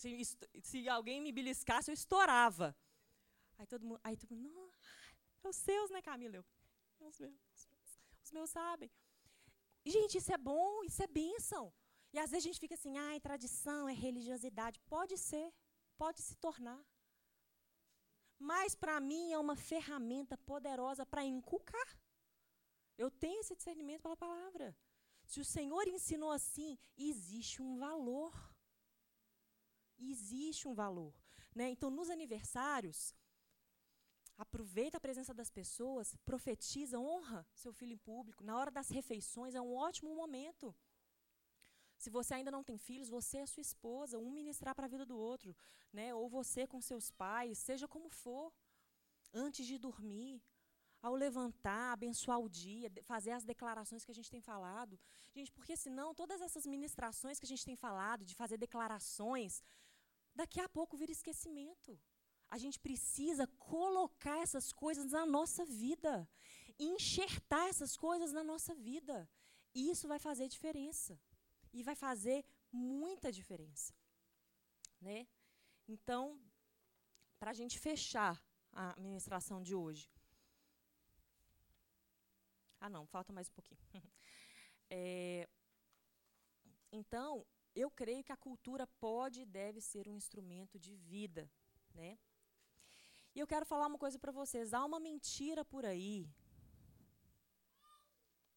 se, 0.02 0.38
se 0.70 0.90
alguém 0.90 1.22
me 1.22 1.32
beliscasse, 1.32 1.92
eu 1.92 1.94
estourava. 1.94 2.76
Aí 3.58 3.68
todo 3.68 3.86
mundo, 3.86 4.00
aí 4.04 4.18
todo 4.18 4.36
mundo, 4.36 4.74
é 5.44 5.48
os 5.48 5.56
seus, 5.56 5.90
né, 5.92 6.02
Camila? 6.02 6.38
Eu, 6.38 6.46
os 7.08 7.20
meus, 7.20 7.36
os 7.56 7.68
meus, 7.68 8.00
os 8.24 8.32
meus 8.32 8.50
sabem. 8.50 8.92
Gente, 9.86 10.18
isso 10.18 10.34
é 10.34 10.38
bom, 10.38 10.84
isso 10.84 11.02
é 11.04 11.08
bênção. 11.08 11.74
E 12.14 12.20
às 12.20 12.32
vezes 12.32 12.46
a 12.46 12.48
gente 12.48 12.60
fica 12.60 12.76
assim, 12.76 12.98
ah, 12.98 13.16
é 13.16 13.20
tradição, 13.20 13.88
é 13.88 13.94
religiosidade. 13.94 14.80
Pode 14.82 15.18
ser, 15.18 15.54
pode 15.98 16.22
se 16.22 16.36
tornar. 16.36 16.84
Mas 18.38 18.74
para 18.74 19.00
mim 19.00 19.32
é 19.32 19.38
uma 19.38 19.56
ferramenta 19.56 20.36
poderosa 20.38 21.06
para 21.06 21.24
inculcar. 21.24 21.90
Eu 22.98 23.10
tenho 23.12 23.40
esse 23.42 23.56
discernimento 23.56 24.02
pela 24.02 24.18
palavra. 24.18 24.76
Se 25.26 25.40
o 25.40 25.46
Senhor 25.46 25.88
ensinou 25.88 26.32
assim, 26.32 26.78
existe 26.98 27.62
um 27.62 27.78
valor. 27.78 28.34
Existe 30.10 30.68
um 30.68 30.74
valor. 30.74 31.14
Né? 31.56 31.70
Então, 31.70 31.90
nos 31.90 32.10
aniversários, 32.10 33.16
aproveita 34.38 34.98
a 34.98 35.00
presença 35.00 35.34
das 35.34 35.50
pessoas, 35.50 36.16
profetiza, 36.26 37.00
honra 37.00 37.46
seu 37.54 37.72
filho 37.72 37.94
em 37.94 37.98
público. 37.98 38.44
Na 38.44 38.58
hora 38.58 38.72
das 38.72 38.90
refeições 38.90 39.54
é 39.56 39.62
um 39.62 39.74
ótimo 39.76 40.16
momento. 40.16 40.76
Se 41.98 42.10
você 42.10 42.34
ainda 42.34 42.50
não 42.50 42.64
tem 42.64 42.78
filhos, 42.78 43.10
você 43.10 43.38
e 43.38 43.42
a 43.42 43.48
sua 43.48 43.62
esposa, 43.62 44.18
um 44.18 44.32
ministrar 44.32 44.74
para 44.74 44.86
a 44.86 44.90
vida 44.90 45.06
do 45.06 45.16
outro, 45.16 45.56
né? 45.94 46.16
Ou 46.16 46.28
você 46.28 46.66
com 46.66 46.82
seus 46.82 47.12
pais, 47.12 47.60
seja 47.60 47.88
como 47.88 48.10
for, 48.10 48.52
antes 49.32 49.68
de 49.68 49.78
dormir, 49.78 50.42
ao 51.02 51.14
levantar, 51.16 51.94
abençoar 51.94 52.40
o 52.40 52.50
dia, 52.50 52.92
fazer 53.04 53.32
as 53.32 53.44
declarações 53.44 54.04
que 54.06 54.12
a 54.12 54.16
gente 54.16 54.30
tem 54.30 54.42
falado. 54.42 55.00
Gente, 55.34 55.52
porque 55.52 55.76
senão 55.76 56.14
todas 56.14 56.42
essas 56.42 56.66
ministrações 56.66 57.40
que 57.40 57.46
a 57.46 57.48
gente 57.54 57.66
tem 57.66 57.76
falado, 57.76 58.26
de 58.26 58.36
fazer 58.36 58.58
declarações, 58.58 59.64
daqui 60.36 60.60
a 60.60 60.70
pouco 60.70 60.98
vira 60.98 61.12
esquecimento. 61.12 62.00
A 62.50 62.58
gente 62.58 62.80
precisa 62.80 63.48
colocar 63.58 64.40
essas 64.40 64.74
coisas 64.74 65.12
na 65.12 65.26
nossa 65.26 65.64
vida, 65.66 66.30
enxertar 66.78 67.68
essas 67.70 67.96
coisas 67.96 68.32
na 68.32 68.44
nossa 68.44 68.74
vida. 68.76 69.30
E 69.74 69.90
isso 69.90 70.08
vai 70.08 70.20
fazer 70.20 70.48
diferença 70.48 71.20
e 71.72 71.82
vai 71.82 71.96
fazer 71.96 72.46
muita 72.72 73.32
diferença. 73.32 73.94
Né? 75.00 75.28
Então, 75.88 76.40
para 77.40 77.52
a 77.52 77.54
gente 77.54 77.80
fechar 77.80 78.44
a 78.74 78.96
ministração 79.00 79.62
de 79.62 79.74
hoje. 79.76 80.10
Ah, 82.80 82.90
não, 82.90 83.06
falta 83.06 83.32
mais 83.32 83.48
um 83.50 83.54
pouquinho. 83.54 83.80
é, 84.90 85.48
então, 86.92 87.46
eu 87.76 87.90
creio 87.90 88.24
que 88.24 88.32
a 88.32 88.38
cultura 88.38 88.86
pode 89.00 89.42
e 89.42 89.46
deve 89.46 89.82
ser 89.82 90.08
um 90.08 90.16
instrumento 90.16 90.80
de 90.80 90.96
vida. 90.96 91.50
Né? 91.94 92.18
E 93.34 93.40
eu 93.40 93.48
quero 93.48 93.66
falar 93.66 93.88
uma 93.88 93.98
coisa 93.98 94.20
para 94.20 94.32
vocês. 94.32 94.74
Há 94.74 94.84
uma 94.86 95.00
mentira 95.00 95.64
por 95.64 95.86
aí 95.86 96.30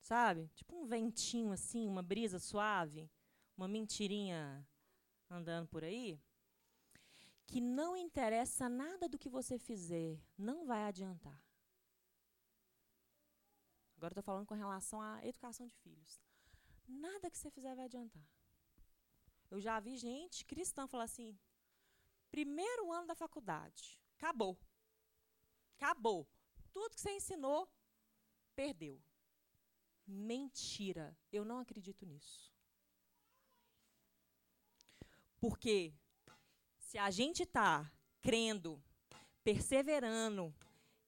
sabe? 0.04 0.48
Tipo 0.54 0.76
um 0.76 0.84
ventinho 0.84 1.50
assim, 1.50 1.88
uma 1.88 2.02
brisa 2.02 2.38
suave, 2.38 3.10
uma 3.56 3.66
mentirinha 3.66 4.66
andando 5.30 5.66
por 5.66 5.82
aí, 5.82 6.20
que 7.46 7.60
não 7.60 7.96
interessa 7.96 8.68
nada 8.68 9.08
do 9.08 9.18
que 9.18 9.30
você 9.30 9.58
fizer, 9.58 10.20
não 10.36 10.66
vai 10.66 10.84
adiantar. 10.84 11.42
Agora 13.96 14.12
estou 14.12 14.22
falando 14.22 14.46
com 14.46 14.54
relação 14.54 15.00
à 15.00 15.24
educação 15.24 15.66
de 15.66 15.74
filhos. 15.76 16.20
Nada 16.86 17.30
que 17.30 17.38
você 17.38 17.50
fizer 17.50 17.74
vai 17.74 17.86
adiantar. 17.86 18.28
Eu 19.54 19.60
já 19.60 19.78
vi 19.78 19.96
gente 19.96 20.44
cristã 20.44 20.84
falar 20.84 21.04
assim: 21.04 21.38
primeiro 22.28 22.90
ano 22.90 23.06
da 23.06 23.14
faculdade, 23.14 24.00
acabou. 24.16 24.58
Acabou. 25.76 26.26
Tudo 26.72 26.96
que 26.96 27.00
você 27.00 27.12
ensinou, 27.12 27.60
perdeu. 28.56 29.00
Mentira. 30.04 31.16
Eu 31.30 31.44
não 31.44 31.60
acredito 31.60 32.04
nisso. 32.04 32.52
Porque 35.38 35.94
se 36.76 36.98
a 36.98 37.08
gente 37.12 37.44
está 37.44 37.88
crendo, 38.20 38.82
perseverando, 39.44 40.52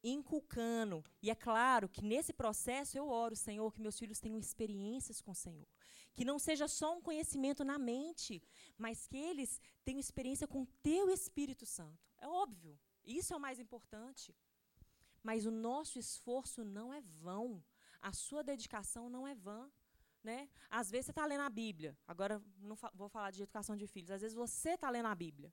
inculcando, 0.04 1.02
e 1.20 1.32
é 1.32 1.34
claro 1.34 1.88
que 1.88 2.00
nesse 2.00 2.32
processo 2.32 2.96
eu 2.96 3.08
oro, 3.08 3.34
Senhor, 3.34 3.72
que 3.72 3.80
meus 3.80 3.98
filhos 3.98 4.20
tenham 4.20 4.38
experiências 4.38 5.20
com 5.20 5.32
o 5.32 5.34
Senhor. 5.34 5.66
Que 6.16 6.24
não 6.24 6.38
seja 6.38 6.66
só 6.66 6.96
um 6.96 7.02
conhecimento 7.02 7.62
na 7.62 7.78
mente, 7.78 8.42
mas 8.76 9.06
que 9.06 9.16
eles 9.16 9.60
tenham 9.84 10.00
experiência 10.00 10.48
com 10.48 10.62
o 10.62 10.66
teu 10.82 11.10
Espírito 11.10 11.66
Santo. 11.66 12.08
É 12.18 12.26
óbvio, 12.26 12.78
isso 13.04 13.32
é 13.32 13.36
o 13.36 13.40
mais 13.40 13.60
importante. 13.60 14.34
Mas 15.22 15.44
o 15.44 15.50
nosso 15.50 15.98
esforço 15.98 16.64
não 16.64 16.92
é 16.92 17.00
vão. 17.00 17.62
A 18.00 18.12
sua 18.12 18.42
dedicação 18.42 19.10
não 19.10 19.26
é 19.26 19.34
vã. 19.34 19.70
Né? 20.22 20.48
Às 20.68 20.90
vezes 20.90 21.06
você 21.06 21.12
está 21.12 21.24
lendo 21.24 21.42
a 21.42 21.50
Bíblia. 21.50 21.96
Agora, 22.06 22.42
não 22.58 22.74
fa 22.74 22.90
vou 22.94 23.08
falar 23.08 23.30
de 23.30 23.42
educação 23.42 23.76
de 23.76 23.86
filhos. 23.86 24.10
Às 24.10 24.22
vezes 24.22 24.34
você 24.34 24.70
está 24.70 24.90
lendo 24.90 25.06
a 25.06 25.14
Bíblia. 25.14 25.52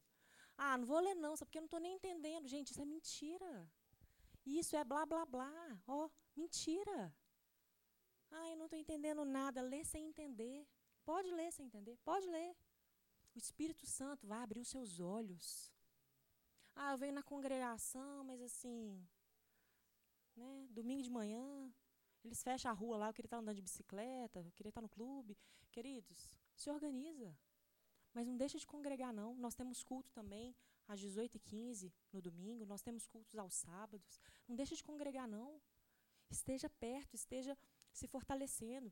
Ah, 0.57 0.77
não 0.77 0.85
vou 0.85 0.99
ler 0.99 1.15
não, 1.15 1.35
só 1.35 1.45
porque 1.45 1.57
eu 1.57 1.61
não 1.61 1.67
estou 1.71 1.79
nem 1.79 1.95
entendendo. 1.95 2.47
Gente, 2.47 2.71
isso 2.71 2.81
é 2.81 2.85
mentira. 2.85 3.71
Isso 4.45 4.75
é 4.75 4.83
blá, 4.83 5.05
blá, 5.05 5.25
blá. 5.25 5.81
Ó, 5.87 6.05
oh, 6.05 6.11
mentira. 6.35 7.13
Ah, 8.33 8.49
eu 8.49 8.57
não 8.57 8.65
estou 8.65 8.79
entendendo 8.79 9.23
nada. 9.23 9.61
Lê 9.61 9.83
sem 9.83 10.07
entender. 10.07 10.67
Pode 11.05 11.29
ler 11.31 11.51
sem 11.51 11.65
entender. 11.65 11.97
Pode 12.03 12.27
ler. 12.27 12.55
O 13.35 13.37
Espírito 13.37 13.85
Santo 13.85 14.27
vai 14.27 14.39
abrir 14.41 14.59
os 14.59 14.67
seus 14.67 14.99
olhos. 14.99 15.71
Ah, 16.75 16.91
eu 16.91 16.97
venho 16.97 17.13
na 17.13 17.23
congregação, 17.23 18.23
mas 18.23 18.41
assim, 18.41 19.07
né, 20.35 20.67
domingo 20.71 21.03
de 21.03 21.09
manhã, 21.09 21.71
eles 22.23 22.41
fecham 22.41 22.71
a 22.71 22.73
rua 22.73 22.97
lá, 22.97 23.09
eu 23.09 23.13
queria 23.13 23.27
estar 23.27 23.37
andando 23.37 23.55
de 23.55 23.61
bicicleta, 23.61 24.39
eu 24.39 24.51
queria 24.51 24.69
estar 24.69 24.81
no 24.81 24.89
clube. 24.89 25.37
Queridos, 25.71 26.35
se 26.55 26.69
organiza. 26.69 27.35
Mas 28.13 28.27
não 28.27 28.37
deixa 28.37 28.57
de 28.57 28.65
congregar, 28.65 29.13
não. 29.13 29.35
Nós 29.35 29.55
temos 29.55 29.83
culto 29.83 30.11
também 30.11 30.55
às 30.87 30.99
18h15 30.99 31.91
no 32.11 32.21
domingo, 32.21 32.65
nós 32.65 32.81
temos 32.81 33.07
cultos 33.07 33.37
aos 33.37 33.53
sábados. 33.53 34.19
Não 34.47 34.55
deixa 34.55 34.75
de 34.75 34.83
congregar, 34.83 35.27
não. 35.27 35.61
Esteja 36.29 36.69
perto, 36.69 37.15
esteja 37.15 37.57
se 37.93 38.07
fortalecendo. 38.07 38.91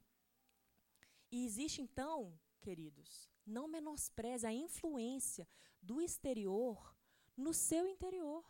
E 1.32 1.46
existe, 1.46 1.82
então, 1.82 2.40
queridos, 2.62 3.30
não 3.46 3.68
menospreze 3.68 4.46
a 4.46 4.54
influência 4.54 5.48
do 5.82 6.02
exterior 6.02 6.96
no 7.36 7.54
seu 7.54 7.88
interior. 7.88 8.46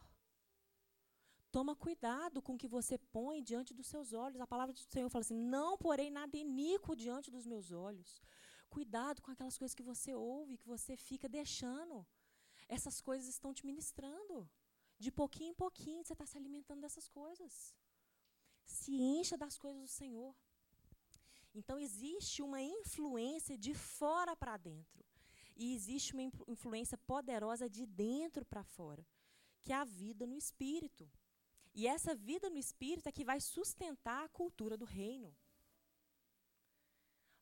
Toma 1.52 1.76
cuidado 1.76 2.41
com 2.41 2.54
o 2.54 2.58
que 2.58 2.68
você 2.68 2.97
põe 2.97 3.43
diante 3.43 3.74
dos 3.74 3.88
seus 3.88 4.14
olhos. 4.14 4.39
A 4.39 4.47
palavra 4.47 4.74
do 4.74 4.80
Senhor 4.80 5.10
fala 5.10 5.22
assim: 5.22 5.36
não 5.36 5.78
porei 5.78 6.10
nada 6.10 6.38
iníquo 6.38 6.95
diante 6.95 7.30
dos 7.30 7.45
meus 7.45 7.72
olhos. 7.72 8.22
Cuidado 8.70 9.22
com 9.22 9.32
aquelas 9.32 9.58
coisas 9.58 9.76
que 9.76 9.84
você 9.84 10.14
ouve, 10.16 10.58
que 10.58 10.68
você 10.76 10.95
fica 10.95 11.28
deixando. 11.28 12.08
Essas 12.70 13.02
coisas 13.02 13.28
estão 13.28 13.54
te 13.54 13.66
ministrando. 13.66 14.49
De 14.97 15.12
pouquinho 15.12 15.52
em 15.52 15.54
pouquinho 15.54 16.04
você 16.04 16.14
está 16.14 16.26
se 16.26 16.38
alimentando 16.38 16.80
dessas 16.80 17.08
coisas. 17.10 17.76
Se 18.66 18.93
encha 18.93 19.38
das 19.38 19.57
coisas 19.57 19.82
do 19.82 19.88
Senhor. 19.88 20.36
Então 21.53 21.78
existe 21.78 22.41
uma 22.41 22.62
influência 22.62 23.57
de 23.57 23.74
fora 23.74 24.36
para 24.36 24.57
dentro. 24.57 25.05
E 25.55 25.76
existe 25.76 26.14
uma 26.14 26.24
influência 26.47 26.97
poderosa 26.97 27.70
de 27.70 27.86
dentro 27.86 28.45
para 28.45 28.64
fora, 28.64 29.05
que 29.62 29.74
é 29.74 29.76
a 29.76 29.84
vida 29.84 30.26
no 30.26 30.36
espírito. 30.36 31.09
E 31.74 31.88
essa 31.88 32.16
vida 32.16 32.49
no 32.49 32.57
espírito 32.57 33.07
é 33.07 33.12
que 33.12 33.24
vai 33.24 33.39
sustentar 33.39 34.26
a 34.26 34.30
cultura 34.30 34.78
do 34.78 34.86
reino. 34.86 35.36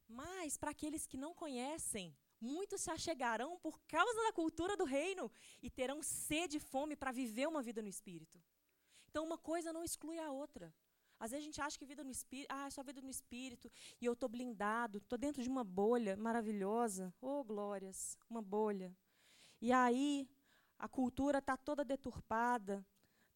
Mas, 0.08 0.58
para 0.58 0.72
aqueles 0.72 1.06
que 1.06 1.18
não 1.18 1.34
conhecem, 1.34 2.18
muitos 2.42 2.82
se 2.82 2.92
achegarão 2.92 3.60
por 3.60 3.80
causa 3.82 4.22
da 4.24 4.34
cultura 4.34 4.76
do 4.76 4.84
reino 4.84 5.32
e 5.62 5.70
terão 5.70 6.02
sede 6.02 6.58
e 6.58 6.60
fome 6.60 6.96
para 6.96 7.12
viver 7.12 7.48
uma 7.48 7.62
vida 7.62 7.82
no 7.82 7.88
espírito. 7.88 8.42
Então, 9.08 9.24
uma 9.24 9.38
coisa 9.38 9.72
não 9.72 9.84
exclui 9.84 10.20
a 10.20 10.32
outra. 10.32 10.74
Às 11.20 11.32
vezes 11.32 11.44
a 11.44 11.48
gente 11.48 11.62
acha 11.62 11.78
que 11.78 11.86
vida 11.86 12.04
no 12.04 12.12
espírito, 12.12 12.48
ah, 12.52 12.68
é 12.68 12.70
só 12.70 12.82
vida 12.82 13.02
no 13.02 13.10
espírito, 13.10 13.70
e 14.00 14.06
eu 14.06 14.14
estou 14.14 14.30
blindado, 14.30 15.00
estou 15.00 15.18
dentro 15.18 15.44
de 15.44 15.50
uma 15.50 15.64
bolha 15.64 16.16
maravilhosa. 16.16 17.14
Oh, 17.20 17.44
glórias, 17.44 18.18
uma 18.30 18.42
bolha. 18.42 18.96
E 19.62 19.72
aí, 19.74 20.30
a 20.78 20.88
cultura 20.88 21.40
está 21.40 21.58
toda 21.58 21.84
deturpada, 21.84 22.86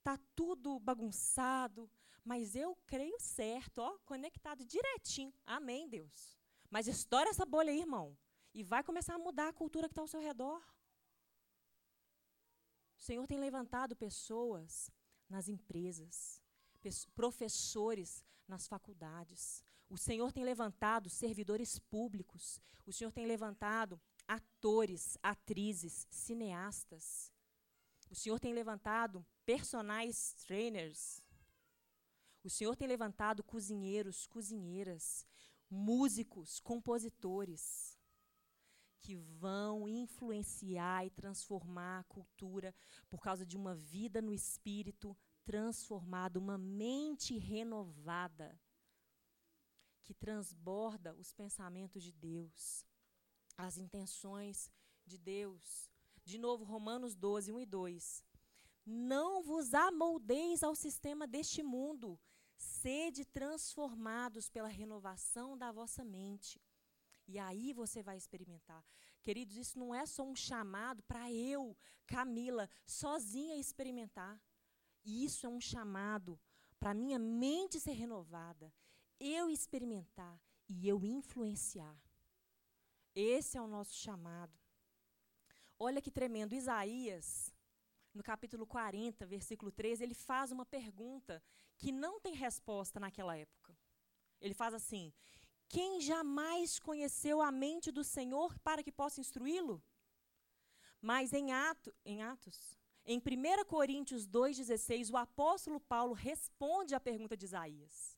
Está 0.03 0.19
tudo 0.35 0.77
bagunçado, 0.81 1.89
mas 2.25 2.57
eu 2.57 2.75
creio 2.85 3.17
certo, 3.21 3.79
ó, 3.79 3.97
conectado 3.99 4.65
direitinho. 4.65 5.33
Amém, 5.45 5.87
Deus. 5.87 6.37
Mas 6.69 6.89
estoura 6.89 7.29
essa 7.29 7.45
bolha 7.45 7.71
aí, 7.71 7.79
irmão. 7.79 8.17
E 8.53 8.63
vai 8.63 8.83
começar 8.83 9.15
a 9.15 9.17
mudar 9.17 9.47
a 9.47 9.53
cultura 9.53 9.87
que 9.87 9.93
está 9.93 10.01
ao 10.01 10.07
seu 10.09 10.19
redor. 10.19 10.61
O 12.97 13.01
Senhor 13.01 13.25
tem 13.25 13.39
levantado 13.39 13.95
pessoas 13.95 14.91
nas 15.29 15.47
empresas, 15.47 16.42
professores 17.15 18.23
nas 18.47 18.67
faculdades. 18.67 19.63
O 19.89 19.97
Senhor 19.97 20.31
tem 20.31 20.43
levantado 20.43 21.09
servidores 21.09 21.77
públicos. 21.79 22.59
O 22.85 22.91
Senhor 22.91 23.11
tem 23.11 23.25
levantado 23.25 24.01
atores, 24.27 25.17
atrizes, 25.21 26.07
cineastas. 26.09 27.31
O 28.09 28.15
Senhor 28.15 28.39
tem 28.39 28.53
levantado 28.53 29.25
personagens 29.45 30.33
trainers. 30.45 31.21
O 32.43 32.49
Senhor 32.49 32.75
tem 32.75 32.87
levantado 32.87 33.43
cozinheiros, 33.43 34.27
cozinheiras, 34.27 35.25
músicos, 35.69 36.59
compositores 36.59 37.97
que 38.99 39.15
vão 39.15 39.87
influenciar 39.87 41.05
e 41.05 41.09
transformar 41.09 41.99
a 41.99 42.03
cultura 42.05 42.73
por 43.09 43.21
causa 43.21 43.45
de 43.45 43.57
uma 43.57 43.75
vida 43.75 44.21
no 44.21 44.33
espírito 44.33 45.15
transformada, 45.45 46.39
uma 46.39 46.57
mente 46.57 47.37
renovada 47.37 48.59
que 50.03 50.13
transborda 50.13 51.13
os 51.15 51.33
pensamentos 51.33 52.03
de 52.03 52.11
Deus, 52.11 52.85
as 53.57 53.77
intenções 53.77 54.71
de 55.05 55.17
Deus. 55.17 55.89
De 56.25 56.37
novo, 56.37 56.63
Romanos 56.63 57.15
12, 57.15 57.51
1 57.51 57.59
e 57.59 57.65
2. 57.65 58.25
Não 58.85 59.41
vos 59.41 59.73
amoldeis 59.73 60.61
ao 60.61 60.75
sistema 60.75 61.25
deste 61.25 61.63
mundo, 61.63 62.19
sede 62.57 63.25
transformados 63.25 64.49
pela 64.49 64.67
renovação 64.67 65.57
da 65.57 65.71
vossa 65.71 66.03
mente. 66.03 66.61
E 67.25 67.39
aí 67.39 67.71
você 67.71 68.03
vai 68.03 68.17
experimentar. 68.17 68.85
Queridos, 69.21 69.55
isso 69.55 69.79
não 69.79 69.95
é 69.95 70.05
só 70.05 70.23
um 70.23 70.35
chamado 70.35 71.01
para 71.03 71.31
eu, 71.31 71.77
Camila, 72.05 72.69
sozinha 72.85 73.55
experimentar. 73.55 74.41
Isso 75.03 75.45
é 75.45 75.49
um 75.49 75.59
chamado 75.59 76.39
para 76.79 76.93
minha 76.93 77.19
mente 77.19 77.79
ser 77.79 77.93
renovada, 77.93 78.73
eu 79.19 79.49
experimentar 79.49 80.41
e 80.67 80.87
eu 80.87 81.03
influenciar. 81.05 81.97
Esse 83.15 83.57
é 83.57 83.61
o 83.61 83.67
nosso 83.67 83.95
chamado. 83.95 84.57
Olha 85.79 86.01
que 86.01 86.11
tremendo. 86.11 86.53
Isaías 86.53 87.53
no 88.13 88.23
capítulo 88.23 88.65
40, 88.67 89.25
versículo 89.25 89.71
13, 89.71 90.03
ele 90.03 90.13
faz 90.13 90.51
uma 90.51 90.65
pergunta 90.65 91.43
que 91.77 91.91
não 91.91 92.19
tem 92.19 92.35
resposta 92.35 92.99
naquela 92.99 93.35
época. 93.35 93.77
Ele 94.39 94.53
faz 94.53 94.73
assim: 94.73 95.11
Quem 95.67 95.99
jamais 95.99 96.79
conheceu 96.79 97.41
a 97.41 97.51
mente 97.51 97.91
do 97.91 98.03
Senhor 98.03 98.57
para 98.59 98.83
que 98.83 98.91
possa 98.91 99.19
instruí-lo? 99.19 99.83
Mas 101.01 101.33
em, 101.33 101.51
ato, 101.51 101.93
em 102.05 102.21
Atos, 102.21 102.79
em 103.05 103.19
1 103.19 103.65
Coríntios 103.65 104.27
2,16, 104.27 105.11
o 105.11 105.17
apóstolo 105.17 105.79
Paulo 105.79 106.13
responde 106.13 106.95
à 106.95 106.99
pergunta 106.99 107.35
de 107.35 107.45
Isaías. 107.45 108.17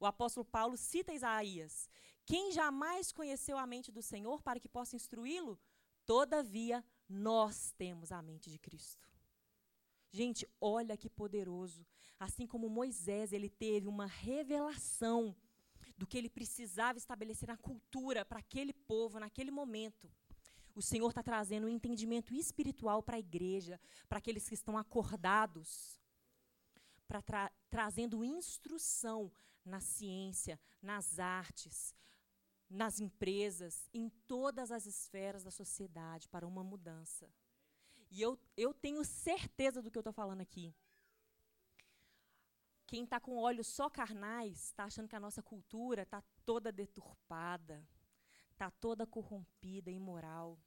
O 0.00 0.06
apóstolo 0.06 0.44
Paulo 0.44 0.76
cita 0.76 1.12
Isaías: 1.12 1.88
Quem 2.24 2.52
jamais 2.52 3.12
conheceu 3.12 3.56
a 3.56 3.66
mente 3.66 3.92
do 3.92 4.02
Senhor 4.02 4.42
para 4.42 4.60
que 4.60 4.68
possa 4.68 4.96
instruí-lo? 4.96 5.58
Todavia, 6.04 6.84
nós 7.08 7.72
temos 7.78 8.12
a 8.12 8.20
mente 8.20 8.50
de 8.50 8.58
Cristo. 8.58 9.06
Gente, 10.10 10.48
olha 10.60 10.96
que 10.96 11.08
poderoso. 11.08 11.86
Assim 12.18 12.46
como 12.46 12.68
Moisés, 12.68 13.32
ele 13.32 13.48
teve 13.48 13.86
uma 13.86 14.06
revelação 14.06 15.36
do 15.96 16.06
que 16.06 16.16
ele 16.18 16.28
precisava 16.28 16.98
estabelecer 16.98 17.48
na 17.48 17.56
cultura 17.56 18.24
para 18.24 18.38
aquele 18.38 18.72
povo, 18.72 19.18
naquele 19.18 19.50
momento. 19.50 20.10
O 20.76 20.82
Senhor 20.82 21.08
está 21.08 21.22
trazendo 21.22 21.66
um 21.66 21.70
entendimento 21.70 22.34
espiritual 22.34 23.02
para 23.02 23.16
a 23.16 23.18
igreja, 23.18 23.80
para 24.06 24.18
aqueles 24.18 24.46
que 24.46 24.54
estão 24.54 24.76
acordados, 24.76 25.98
para 27.08 27.22
tra 27.22 27.50
trazendo 27.70 28.22
instrução 28.22 29.32
na 29.64 29.80
ciência, 29.80 30.60
nas 30.82 31.18
artes, 31.18 31.94
nas 32.68 33.00
empresas, 33.00 33.88
em 33.94 34.10
todas 34.26 34.70
as 34.70 34.84
esferas 34.84 35.42
da 35.42 35.50
sociedade 35.50 36.28
para 36.28 36.46
uma 36.46 36.62
mudança. 36.62 37.26
E 38.10 38.20
eu, 38.20 38.38
eu 38.54 38.74
tenho 38.74 39.02
certeza 39.02 39.80
do 39.80 39.90
que 39.90 39.96
eu 39.96 40.00
estou 40.00 40.12
falando 40.12 40.42
aqui. 40.42 40.74
Quem 42.86 43.04
está 43.04 43.18
com 43.18 43.38
olhos 43.38 43.66
só 43.66 43.88
carnais 43.88 44.64
está 44.64 44.84
achando 44.84 45.08
que 45.08 45.16
a 45.16 45.20
nossa 45.20 45.42
cultura 45.42 46.02
está 46.02 46.22
toda 46.44 46.70
deturpada, 46.70 47.82
está 48.52 48.70
toda 48.70 49.06
corrompida, 49.06 49.90
imoral. 49.90 50.58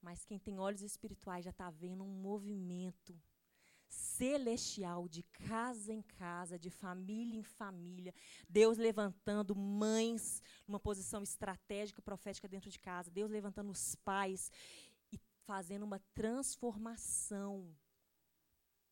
Mas 0.00 0.24
quem 0.24 0.38
tem 0.38 0.58
olhos 0.58 0.82
espirituais 0.82 1.44
já 1.44 1.50
está 1.50 1.70
vendo 1.70 2.04
um 2.04 2.20
movimento 2.20 3.18
celestial 3.88 5.08
de 5.08 5.22
casa 5.22 5.92
em 5.92 6.02
casa, 6.02 6.58
de 6.58 6.70
família 6.70 7.38
em 7.38 7.42
família, 7.42 8.14
Deus 8.48 8.78
levantando 8.78 9.54
mães 9.54 10.42
numa 10.66 10.80
posição 10.80 11.22
estratégica, 11.22 12.02
profética 12.02 12.48
dentro 12.48 12.70
de 12.70 12.78
casa, 12.78 13.10
Deus 13.10 13.30
levantando 13.30 13.70
os 13.70 13.94
pais 13.96 14.50
e 15.12 15.18
fazendo 15.44 15.84
uma 15.84 16.00
transformação 16.14 17.74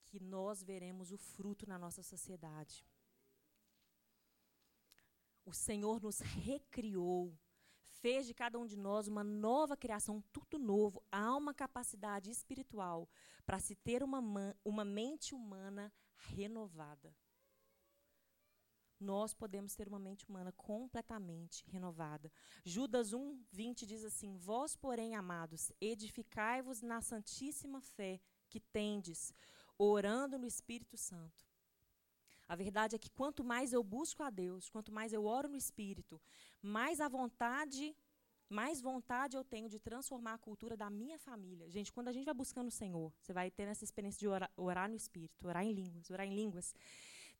que 0.04 0.20
nós 0.20 0.62
veremos 0.62 1.10
o 1.10 1.18
fruto 1.18 1.66
na 1.66 1.78
nossa 1.78 2.02
sociedade. 2.02 2.86
O 5.44 5.52
Senhor 5.52 6.00
nos 6.00 6.20
recriou, 6.20 7.36
fez 8.04 8.26
de 8.26 8.34
cada 8.34 8.58
um 8.58 8.66
de 8.66 8.76
nós 8.76 9.08
uma 9.08 9.24
nova 9.24 9.78
criação, 9.78 10.22
tudo 10.30 10.58
novo. 10.58 11.02
Há 11.10 11.34
uma 11.34 11.54
capacidade 11.54 12.30
espiritual 12.30 13.08
para 13.46 13.58
se 13.58 13.74
ter 13.74 14.02
uma, 14.02 14.20
uma 14.62 14.84
mente 14.84 15.34
humana 15.34 15.90
renovada. 16.14 17.16
Nós 19.00 19.32
podemos 19.32 19.74
ter 19.74 19.88
uma 19.88 19.98
mente 19.98 20.26
humana 20.28 20.52
completamente 20.52 21.64
renovada. 21.66 22.30
Judas 22.62 23.14
1, 23.14 23.42
20 23.50 23.86
diz 23.86 24.04
assim: 24.04 24.36
Vós, 24.36 24.76
porém, 24.76 25.14
amados, 25.14 25.72
edificai-vos 25.80 26.82
na 26.82 27.00
santíssima 27.00 27.80
fé 27.80 28.20
que 28.50 28.60
tendes, 28.60 29.32
orando 29.78 30.38
no 30.38 30.46
Espírito 30.46 30.98
Santo. 30.98 31.53
A 32.48 32.54
verdade 32.54 32.94
é 32.94 32.98
que 32.98 33.10
quanto 33.10 33.42
mais 33.42 33.72
eu 33.72 33.82
busco 33.82 34.22
a 34.22 34.30
Deus, 34.30 34.68
quanto 34.68 34.92
mais 34.92 35.12
eu 35.12 35.24
oro 35.24 35.48
no 35.48 35.56
Espírito, 35.56 36.20
mais 36.62 37.00
a 37.00 37.08
vontade, 37.08 37.96
mais 38.48 38.80
vontade 38.80 39.36
eu 39.36 39.44
tenho 39.44 39.68
de 39.68 39.78
transformar 39.78 40.34
a 40.34 40.38
cultura 40.38 40.76
da 40.76 40.90
minha 40.90 41.18
família. 41.18 41.70
Gente, 41.70 41.92
quando 41.92 42.08
a 42.08 42.12
gente 42.12 42.26
vai 42.26 42.34
buscando 42.34 42.68
o 42.68 42.70
Senhor, 42.70 43.12
você 43.20 43.32
vai 43.32 43.50
ter 43.50 43.66
essa 43.68 43.84
experiência 43.84 44.18
de 44.18 44.28
orar, 44.28 44.50
orar 44.56 44.88
no 44.88 44.94
Espírito, 44.94 45.46
orar 45.46 45.64
em 45.64 45.72
línguas, 45.72 46.10
orar 46.10 46.26
em 46.26 46.34
línguas. 46.34 46.74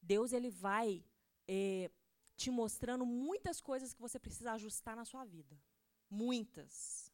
Deus 0.01 0.33
ele 0.33 0.51
vai 0.51 1.05
é, 1.47 1.91
te 2.37 2.51
mostrando 2.51 3.05
muitas 3.05 3.61
coisas 3.61 3.93
que 3.93 4.01
você 4.01 4.19
precisa 4.19 4.53
ajustar 4.53 4.97
na 4.97 5.05
sua 5.05 5.25
vida, 5.25 5.57
muitas 6.09 7.13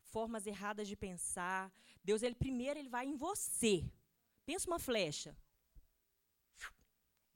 formas 0.00 0.46
erradas 0.46 0.88
de 0.88 0.96
pensar. 0.96 1.70
Deus 2.02 2.22
ele 2.22 2.34
primeiro 2.34 2.78
ele 2.78 2.88
vai 2.88 3.06
em 3.06 3.14
você 3.14 3.84
Pensa 4.48 4.66
uma 4.66 4.78
flecha. 4.78 5.36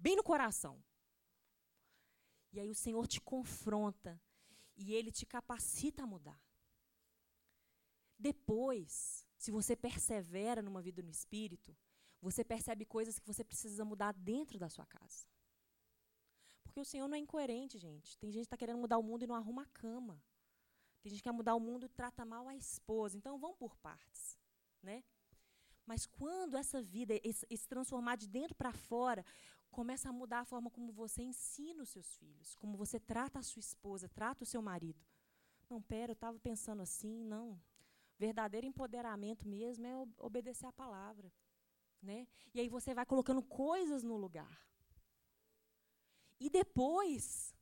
Bem 0.03 0.17
no 0.17 0.25
coração. 0.25 0.83
E 2.53 2.59
aí 2.59 2.69
o 2.69 2.75
Senhor 2.75 3.07
te 3.07 3.21
confronta 3.21 4.21
e 4.77 4.93
ele 4.93 5.13
te 5.13 5.25
capacita 5.25 6.03
a 6.03 6.07
mudar. 6.07 6.43
Depois, 8.19 9.25
se 9.39 9.53
você 9.53 9.77
persevera 9.77 10.61
numa 10.61 10.83
vida 10.83 11.01
no 11.03 11.09
espírito, 11.09 11.77
você 12.21 12.43
percebe 12.43 12.85
coisas 12.85 13.21
que 13.21 13.27
você 13.33 13.45
precisa 13.45 13.85
mudar 13.85 14.13
dentro 14.13 14.59
da 14.59 14.69
sua 14.69 14.85
casa. 14.87 15.25
Porque 16.65 16.81
o 16.81 16.85
Senhor 16.85 17.07
não 17.07 17.17
é 17.17 17.21
incoerente, 17.21 17.79
gente. 17.79 18.19
Tem 18.19 18.33
gente 18.33 18.43
que 18.43 18.47
está 18.47 18.57
querendo 18.57 18.81
mudar 18.81 18.99
o 18.99 19.05
mundo 19.05 19.23
e 19.23 19.27
não 19.29 19.37
arruma 19.37 19.63
a 19.63 19.67
cama. 19.67 20.21
Tem 21.01 21.11
gente 21.11 21.21
que 21.21 21.29
quer 21.29 21.33
mudar 21.33 21.55
o 21.55 21.61
mundo 21.61 21.87
e 21.87 21.89
trata 21.89 22.25
mal 22.25 22.49
a 22.49 22.57
esposa. 22.57 23.17
Então, 23.17 23.39
vamos 23.39 23.57
por 23.57 23.77
partes. 23.77 24.37
Né? 24.83 25.05
Mas 25.87 26.07
quando 26.07 26.57
essa 26.57 26.83
vida, 26.83 27.21
esse, 27.23 27.47
esse 27.49 27.69
transformar 27.69 28.17
de 28.17 28.29
dentro 28.29 28.55
para 28.57 28.73
fora, 28.73 29.25
começa 29.73 30.09
a 30.09 30.13
mudar 30.13 30.41
a 30.41 30.45
forma 30.45 30.71
como 30.71 30.93
você 30.93 31.23
ensina 31.23 31.83
os 31.83 31.89
seus 31.89 32.17
filhos, 32.17 32.55
como 32.55 32.77
você 32.77 33.01
trata 33.01 33.39
a 33.39 33.43
sua 33.43 33.61
esposa, 33.61 34.09
trata 34.09 34.45
o 34.45 34.47
seu 34.47 34.63
marido. 34.63 35.03
Não, 35.69 35.81
pera, 35.83 36.13
eu 36.13 36.15
estava 36.15 36.39
pensando 36.39 36.83
assim, 36.83 37.25
não. 37.25 37.61
Verdadeiro 38.19 38.67
empoderamento 38.67 39.49
mesmo 39.49 39.87
é 39.87 39.95
obedecer 40.19 40.67
a 40.67 40.73
palavra. 40.73 41.33
Né? 42.01 42.29
E 42.55 42.61
aí 42.61 42.69
você 42.69 42.95
vai 42.95 43.07
colocando 43.07 43.43
coisas 43.43 44.05
no 44.05 44.17
lugar. 44.17 44.57
E 46.39 46.51
depois, 46.51 47.55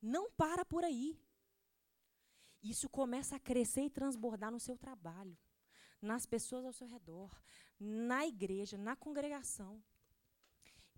não 0.00 0.30
para 0.30 0.64
por 0.64 0.84
aí. 0.84 1.20
Isso 2.62 2.88
começa 2.88 3.36
a 3.36 3.40
crescer 3.40 3.82
e 3.82 3.90
transbordar 3.90 4.50
no 4.50 4.60
seu 4.60 4.76
trabalho 4.76 5.36
nas 6.00 6.26
pessoas 6.26 6.64
ao 6.64 6.72
seu 6.72 6.86
redor, 6.86 7.30
na 7.78 8.26
igreja, 8.26 8.76
na 8.76 8.96
congregação. 8.96 9.82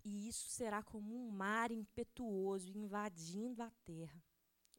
E 0.03 0.27
isso 0.27 0.49
será 0.49 0.81
como 0.81 1.15
um 1.15 1.29
mar 1.29 1.71
impetuoso 1.71 2.77
invadindo 2.77 3.61
a 3.61 3.71
terra. 3.83 4.23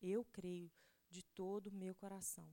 Eu 0.01 0.25
creio 0.25 0.71
de 1.09 1.23
todo 1.23 1.67
o 1.69 1.73
meu 1.73 1.95
coração. 1.95 2.49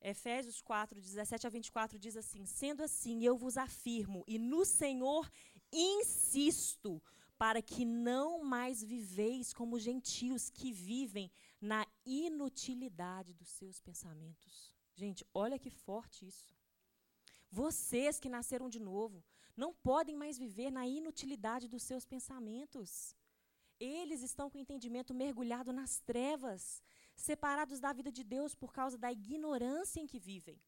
Efésios 0.00 0.60
4, 0.60 1.00
17 1.00 1.46
a 1.46 1.50
24 1.50 1.98
diz 1.98 2.16
assim: 2.16 2.44
Sendo 2.44 2.82
assim, 2.82 3.24
eu 3.24 3.36
vos 3.36 3.56
afirmo, 3.56 4.24
e 4.26 4.38
no 4.38 4.64
Senhor 4.64 5.30
insisto, 5.72 7.00
para 7.38 7.62
que 7.62 7.84
não 7.84 8.44
mais 8.44 8.82
viveis 8.82 9.52
como 9.52 9.78
gentios 9.78 10.50
que 10.50 10.72
vivem 10.72 11.30
na 11.60 11.86
inutilidade 12.04 13.32
dos 13.32 13.48
seus 13.48 13.80
pensamentos. 13.80 14.72
Gente, 14.94 15.24
olha 15.32 15.58
que 15.58 15.70
forte 15.70 16.26
isso. 16.26 16.54
Vocês 17.50 18.18
que 18.18 18.28
nasceram 18.28 18.68
de 18.68 18.80
novo 18.80 19.24
não 19.56 19.72
podem 19.74 20.16
mais 20.16 20.38
viver 20.38 20.70
na 20.70 20.86
inutilidade 20.86 21.68
dos 21.68 21.82
seus 21.82 22.04
pensamentos. 22.04 23.14
Eles 23.78 24.22
estão 24.22 24.48
com 24.48 24.58
o 24.58 24.60
entendimento 24.60 25.12
mergulhado 25.12 25.72
nas 25.72 26.00
trevas, 26.00 26.82
separados 27.16 27.80
da 27.80 27.92
vida 27.92 28.10
de 28.10 28.24
Deus 28.24 28.54
por 28.54 28.72
causa 28.72 28.96
da 28.96 29.12
ignorância 29.12 30.00
em 30.00 30.06
que 30.06 30.18
vivem, 30.18 30.60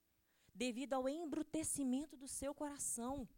devido 0.55 0.95
ao 0.95 1.09
embrutecimento 1.09 2.17
do 2.17 2.29
seu 2.29 2.55
coração. 2.55 3.29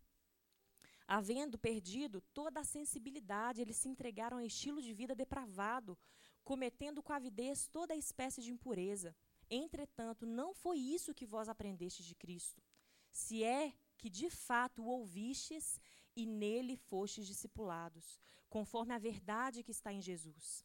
Havendo 1.07 1.57
perdido 1.57 2.21
toda 2.35 2.61
a 2.61 2.65
sensibilidade, 2.65 3.61
eles 3.61 3.77
se 3.77 3.89
entregaram 3.89 4.39
a 4.39 4.45
estilo 4.45 4.83
de 4.83 4.93
vida 4.93 5.15
depravado, 5.15 5.97
cometendo 6.43 7.03
com 7.03 7.13
avidez 7.13 7.69
toda 7.69 7.95
espécie 7.95 8.43
de 8.43 8.51
impureza. 8.51 9.15
Entretanto, 9.49 10.27
não 10.27 10.53
foi 10.53 10.79
isso 10.79 11.15
que 11.15 11.25
vós 11.25 11.49
aprendestes 11.49 12.05
de 12.05 12.15
Cristo. 12.15 12.61
Se 13.13 13.45
é 13.45 13.73
que 14.07 14.11
de 14.11 14.31
fato 14.31 14.83
o 14.83 14.87
ouvistes 14.87 15.81
e 16.15 16.25
nele 16.25 16.77
fostes 16.77 17.27
discipulados, 17.27 18.21
conforme 18.49 18.95
a 18.95 18.99
verdade 18.99 19.65
que 19.65 19.73
está 19.73 19.93
em 19.93 20.01
Jesus. 20.01 20.65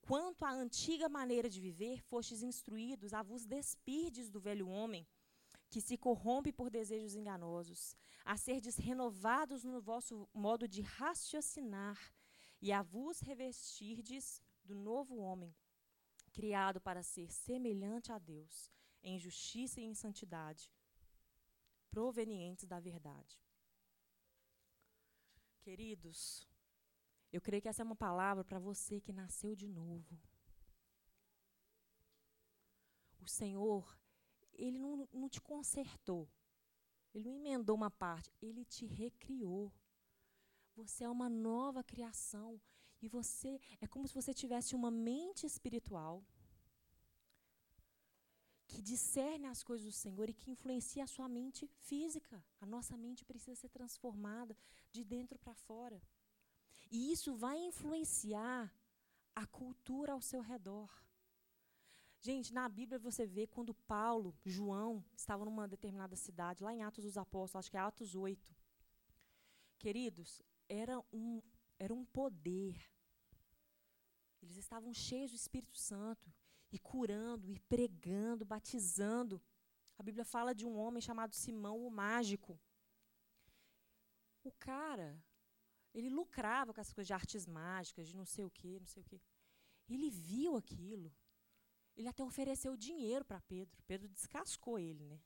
Quanto 0.00 0.44
à 0.44 0.50
antiga 0.50 1.08
maneira 1.08 1.48
de 1.48 1.60
viver, 1.60 2.02
fostes 2.02 2.42
instruídos 2.42 3.14
a 3.14 3.22
vos 3.22 3.46
despirdes 3.46 4.28
do 4.30 4.40
velho 4.40 4.66
homem, 4.66 5.06
que 5.70 5.80
se 5.80 5.96
corrompe 5.96 6.52
por 6.52 6.68
desejos 6.68 7.14
enganosos, 7.14 7.94
a 8.24 8.36
serdes 8.36 8.76
renovados 8.76 9.62
no 9.62 9.80
vosso 9.80 10.28
modo 10.34 10.66
de 10.66 10.82
raciocinar 10.82 12.12
e 12.60 12.72
a 12.72 12.82
vos 12.82 13.20
revestirdes 13.20 14.42
do 14.64 14.74
novo 14.74 15.18
homem, 15.18 15.54
criado 16.32 16.80
para 16.80 17.04
ser 17.04 17.30
semelhante 17.30 18.10
a 18.10 18.18
Deus, 18.18 18.72
em 19.04 19.20
justiça 19.20 19.80
e 19.80 19.84
em 19.84 19.94
santidade, 19.94 20.68
provenientes 21.90 22.66
da 22.66 22.78
verdade. 22.80 23.40
Queridos, 25.60 26.46
eu 27.32 27.40
creio 27.40 27.60
que 27.62 27.68
essa 27.68 27.82
é 27.82 27.84
uma 27.84 27.96
palavra 27.96 28.44
para 28.44 28.58
você 28.58 29.00
que 29.00 29.12
nasceu 29.12 29.54
de 29.54 29.66
novo. 29.66 30.20
O 33.20 33.26
Senhor, 33.26 33.98
Ele 34.54 34.78
não, 34.78 35.08
não 35.12 35.28
te 35.28 35.40
consertou, 35.40 36.30
Ele 37.12 37.28
não 37.28 37.38
emendou 37.38 37.74
uma 37.74 37.90
parte, 37.90 38.32
Ele 38.40 38.64
te 38.64 38.86
recriou. 38.86 39.72
Você 40.76 41.04
é 41.04 41.08
uma 41.08 41.28
nova 41.28 41.82
criação. 41.82 42.60
E 43.02 43.08
você 43.08 43.60
é 43.80 43.86
como 43.86 44.06
se 44.08 44.14
você 44.14 44.32
tivesse 44.32 44.74
uma 44.74 44.90
mente 44.90 45.44
espiritual 45.44 46.24
que 48.66 48.82
discerne 48.82 49.46
as 49.46 49.62
coisas 49.62 49.86
do 49.86 49.92
Senhor 49.92 50.28
e 50.28 50.34
que 50.34 50.50
influencia 50.50 51.04
a 51.04 51.06
sua 51.06 51.28
mente 51.28 51.66
física. 51.88 52.44
A 52.60 52.66
nossa 52.66 52.96
mente 52.96 53.24
precisa 53.24 53.54
ser 53.54 53.68
transformada 53.68 54.56
de 54.90 55.04
dentro 55.04 55.38
para 55.38 55.54
fora. 55.54 56.00
E 56.90 57.12
isso 57.12 57.34
vai 57.34 57.58
influenciar 57.58 58.72
a 59.34 59.46
cultura 59.46 60.12
ao 60.12 60.20
seu 60.20 60.40
redor. 60.40 60.90
Gente, 62.20 62.52
na 62.52 62.68
Bíblia 62.68 62.98
você 62.98 63.26
vê 63.26 63.46
quando 63.46 63.74
Paulo, 63.74 64.34
João, 64.44 65.04
estavam 65.16 65.44
numa 65.44 65.68
determinada 65.68 66.16
cidade, 66.16 66.64
lá 66.64 66.72
em 66.72 66.82
Atos 66.82 67.04
dos 67.04 67.16
Apóstolos, 67.16 67.64
acho 67.64 67.70
que 67.70 67.76
é 67.76 67.80
Atos 67.80 68.14
8. 68.14 68.56
Queridos, 69.78 70.42
era 70.68 70.98
um, 71.12 71.40
era 71.78 71.94
um 71.94 72.04
poder. 72.04 72.74
Eles 74.42 74.56
estavam 74.56 74.92
cheios 74.92 75.30
do 75.30 75.36
Espírito 75.36 75.76
Santo 75.76 76.32
e 76.76 76.78
curando, 76.78 77.50
e 77.50 77.58
pregando, 77.72 78.44
batizando. 78.44 79.42
A 79.98 80.02
Bíblia 80.02 80.24
fala 80.24 80.54
de 80.54 80.64
um 80.66 80.76
homem 80.82 81.00
chamado 81.00 81.34
Simão 81.34 81.78
o 81.86 81.90
Mágico. 81.90 82.60
O 84.44 84.52
cara, 84.68 85.08
ele 85.94 86.10
lucrava 86.10 86.72
com 86.72 86.80
essas 86.80 86.92
coisas 86.92 87.08
de 87.08 87.14
artes 87.14 87.46
mágicas, 87.46 88.08
de 88.08 88.14
não 88.20 88.26
sei 88.34 88.44
o 88.44 88.50
quê, 88.50 88.78
não 88.78 88.86
sei 88.86 89.00
o 89.02 89.06
quê. 89.10 89.18
Ele 89.88 90.10
viu 90.10 90.54
aquilo. 90.56 91.10
Ele 91.96 92.08
até 92.08 92.22
ofereceu 92.22 92.76
dinheiro 92.76 93.24
para 93.24 93.40
Pedro. 93.40 93.82
Pedro 93.90 94.06
descascou 94.08 94.78
ele, 94.78 95.04
né? 95.12 95.18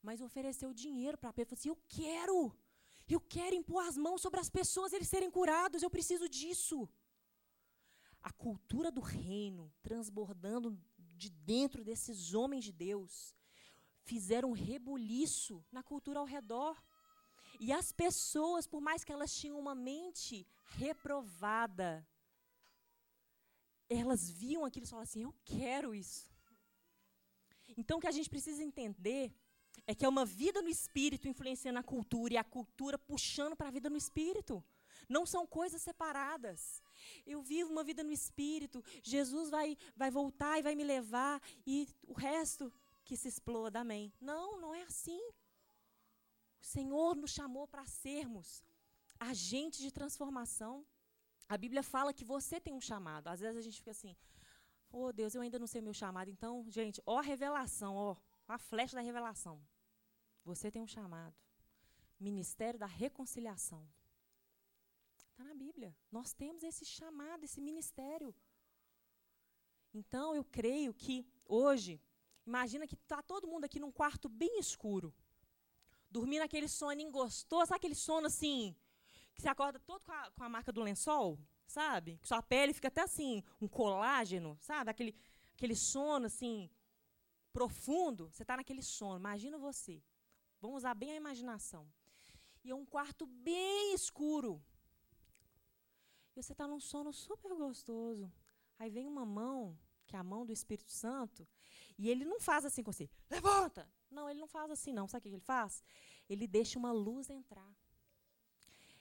Mas 0.00 0.20
ofereceu 0.20 0.72
dinheiro 0.72 1.18
para 1.18 1.32
Pedro. 1.32 1.50
Falou 1.50 1.60
assim: 1.60 1.74
Eu 1.74 1.80
quero. 1.88 2.38
Eu 3.08 3.20
quero 3.20 3.54
impor 3.56 3.82
as 3.84 3.96
mãos 3.96 4.22
sobre 4.22 4.38
as 4.40 4.48
pessoas, 4.48 4.92
eles 4.92 5.08
serem 5.08 5.30
curados. 5.30 5.82
Eu 5.82 5.90
preciso 5.90 6.28
disso. 6.28 6.88
A 8.24 8.32
cultura 8.32 8.90
do 8.90 9.02
reino 9.02 9.70
transbordando 9.82 10.68
de 11.22 11.28
dentro 11.28 11.84
desses 11.84 12.34
homens 12.34 12.64
de 12.64 12.72
Deus 12.72 13.36
fizeram 14.10 14.50
um 14.50 14.60
rebuliço 14.70 15.64
na 15.70 15.82
cultura 15.82 16.18
ao 16.20 16.24
redor. 16.24 16.82
E 17.60 17.70
as 17.72 17.92
pessoas, 17.92 18.66
por 18.66 18.80
mais 18.80 19.04
que 19.04 19.12
elas 19.12 19.32
tinham 19.40 19.58
uma 19.58 19.74
mente 19.74 20.46
reprovada, 20.78 21.90
elas 23.88 24.30
viam 24.30 24.64
aquilo 24.64 24.86
e 24.86 24.88
falavam 24.88 25.08
assim: 25.08 25.22
Eu 25.22 25.34
quero 25.44 25.94
isso. 25.94 26.32
Então, 27.76 27.98
o 27.98 28.00
que 28.00 28.06
a 28.06 28.16
gente 28.18 28.30
precisa 28.30 28.62
entender 28.62 29.32
é 29.86 29.94
que 29.94 30.04
é 30.04 30.08
uma 30.08 30.24
vida 30.24 30.62
no 30.62 30.68
espírito 30.68 31.28
influenciando 31.28 31.78
a 31.78 31.82
cultura 31.82 32.34
e 32.34 32.36
a 32.36 32.44
cultura 32.44 32.98
puxando 32.98 33.56
para 33.56 33.68
a 33.68 33.76
vida 33.76 33.90
no 33.90 33.96
espírito. 33.96 34.64
Não 35.08 35.24
são 35.26 35.46
coisas 35.46 35.82
separadas. 35.82 36.82
Eu 37.26 37.42
vivo 37.42 37.70
uma 37.70 37.84
vida 37.84 38.02
no 38.02 38.12
espírito, 38.12 38.82
Jesus 39.02 39.50
vai, 39.50 39.76
vai 39.96 40.10
voltar 40.10 40.58
e 40.58 40.62
vai 40.62 40.74
me 40.74 40.84
levar, 40.84 41.40
e 41.66 41.88
o 42.06 42.12
resto 42.12 42.72
que 43.04 43.16
se 43.16 43.28
exploda, 43.28 43.80
amém. 43.80 44.12
Não, 44.20 44.60
não 44.60 44.74
é 44.74 44.82
assim. 44.82 45.20
O 46.60 46.66
Senhor 46.66 47.14
nos 47.14 47.30
chamou 47.30 47.68
para 47.68 47.84
sermos 47.84 48.64
agentes 49.20 49.80
de 49.80 49.90
transformação. 49.92 50.86
A 51.48 51.58
Bíblia 51.58 51.82
fala 51.82 52.14
que 52.14 52.24
você 52.24 52.58
tem 52.60 52.72
um 52.72 52.80
chamado. 52.80 53.28
Às 53.28 53.40
vezes 53.40 53.58
a 53.58 53.60
gente 53.60 53.76
fica 53.76 53.90
assim, 53.90 54.16
oh 54.90 55.12
Deus, 55.12 55.34
eu 55.34 55.42
ainda 55.42 55.58
não 55.58 55.66
sei 55.66 55.80
o 55.80 55.84
meu 55.84 55.92
chamado. 55.92 56.30
Então, 56.30 56.64
gente, 56.70 57.02
ó 57.04 57.18
a 57.18 57.22
revelação, 57.22 57.94
ó, 57.94 58.16
a 58.48 58.56
flecha 58.56 58.96
da 58.96 59.02
revelação. 59.02 59.60
Você 60.44 60.70
tem 60.70 60.80
um 60.80 60.86
chamado. 60.86 61.34
Ministério 62.18 62.78
da 62.78 62.86
reconciliação. 62.86 63.86
Está 65.34 65.42
na 65.42 65.54
Bíblia. 65.54 65.92
Nós 66.12 66.32
temos 66.32 66.62
esse 66.62 66.84
chamado, 66.84 67.42
esse 67.42 67.60
ministério. 67.60 68.32
Então, 69.92 70.32
eu 70.32 70.44
creio 70.44 70.94
que 70.94 71.26
hoje, 71.44 72.00
imagina 72.46 72.86
que 72.86 72.94
está 72.94 73.20
todo 73.20 73.48
mundo 73.48 73.64
aqui 73.64 73.80
num 73.80 73.90
quarto 73.90 74.28
bem 74.28 74.60
escuro, 74.60 75.12
dormindo 76.08 76.42
aquele 76.42 76.68
sono 76.68 77.10
gostoso, 77.10 77.66
sabe 77.66 77.78
aquele 77.78 77.96
sono 77.96 78.28
assim, 78.28 78.76
que 79.34 79.42
você 79.42 79.48
acorda 79.48 79.80
todo 79.80 80.04
com 80.04 80.12
a, 80.12 80.30
com 80.30 80.44
a 80.44 80.48
marca 80.48 80.70
do 80.70 80.80
lençol, 80.80 81.36
sabe? 81.66 82.16
Que 82.18 82.28
sua 82.28 82.40
pele 82.40 82.72
fica 82.72 82.86
até 82.86 83.00
assim, 83.02 83.42
um 83.60 83.66
colágeno, 83.66 84.56
sabe? 84.60 84.92
Aquele, 84.92 85.16
aquele 85.54 85.74
sono 85.74 86.26
assim, 86.26 86.70
profundo. 87.52 88.30
Você 88.30 88.44
está 88.44 88.56
naquele 88.56 88.84
sono, 88.84 89.18
imagina 89.18 89.58
você. 89.58 90.00
Vamos 90.60 90.76
usar 90.78 90.94
bem 90.94 91.10
a 91.10 91.16
imaginação. 91.16 91.92
E 92.62 92.70
é 92.70 92.74
um 92.74 92.86
quarto 92.86 93.26
bem 93.26 93.94
escuro. 93.94 94.64
E 96.34 96.42
você 96.42 96.52
está 96.52 96.66
num 96.66 96.80
sono 96.80 97.12
super 97.12 97.54
gostoso. 97.54 98.32
Aí 98.78 98.90
vem 98.90 99.06
uma 99.06 99.24
mão, 99.24 99.78
que 100.06 100.16
é 100.16 100.18
a 100.18 100.22
mão 100.22 100.44
do 100.44 100.52
Espírito 100.52 100.90
Santo, 100.90 101.46
e 101.96 102.10
ele 102.10 102.24
não 102.24 102.40
faz 102.40 102.64
assim 102.64 102.82
com 102.82 102.92
você, 102.92 103.08
levanta! 103.30 103.88
Não, 104.10 104.30
ele 104.30 104.40
não 104.40 104.46
faz 104.46 104.70
assim, 104.70 104.92
não. 104.92 105.08
Sabe 105.08 105.20
o 105.20 105.22
que 105.22 105.36
ele 105.36 105.40
faz? 105.40 105.82
Ele 106.28 106.46
deixa 106.46 106.78
uma 106.78 106.92
luz 106.92 107.28
entrar. 107.30 107.68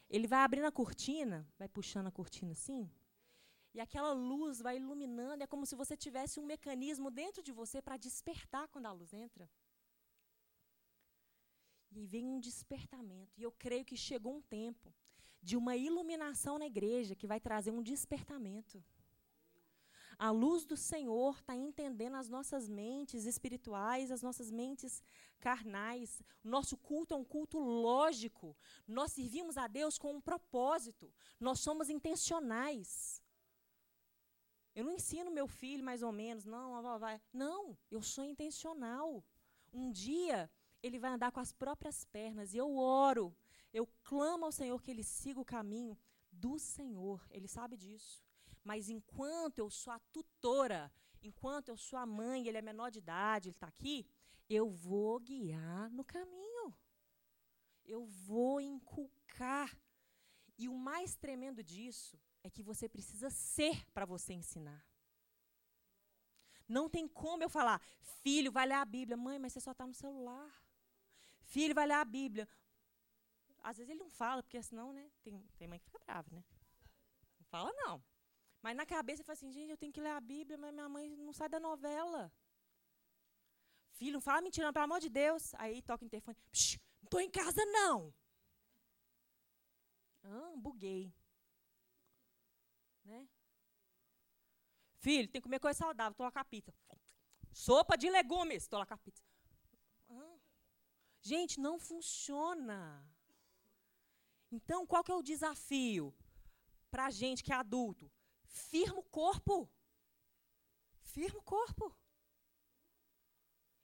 Ele 0.09 0.27
vai 0.27 0.39
abrindo 0.39 0.65
a 0.65 0.71
cortina, 0.71 1.47
vai 1.57 1.67
puxando 1.67 2.07
a 2.07 2.11
cortina 2.11 2.51
assim, 2.51 2.89
e 3.73 3.79
aquela 3.79 4.13
luz 4.13 4.59
vai 4.59 4.77
iluminando, 4.77 5.43
é 5.43 5.47
como 5.47 5.65
se 5.65 5.75
você 5.75 5.97
tivesse 5.97 6.39
um 6.39 6.45
mecanismo 6.45 7.09
dentro 7.09 7.41
de 7.41 7.51
você 7.51 7.81
para 7.81 7.97
despertar 7.97 8.67
quando 8.67 8.85
a 8.85 8.91
luz 8.91 9.13
entra. 9.13 9.49
E 11.91 12.05
vem 12.05 12.27
um 12.27 12.39
despertamento. 12.39 13.33
E 13.39 13.43
eu 13.43 13.51
creio 13.51 13.85
que 13.85 13.97
chegou 13.97 14.35
um 14.35 14.41
tempo 14.41 14.93
de 15.43 15.57
uma 15.57 15.75
iluminação 15.75 16.57
na 16.57 16.65
igreja 16.65 17.15
que 17.15 17.27
vai 17.27 17.39
trazer 17.39 17.71
um 17.71 17.83
despertamento. 17.83 18.83
A 20.17 20.31
luz 20.31 20.63
do 20.63 20.77
Senhor 20.77 21.35
está 21.35 21.55
entendendo 21.55 22.15
as 22.15 22.29
nossas 22.29 22.69
mentes 22.69 23.25
espirituais, 23.25 24.09
as 24.09 24.21
nossas 24.21 24.49
mentes 24.49 25.03
carnais. 25.39 26.21
O 26.43 26.47
nosso 26.47 26.77
culto 26.77 27.13
é 27.13 27.17
um 27.17 27.25
culto 27.25 27.59
lógico. 27.59 28.55
Nós 28.87 29.11
servimos 29.11 29.57
a 29.57 29.67
Deus 29.67 29.97
com 29.97 30.13
um 30.13 30.21
propósito. 30.21 31.11
Nós 31.39 31.59
somos 31.59 31.89
intencionais. 31.89 33.21
Eu 34.73 34.85
não 34.85 34.93
ensino 34.93 35.29
meu 35.29 35.47
filho 35.47 35.83
mais 35.83 36.01
ou 36.01 36.11
menos, 36.11 36.45
não, 36.45 36.99
vai. 36.99 37.21
Não, 37.31 37.77
eu 37.91 38.01
sou 38.01 38.23
intencional. 38.23 39.23
Um 39.73 39.91
dia 39.91 40.49
ele 40.81 40.99
vai 40.99 41.11
andar 41.11 41.31
com 41.31 41.39
as 41.39 41.51
próprias 41.51 42.05
pernas 42.05 42.53
e 42.53 42.57
eu 42.57 42.75
oro, 42.77 43.35
eu 43.73 43.87
clamo 44.03 44.45
ao 44.45 44.51
Senhor 44.51 44.81
que 44.81 44.91
ele 44.91 45.03
siga 45.03 45.39
o 45.41 45.45
caminho 45.45 45.97
do 46.31 46.59
Senhor. 46.59 47.25
Ele 47.31 47.47
sabe 47.47 47.75
disso. 47.75 48.23
Mas 48.63 48.87
enquanto 48.87 49.59
eu 49.59 49.69
sou 49.69 49.91
a 49.91 49.99
tutora, 49.99 50.91
enquanto 51.21 51.69
eu 51.69 51.77
sou 51.77 51.97
a 51.97 52.05
mãe, 52.05 52.47
ele 52.47 52.57
é 52.57 52.61
menor 52.61 52.91
de 52.91 52.99
idade, 52.99 53.49
ele 53.49 53.55
está 53.55 53.67
aqui, 53.67 54.07
eu 54.47 54.69
vou 54.69 55.19
guiar 55.19 55.89
no 55.89 56.03
caminho. 56.03 56.73
Eu 57.83 58.05
vou 58.05 58.61
inculcar. 58.61 59.75
E 60.57 60.69
o 60.69 60.77
mais 60.77 61.15
tremendo 61.15 61.63
disso 61.63 62.17
é 62.43 62.49
que 62.49 62.61
você 62.61 62.87
precisa 62.87 63.29
ser 63.29 63.85
para 63.91 64.05
você 64.05 64.33
ensinar. 64.33 64.85
Não 66.67 66.87
tem 66.87 67.07
como 67.07 67.43
eu 67.43 67.49
falar, 67.49 67.81
filho, 68.01 68.51
vai 68.51 68.65
ler 68.65 68.75
a 68.75 68.85
Bíblia. 68.85 69.17
Mãe, 69.17 69.37
mas 69.39 69.53
você 69.53 69.59
só 69.59 69.71
está 69.71 69.85
no 69.85 69.93
celular. 69.93 70.49
Filho, 71.41 71.75
vai 71.75 71.85
ler 71.85 71.95
a 71.95 72.05
Bíblia. 72.05 72.47
Às 73.63 73.77
vezes 73.77 73.89
ele 73.89 73.99
não 73.99 74.09
fala, 74.09 74.43
porque 74.43 74.61
senão, 74.61 74.91
né? 74.91 75.09
Tem, 75.23 75.39
tem 75.57 75.67
mãe 75.67 75.79
que 75.79 75.85
fica 75.85 75.99
brava, 76.05 76.29
né? 76.31 76.43
Não 77.39 77.45
fala, 77.45 77.71
não. 77.73 78.03
Mas 78.61 78.75
na 78.75 78.85
cabeça 78.85 79.21
ele 79.21 79.25
fala 79.25 79.37
assim, 79.37 79.51
gente, 79.51 79.71
eu 79.71 79.77
tenho 79.77 79.93
que 79.93 80.01
ler 80.01 80.11
a 80.11 80.19
Bíblia, 80.19 80.57
mas 80.57 80.73
minha 80.73 80.89
mãe 80.89 81.15
não 81.15 81.33
sai 81.33 81.47
da 81.47 81.59
novela. 81.59 82.31
Filho, 83.93 84.13
não 84.13 84.21
fala 84.21 84.41
mentira, 84.41 84.73
pelo 84.73 84.85
amor 84.85 84.99
de 84.99 85.09
Deus. 85.09 85.53
Aí 85.55 85.81
toca 85.81 86.03
o 86.03 86.07
interfone. 86.07 86.37
Não 87.01 87.05
estou 87.05 87.21
em 87.21 87.29
casa, 87.29 87.63
não. 87.65 88.13
Ah, 90.23 90.53
buguei. 90.57 91.13
Né? 93.05 93.27
Filho, 94.95 95.27
tem 95.27 95.41
que 95.41 95.43
comer 95.43 95.59
coisa 95.59 95.77
saudável, 95.77 96.15
tô 96.15 96.23
lá. 96.23 96.31
Sopa 97.53 97.97
de 97.97 98.09
legumes, 98.09 98.67
tô 98.67 98.77
lá. 98.77 98.87
Gente, 101.21 101.59
não 101.59 101.79
funciona. 101.79 103.05
Então, 104.55 104.85
qual 104.85 105.03
que 105.03 105.11
é 105.11 105.15
o 105.15 105.27
desafio 105.31 106.13
para 106.91 107.07
a 107.07 107.09
gente 107.09 107.43
que 107.43 107.51
é 107.51 107.55
adulto? 107.55 108.05
Firma 108.45 108.99
o 108.99 109.09
corpo. 109.21 109.55
Firma 111.01 111.39
o 111.39 111.47
corpo. 111.55 111.85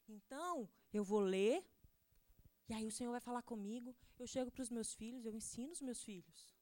Então, 0.07 0.69
eu 0.93 1.03
vou 1.03 1.21
ler, 1.21 1.57
e 2.67 2.73
aí 2.75 2.85
o 2.85 2.91
Senhor 2.91 3.11
vai 3.11 3.19
falar 3.19 3.41
comigo, 3.41 3.95
eu 4.19 4.27
chego 4.27 4.51
para 4.51 4.61
os 4.61 4.69
meus 4.69 4.93
filhos, 4.93 5.25
eu 5.25 5.33
ensino 5.33 5.71
os 5.71 5.81
meus 5.81 6.03
filhos. 6.03 6.55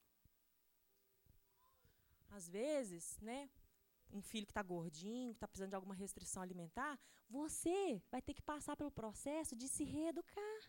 Às 2.29 2.47
vezes, 2.47 3.19
né, 3.19 3.49
um 4.09 4.21
filho 4.21 4.45
que 4.45 4.51
está 4.51 4.63
gordinho, 4.63 5.33
que 5.33 5.37
está 5.37 5.49
precisando 5.49 5.71
de 5.71 5.75
alguma 5.75 5.95
restrição 5.95 6.41
alimentar, 6.41 6.97
você 7.29 8.01
vai 8.09 8.21
ter 8.21 8.33
que 8.33 8.41
passar 8.41 8.77
pelo 8.77 8.91
processo 8.91 9.53
de 9.53 9.67
se 9.67 9.83
reeducar. 9.83 10.59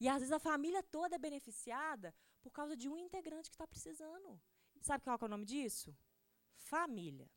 E 0.00 0.08
às 0.08 0.18
vezes 0.18 0.32
a 0.32 0.38
família 0.38 0.82
toda 0.82 1.16
é 1.16 1.18
beneficiada 1.18 2.14
por 2.42 2.50
causa 2.50 2.76
de 2.76 2.88
um 2.88 2.96
integrante 2.96 3.48
que 3.50 3.54
está 3.54 3.66
precisando. 3.66 4.40
Sabe 4.80 5.04
qual 5.04 5.18
é 5.20 5.24
o 5.24 5.28
nome 5.28 5.46
disso? 5.46 5.96
Família. 6.56 7.30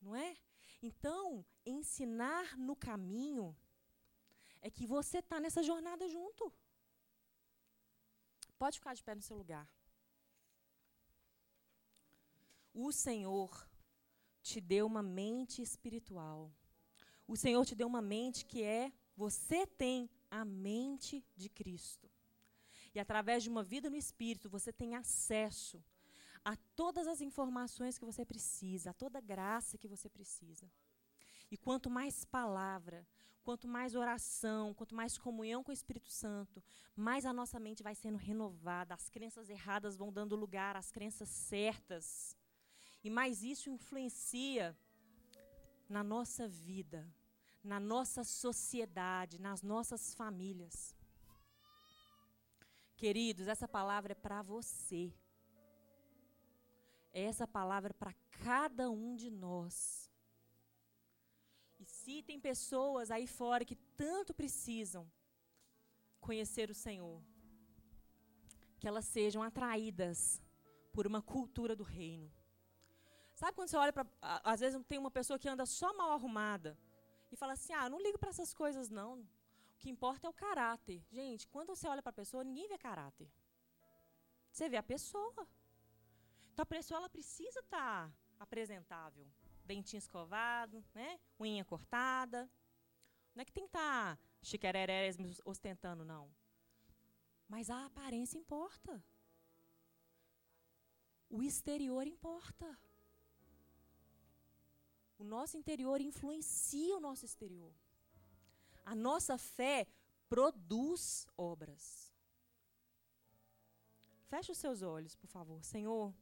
Não 0.00 0.16
é? 0.16 0.36
Então, 0.82 1.44
ensinar 1.64 2.56
no 2.56 2.74
caminho 2.74 3.56
é 4.62 4.70
que 4.70 4.86
você 4.86 5.18
está 5.18 5.38
nessa 5.38 5.62
jornada 5.62 6.08
junto. 6.08 6.52
Pode 8.58 8.78
ficar 8.78 8.94
de 8.94 9.02
pé 9.02 9.14
no 9.14 9.22
seu 9.22 9.36
lugar. 9.36 9.68
O 12.72 12.92
Senhor 12.92 13.68
te 14.42 14.60
deu 14.60 14.86
uma 14.86 15.02
mente 15.02 15.60
espiritual. 15.62 16.52
O 17.26 17.36
Senhor 17.36 17.64
te 17.64 17.74
deu 17.74 17.86
uma 17.86 18.02
mente 18.02 18.44
que 18.44 18.62
é, 18.62 18.92
você 19.20 19.66
tem 19.66 20.08
a 20.30 20.42
mente 20.46 21.22
de 21.36 21.48
Cristo. 21.50 22.06
E 22.94 22.98
através 22.98 23.42
de 23.42 23.50
uma 23.50 23.62
vida 23.62 23.90
no 23.90 24.00
Espírito, 24.04 24.48
você 24.48 24.72
tem 24.72 24.90
acesso 24.96 25.76
a 26.42 26.56
todas 26.74 27.06
as 27.06 27.20
informações 27.20 27.98
que 27.98 28.08
você 28.10 28.24
precisa, 28.24 28.90
a 28.90 28.98
toda 29.02 29.28
graça 29.32 29.76
que 29.76 29.92
você 29.94 30.08
precisa. 30.08 30.66
E 31.50 31.56
quanto 31.66 31.90
mais 31.90 32.24
palavra, 32.24 33.06
quanto 33.44 33.68
mais 33.68 33.94
oração, 33.94 34.72
quanto 34.72 34.94
mais 34.94 35.18
comunhão 35.18 35.62
com 35.62 35.70
o 35.70 35.78
Espírito 35.80 36.10
Santo, 36.10 36.64
mais 36.96 37.26
a 37.26 37.32
nossa 37.40 37.60
mente 37.60 37.82
vai 37.82 37.94
sendo 37.94 38.16
renovada, 38.16 38.94
as 38.94 39.10
crenças 39.10 39.50
erradas 39.50 39.98
vão 39.98 40.10
dando 40.10 40.34
lugar 40.34 40.76
às 40.76 40.90
crenças 40.90 41.28
certas. 41.28 42.34
E 43.04 43.10
mais 43.10 43.42
isso 43.42 43.68
influencia 43.68 44.74
na 45.86 46.02
nossa 46.02 46.48
vida, 46.48 47.00
na 47.62 47.78
nossa 47.78 48.24
sociedade, 48.24 49.40
nas 49.40 49.62
nossas 49.62 50.14
famílias. 50.14 50.96
Queridos, 52.96 53.48
essa 53.48 53.68
palavra 53.68 54.12
é 54.12 54.14
para 54.14 54.42
você. 54.42 55.12
Essa 57.12 57.46
palavra 57.46 57.90
é 57.90 57.98
para 57.98 58.14
cada 58.44 58.90
um 58.90 59.14
de 59.14 59.30
nós. 59.30 60.10
E 61.78 61.84
se 61.84 62.22
tem 62.22 62.38
pessoas 62.38 63.10
aí 63.10 63.26
fora 63.26 63.64
que 63.64 63.76
tanto 63.76 64.34
precisam 64.34 65.10
conhecer 66.20 66.70
o 66.70 66.74
Senhor, 66.74 67.22
que 68.78 68.86
elas 68.86 69.06
sejam 69.06 69.42
atraídas 69.42 70.42
por 70.92 71.06
uma 71.06 71.22
cultura 71.22 71.74
do 71.74 71.82
reino. 71.82 72.30
Sabe 73.34 73.54
quando 73.56 73.68
você 73.68 73.76
olha 73.76 73.92
para. 73.92 74.06
Às 74.20 74.60
vezes 74.60 74.78
tem 74.86 74.98
uma 74.98 75.10
pessoa 75.10 75.38
que 75.38 75.48
anda 75.48 75.64
só 75.64 75.94
mal 75.96 76.12
arrumada 76.12 76.78
e 77.30 77.36
fala 77.36 77.52
assim: 77.54 77.72
ah, 77.72 77.88
não 77.88 78.00
ligo 78.00 78.18
para 78.18 78.30
essas 78.30 78.52
coisas, 78.52 78.88
não. 78.90 79.20
O 79.20 79.78
que 79.78 79.88
importa 79.88 80.26
é 80.26 80.30
o 80.30 80.32
caráter. 80.32 81.02
Gente, 81.10 81.46
quando 81.48 81.74
você 81.74 81.86
olha 81.88 82.02
para 82.02 82.10
a 82.10 82.20
pessoa, 82.20 82.44
ninguém 82.44 82.68
vê 82.68 82.76
caráter. 82.76 83.28
Você 84.50 84.68
vê 84.68 84.76
a 84.76 84.82
pessoa. 84.82 85.46
Então 86.52 86.62
a 86.62 86.66
pessoa 86.66 86.98
ela 86.98 87.08
precisa 87.08 87.60
estar 87.60 88.08
tá 88.08 88.12
apresentável. 88.38 89.26
Dentinho 89.64 89.98
escovado, 89.98 90.84
né? 90.94 91.18
unha 91.38 91.64
cortada. 91.64 92.50
Não 93.34 93.42
é 93.42 93.44
que 93.44 93.52
tem 93.52 93.64
que 93.64 93.68
estar 93.68 94.16
tá 94.16 94.22
chiquererés 94.42 95.16
ostentando, 95.44 96.04
não. 96.04 96.30
Mas 97.48 97.70
a 97.70 97.86
aparência 97.86 98.36
importa. 98.36 99.02
O 101.28 101.42
exterior 101.42 102.06
importa. 102.06 102.78
O 105.20 105.24
nosso 105.24 105.58
interior 105.58 106.00
influencia 106.00 106.96
o 106.96 107.00
nosso 107.00 107.26
exterior. 107.26 107.74
A 108.86 108.94
nossa 108.94 109.36
fé 109.36 109.86
produz 110.30 111.26
obras. 111.36 112.10
Feche 114.30 114.50
os 114.50 114.56
seus 114.56 114.80
olhos, 114.80 115.14
por 115.14 115.28
favor. 115.28 115.62
Senhor, 115.62 116.14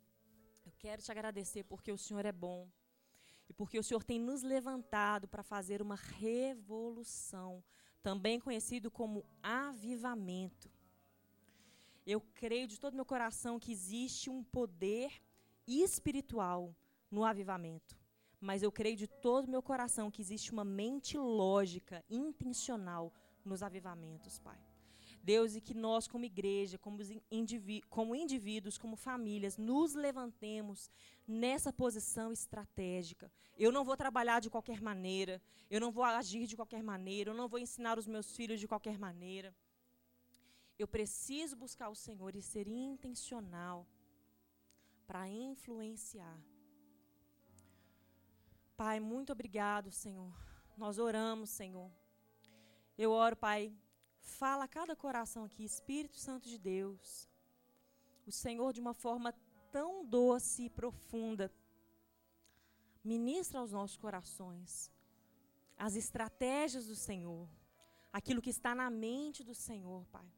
eu 0.66 0.72
quero 0.76 1.00
te 1.00 1.12
agradecer 1.12 1.62
porque 1.62 1.92
o 1.92 1.96
Senhor 1.96 2.26
é 2.26 2.32
bom 2.32 2.68
e 3.48 3.52
porque 3.52 3.78
o 3.78 3.84
Senhor 3.84 4.02
tem 4.02 4.18
nos 4.18 4.42
levantado 4.42 5.28
para 5.28 5.44
fazer 5.44 5.80
uma 5.80 5.94
revolução, 5.94 7.62
também 8.02 8.40
conhecido 8.40 8.90
como 8.90 9.24
avivamento. 9.40 10.68
Eu 12.04 12.20
creio 12.34 12.66
de 12.66 12.80
todo 12.80 12.96
meu 12.96 13.06
coração 13.06 13.60
que 13.60 13.70
existe 13.70 14.28
um 14.28 14.42
poder 14.42 15.22
espiritual 15.68 16.74
no 17.08 17.24
avivamento 17.24 17.96
mas 18.40 18.62
eu 18.62 18.70
creio 18.70 18.96
de 18.96 19.06
todo 19.06 19.46
o 19.46 19.50
meu 19.50 19.62
coração 19.62 20.10
que 20.10 20.22
existe 20.22 20.52
uma 20.52 20.64
mente 20.64 21.16
lógica, 21.16 22.04
intencional 22.08 23.12
nos 23.44 23.62
avivamentos, 23.62 24.38
Pai. 24.38 24.58
Deus, 25.22 25.56
e 25.56 25.60
que 25.60 25.74
nós, 25.74 26.06
como 26.06 26.24
igreja, 26.24 26.78
como, 26.78 27.00
indiví 27.30 27.82
como 27.82 28.14
indivíduos, 28.14 28.78
como 28.78 28.96
famílias, 28.96 29.56
nos 29.56 29.94
levantemos 29.94 30.90
nessa 31.26 31.72
posição 31.72 32.32
estratégica. 32.32 33.30
Eu 33.56 33.72
não 33.72 33.84
vou 33.84 33.96
trabalhar 33.96 34.40
de 34.40 34.48
qualquer 34.48 34.80
maneira, 34.80 35.42
eu 35.70 35.80
não 35.80 35.90
vou 35.90 36.04
agir 36.04 36.46
de 36.46 36.56
qualquer 36.56 36.82
maneira, 36.82 37.30
eu 37.30 37.34
não 37.34 37.48
vou 37.48 37.58
ensinar 37.58 37.98
os 37.98 38.06
meus 38.06 38.34
filhos 38.34 38.60
de 38.60 38.68
qualquer 38.68 38.98
maneira. 38.98 39.54
Eu 40.78 40.86
preciso 40.86 41.56
buscar 41.56 41.88
o 41.88 41.94
Senhor 41.94 42.36
e 42.36 42.40
ser 42.40 42.68
intencional 42.68 43.86
para 45.06 45.28
influenciar 45.28 46.38
Pai, 48.78 49.00
muito 49.00 49.32
obrigado, 49.32 49.90
Senhor. 49.90 50.32
Nós 50.76 51.00
oramos, 51.00 51.50
Senhor. 51.50 51.90
Eu 52.96 53.10
oro, 53.10 53.34
Pai, 53.34 53.76
fala 54.20 54.62
a 54.66 54.68
cada 54.68 54.94
coração 54.94 55.42
aqui, 55.42 55.64
Espírito 55.64 56.16
Santo 56.16 56.48
de 56.48 56.56
Deus. 56.56 57.28
O 58.24 58.30
Senhor, 58.30 58.72
de 58.72 58.80
uma 58.80 58.94
forma 58.94 59.34
tão 59.72 60.06
doce 60.06 60.66
e 60.66 60.70
profunda, 60.70 61.52
ministra 63.02 63.58
aos 63.58 63.72
nossos 63.72 63.96
corações 63.96 64.92
as 65.76 65.96
estratégias 65.96 66.86
do 66.86 66.94
Senhor, 66.94 67.48
aquilo 68.12 68.40
que 68.40 68.50
está 68.50 68.76
na 68.76 68.88
mente 68.88 69.42
do 69.42 69.56
Senhor, 69.56 70.06
Pai. 70.06 70.30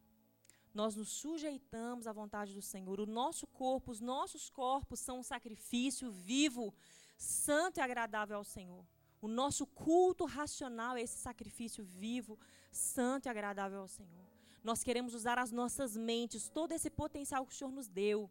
Nós 0.72 0.96
nos 0.96 1.10
sujeitamos 1.10 2.06
à 2.06 2.12
vontade 2.12 2.54
do 2.54 2.62
Senhor. 2.62 3.00
O 3.00 3.06
nosso 3.06 3.46
corpo, 3.46 3.90
os 3.90 4.00
nossos 4.00 4.48
corpos 4.48 4.98
são 4.98 5.18
um 5.18 5.22
sacrifício 5.22 6.10
vivo 6.10 6.72
santo 7.20 7.78
e 7.78 7.80
agradável 7.82 8.36
ao 8.36 8.44
Senhor. 8.44 8.84
O 9.20 9.28
nosso 9.28 9.66
culto 9.66 10.24
racional 10.24 10.96
é 10.96 11.02
esse 11.02 11.18
sacrifício 11.18 11.84
vivo, 11.84 12.38
santo 12.72 13.26
e 13.26 13.28
agradável 13.28 13.80
ao 13.80 13.88
Senhor. 13.88 14.26
Nós 14.64 14.82
queremos 14.82 15.14
usar 15.14 15.38
as 15.38 15.52
nossas 15.52 15.96
mentes, 15.96 16.48
todo 16.48 16.72
esse 16.72 16.88
potencial 16.88 17.46
que 17.46 17.52
o 17.52 17.56
Senhor 17.56 17.70
nos 17.70 17.88
deu, 17.88 18.30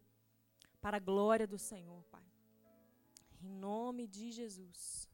para 0.80 0.96
a 0.96 1.00
glória 1.00 1.46
do 1.46 1.58
Senhor, 1.58 2.02
Pai. 2.04 2.24
Em 3.40 3.48
nome 3.48 4.06
de 4.06 4.32
Jesus. 4.32 5.09